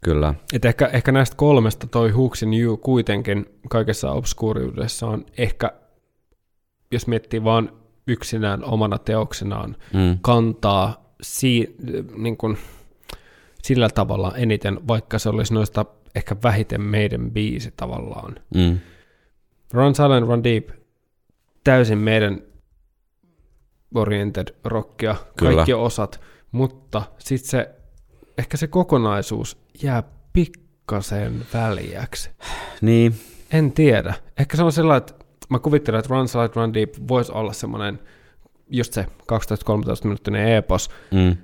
Kyllä, 0.03 0.34
Et 0.53 0.65
ehkä, 0.65 0.88
ehkä 0.88 1.11
näistä 1.11 1.36
kolmesta 1.36 1.88
toi 1.88 2.09
Hooks 2.11 2.43
in 2.43 2.53
You 2.53 2.78
kuitenkin 2.78 3.45
kaikessa 3.69 4.11
obskuuriudessa 4.11 5.07
on 5.07 5.26
ehkä, 5.38 5.71
jos 6.91 7.07
miettii 7.07 7.43
vaan 7.43 7.71
yksinään 8.07 8.63
omana 8.63 8.97
teoksenaan, 8.97 9.76
mm, 9.93 10.19
kantaa 10.21 11.15
si, 11.21 11.76
niin 12.17 12.38
kuin, 12.38 12.57
sillä 13.63 13.89
tavalla 13.89 14.34
eniten, 14.38 14.88
vaikka 14.88 15.19
se 15.19 15.30
olisi 15.30 15.53
noista 15.53 15.86
ehkä 16.16 16.36
vähiten 16.43 16.82
meidän 16.82 17.32
biisi 17.32 17.74
tavallaan. 17.78 18.36
mm, 18.55 18.80
Run 19.74 19.95
Silent, 19.95 20.28
Run 20.28 20.43
Deep, 20.43 20.70
täysin 21.63 21.97
meidän 21.97 22.41
oriented 23.95 24.47
rockia, 24.63 25.16
Kyllä. 25.38 25.55
kaikki 25.55 25.74
osat, 25.74 26.22
mutta 26.51 27.01
sitten 27.20 27.49
se, 27.49 27.70
ehkä 28.38 28.57
se 28.57 28.68
kokonaisuus 28.68 29.57
jää 29.84 30.03
pikkasen 30.34 31.45
väliäksi. 31.53 32.30
Niin, 32.82 33.16
En 33.51 33.72
tiedä. 33.72 34.13
Ehkä 34.39 34.57
se 34.57 34.63
on 34.63 34.72
sellainen, 34.72 34.97
että 34.97 35.26
mä 35.49 35.59
kuvittelen, 35.59 35.99
että 35.99 36.13
Run 36.13 36.28
Slide 36.28 36.51
Run 36.55 36.74
Deep 36.74 36.93
voisi 37.07 37.32
olla 37.32 37.53
semmoinen, 37.53 37.99
just 38.70 38.93
se 38.93 39.01
12-13 39.03 39.05
minuuttinen 40.03 40.47
epos, 40.47 40.89
mm, 41.11 41.38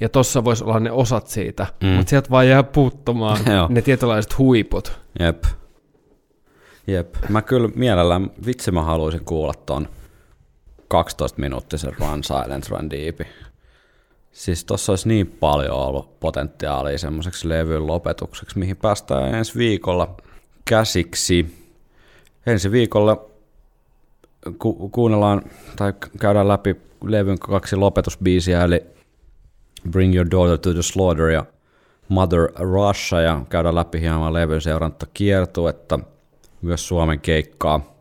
ja 0.00 0.08
tossa 0.08 0.44
voisi 0.44 0.64
olla 0.64 0.80
ne 0.80 0.90
osat 0.90 1.26
siitä, 1.26 1.66
Mm. 1.82 1.88
mutta 1.88 2.10
sieltä 2.10 2.30
vaan 2.30 2.48
jää 2.48 2.62
puuttumaan 2.62 3.38
ne 3.68 3.82
tietynlaiset 3.82 4.38
huiput. 4.38 5.00
jep. 5.20 5.44
Jep. 6.86 7.14
Mä 7.28 7.42
kyllä 7.42 7.68
mielellään, 7.74 8.30
vitsi 8.46 8.70
mä 8.70 8.82
haluaisin 8.82 9.24
kuulla 9.24 9.52
ton 9.66 9.88
12 10.88 11.40
minuuttisen 11.40 11.92
Run 11.98 12.24
Silent 12.24 12.68
Run 12.68 12.90
Deep. 12.90 13.20
Siis 14.32 14.64
tossa 14.64 14.92
olisi 14.92 15.08
niin 15.08 15.26
paljon 15.26 15.76
ollut 15.76 16.20
potentiaalia 16.20 16.98
semmoiseksi 16.98 17.48
levyn 17.48 17.86
lopetukseksi, 17.86 18.58
mihin 18.58 18.76
päästään 18.76 19.34
ensi 19.34 19.58
viikolla 19.58 20.16
käsiksi. 20.64 21.66
Ensi 22.46 22.70
viikolla 22.70 23.24
ku- 24.58 24.88
kuunnellaan 24.88 25.42
tai 25.76 25.92
käydään 26.20 26.48
läpi 26.48 26.76
levyn 27.04 27.38
kaksi 27.38 27.76
lopetusbiisiä, 27.76 28.64
eli 28.64 28.82
Bring 29.90 30.14
Your 30.14 30.30
Daughter 30.30 30.58
to 30.58 30.72
the 30.72 30.82
Slaughter 30.82 31.28
ja 31.28 31.44
Mother 32.08 32.48
Russia, 32.58 33.20
ja 33.20 33.42
käydään 33.48 33.74
läpi 33.74 34.00
hieman 34.00 34.32
levyn 34.32 34.60
seuranta 34.60 35.06
kiertuetta, 35.14 35.98
myös 36.62 36.88
Suomen 36.88 37.20
keikkaa. 37.20 37.94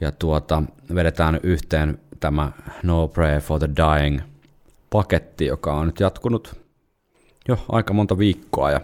Ja 0.00 0.12
tuota, 0.12 0.62
vedetään 0.94 1.40
yhteen 1.42 1.98
tämä 2.20 2.52
No 2.82 3.08
Prayer 3.08 3.40
for 3.40 3.58
the 3.58 3.68
Dying 3.68 4.20
paketti, 4.90 5.46
joka 5.46 5.74
on 5.74 5.86
nyt 5.86 6.00
jatkunut 6.00 6.54
jo 7.48 7.58
aika 7.68 7.94
monta 7.94 8.18
viikkoa, 8.18 8.70
ja 8.70 8.80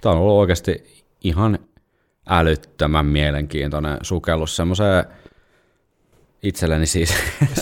tämä 0.00 0.14
on 0.14 0.20
ollut 0.20 0.40
oikeasti 0.40 1.04
ihan 1.24 1.58
älyttömän 2.28 3.06
mielenkiintoinen 3.06 3.98
sukellus 4.02 4.56
semmoiseen 4.56 5.04
itselleni 6.44 6.86
siis 6.86 7.14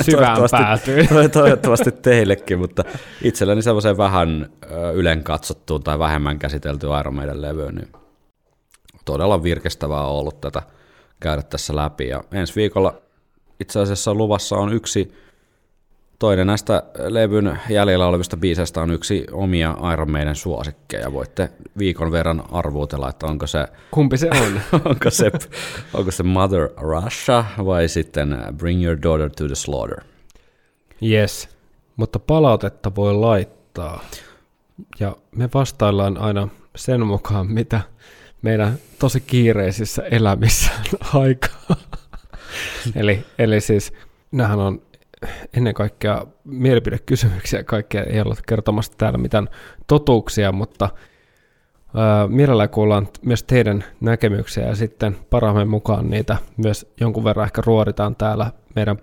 Syvään 0.02 0.36
toivottavasti- 0.36 0.90
Toivottavasti 1.40 1.92
teillekin, 1.92 2.58
mutta 2.58 2.84
itselleni 3.22 3.62
semmoiseen 3.62 3.96
vähän 3.96 4.48
ylen 4.94 5.24
katsottuun 5.24 5.82
tai 5.82 5.98
vähemmän 5.98 6.38
käsiteltyyn 6.38 7.00
Iron 7.00 7.14
Maiden 7.14 7.42
levyyn, 7.42 7.74
niin 7.74 7.92
todella 9.04 9.42
virkestävää 9.42 10.00
on 10.06 10.18
ollut 10.18 10.40
tätä 10.40 10.62
käydä 11.20 11.42
tässä 11.42 11.76
läpi. 11.76 12.08
Ja 12.08 12.24
ensi 12.32 12.56
viikolla 12.56 13.02
itse 13.60 13.80
asiassa 13.80 14.14
luvassa 14.14 14.56
on 14.56 14.72
yksi, 14.72 15.14
toinen 16.22 16.46
näistä 16.46 16.82
levyn 17.08 17.58
jäljellä 17.68 18.06
olevista 18.06 18.36
biiseistä 18.36 18.80
on 18.80 18.90
yksi 18.90 19.26
omia 19.32 19.76
Iron 19.92 20.10
Maiden 20.10 20.36
suosikkeja. 20.36 21.12
Voitte 21.12 21.48
viikon 21.78 22.12
verran 22.12 22.42
arvuutella, 22.52 23.08
että 23.08 23.26
onko 23.26 23.46
se 23.46 23.66
Kumpi 23.90 24.16
se 24.16 24.30
on? 24.30 24.60
onko 24.90 25.10
se, 25.10 25.30
onko 25.94 26.10
se 26.10 26.22
Mother 26.22 26.68
Russia 26.76 27.44
vai 27.64 27.88
sitten 27.88 28.38
Bring 28.56 28.84
Your 28.84 28.98
Daughter 29.02 29.30
to 29.30 29.46
the 29.46 29.54
Slaughter. 29.54 30.04
yes. 31.02 31.48
Mutta 31.96 32.18
palautetta 32.18 32.94
voi 32.94 33.14
laittaa. 33.14 34.04
Ja 35.00 35.16
me 35.36 35.48
vastaillaan 35.54 36.18
aina 36.18 36.48
sen 36.76 37.06
mukaan, 37.06 37.46
mitä 37.46 37.80
meidän 38.42 38.78
tosi 38.98 39.20
kiireisissä 39.20 40.02
elämissä 40.02 40.70
on 40.92 41.20
aikaa. 41.20 41.76
eli, 43.00 43.24
eli 43.38 43.60
siis 43.60 43.92
nämähän 44.32 44.58
on 44.58 44.82
ennen 45.56 45.74
kaikkea 45.74 46.26
mielipidekysymyksiä. 46.44 47.64
Kaikkea 47.64 48.04
ei 48.04 48.20
ollut 48.20 48.42
kertomassa 48.46 48.92
täällä 48.98 49.18
mitään 49.18 49.48
totuuksia, 49.86 50.52
mutta 50.52 50.88
ää, 51.94 52.28
mielellään 52.28 52.68
kuullaan 52.68 53.08
myös 53.22 53.42
teidän 53.42 53.84
näkemyksiä 54.00 54.66
ja 54.66 54.74
sitten 54.74 55.16
parhaamme 55.30 55.64
mukaan 55.64 56.10
niitä 56.10 56.36
myös 56.56 56.92
jonkun 57.00 57.24
verran 57.24 57.46
ehkä 57.46 57.62
ruoditaan 57.66 58.16
täällä 58.16 58.52
meidän 58.74 58.98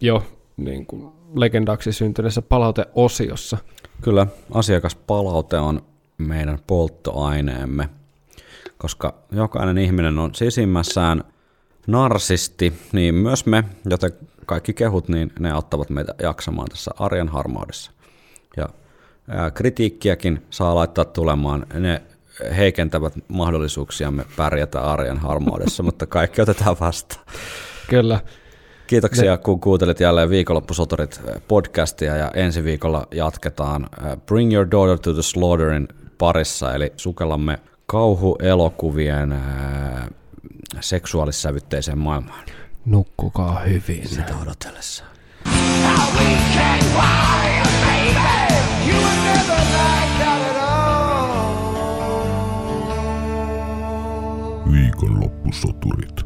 jo 0.00 0.26
niin 0.56 0.86
kuin 0.86 1.12
legendaksi 1.34 1.92
syntyneessä 1.92 2.42
palauteosiossa. 2.42 3.58
Kyllä 4.02 4.26
asiakaspalaute 4.52 5.58
on 5.58 5.82
meidän 6.18 6.58
polttoaineemme, 6.66 7.88
koska 8.78 9.14
jokainen 9.32 9.78
ihminen 9.78 10.18
on 10.18 10.34
sisimmässään 10.34 11.24
narsisti, 11.86 12.72
niin 12.92 13.14
myös 13.14 13.46
me, 13.46 13.64
joten 13.90 14.12
kaikki 14.46 14.72
kehut, 14.72 15.08
niin 15.08 15.32
ne 15.38 15.52
auttavat 15.52 15.90
meitä 15.90 16.14
jaksamaan 16.22 16.68
tässä 16.68 16.90
arjen 16.98 17.28
harmaudessa. 17.28 17.90
Ja 18.56 18.68
kritiikkiäkin 19.54 20.42
saa 20.50 20.74
laittaa 20.74 21.04
tulemaan, 21.04 21.66
ne 21.74 22.02
heikentävät 22.56 23.12
mahdollisuuksiamme 23.28 24.24
pärjätä 24.36 24.80
arjen 24.80 25.18
harmaudessa, 25.18 25.82
mutta 25.88 26.06
kaikki 26.06 26.42
otetaan 26.42 26.76
vastaan. 26.80 27.24
Kyllä. 27.90 28.20
Kiitoksia, 28.86 29.38
kun 29.38 29.60
kuuntelit 29.60 30.00
jälleen 30.00 30.30
Viikonloppusoturit 30.30 31.20
podcastia 31.48 32.16
ja 32.16 32.30
ensi 32.34 32.64
viikolla 32.64 33.06
jatketaan 33.14 33.88
Bring 34.26 34.52
Your 34.52 34.70
Daughter 34.70 34.98
to 34.98 35.12
the 35.12 35.22
Slaughterin 35.22 35.88
parissa, 36.18 36.74
eli 36.74 36.92
sukellamme 36.96 37.58
kauhuelokuvien 37.86 39.34
seksuaalissävytteiseen 40.80 41.98
maailmaan. 41.98 42.44
Nukkukaa 42.86 43.60
hyvin. 43.60 44.08
Sitä 44.08 44.36
odotellessa. 44.42 45.04
Viikonloppusoturit. 54.72 56.25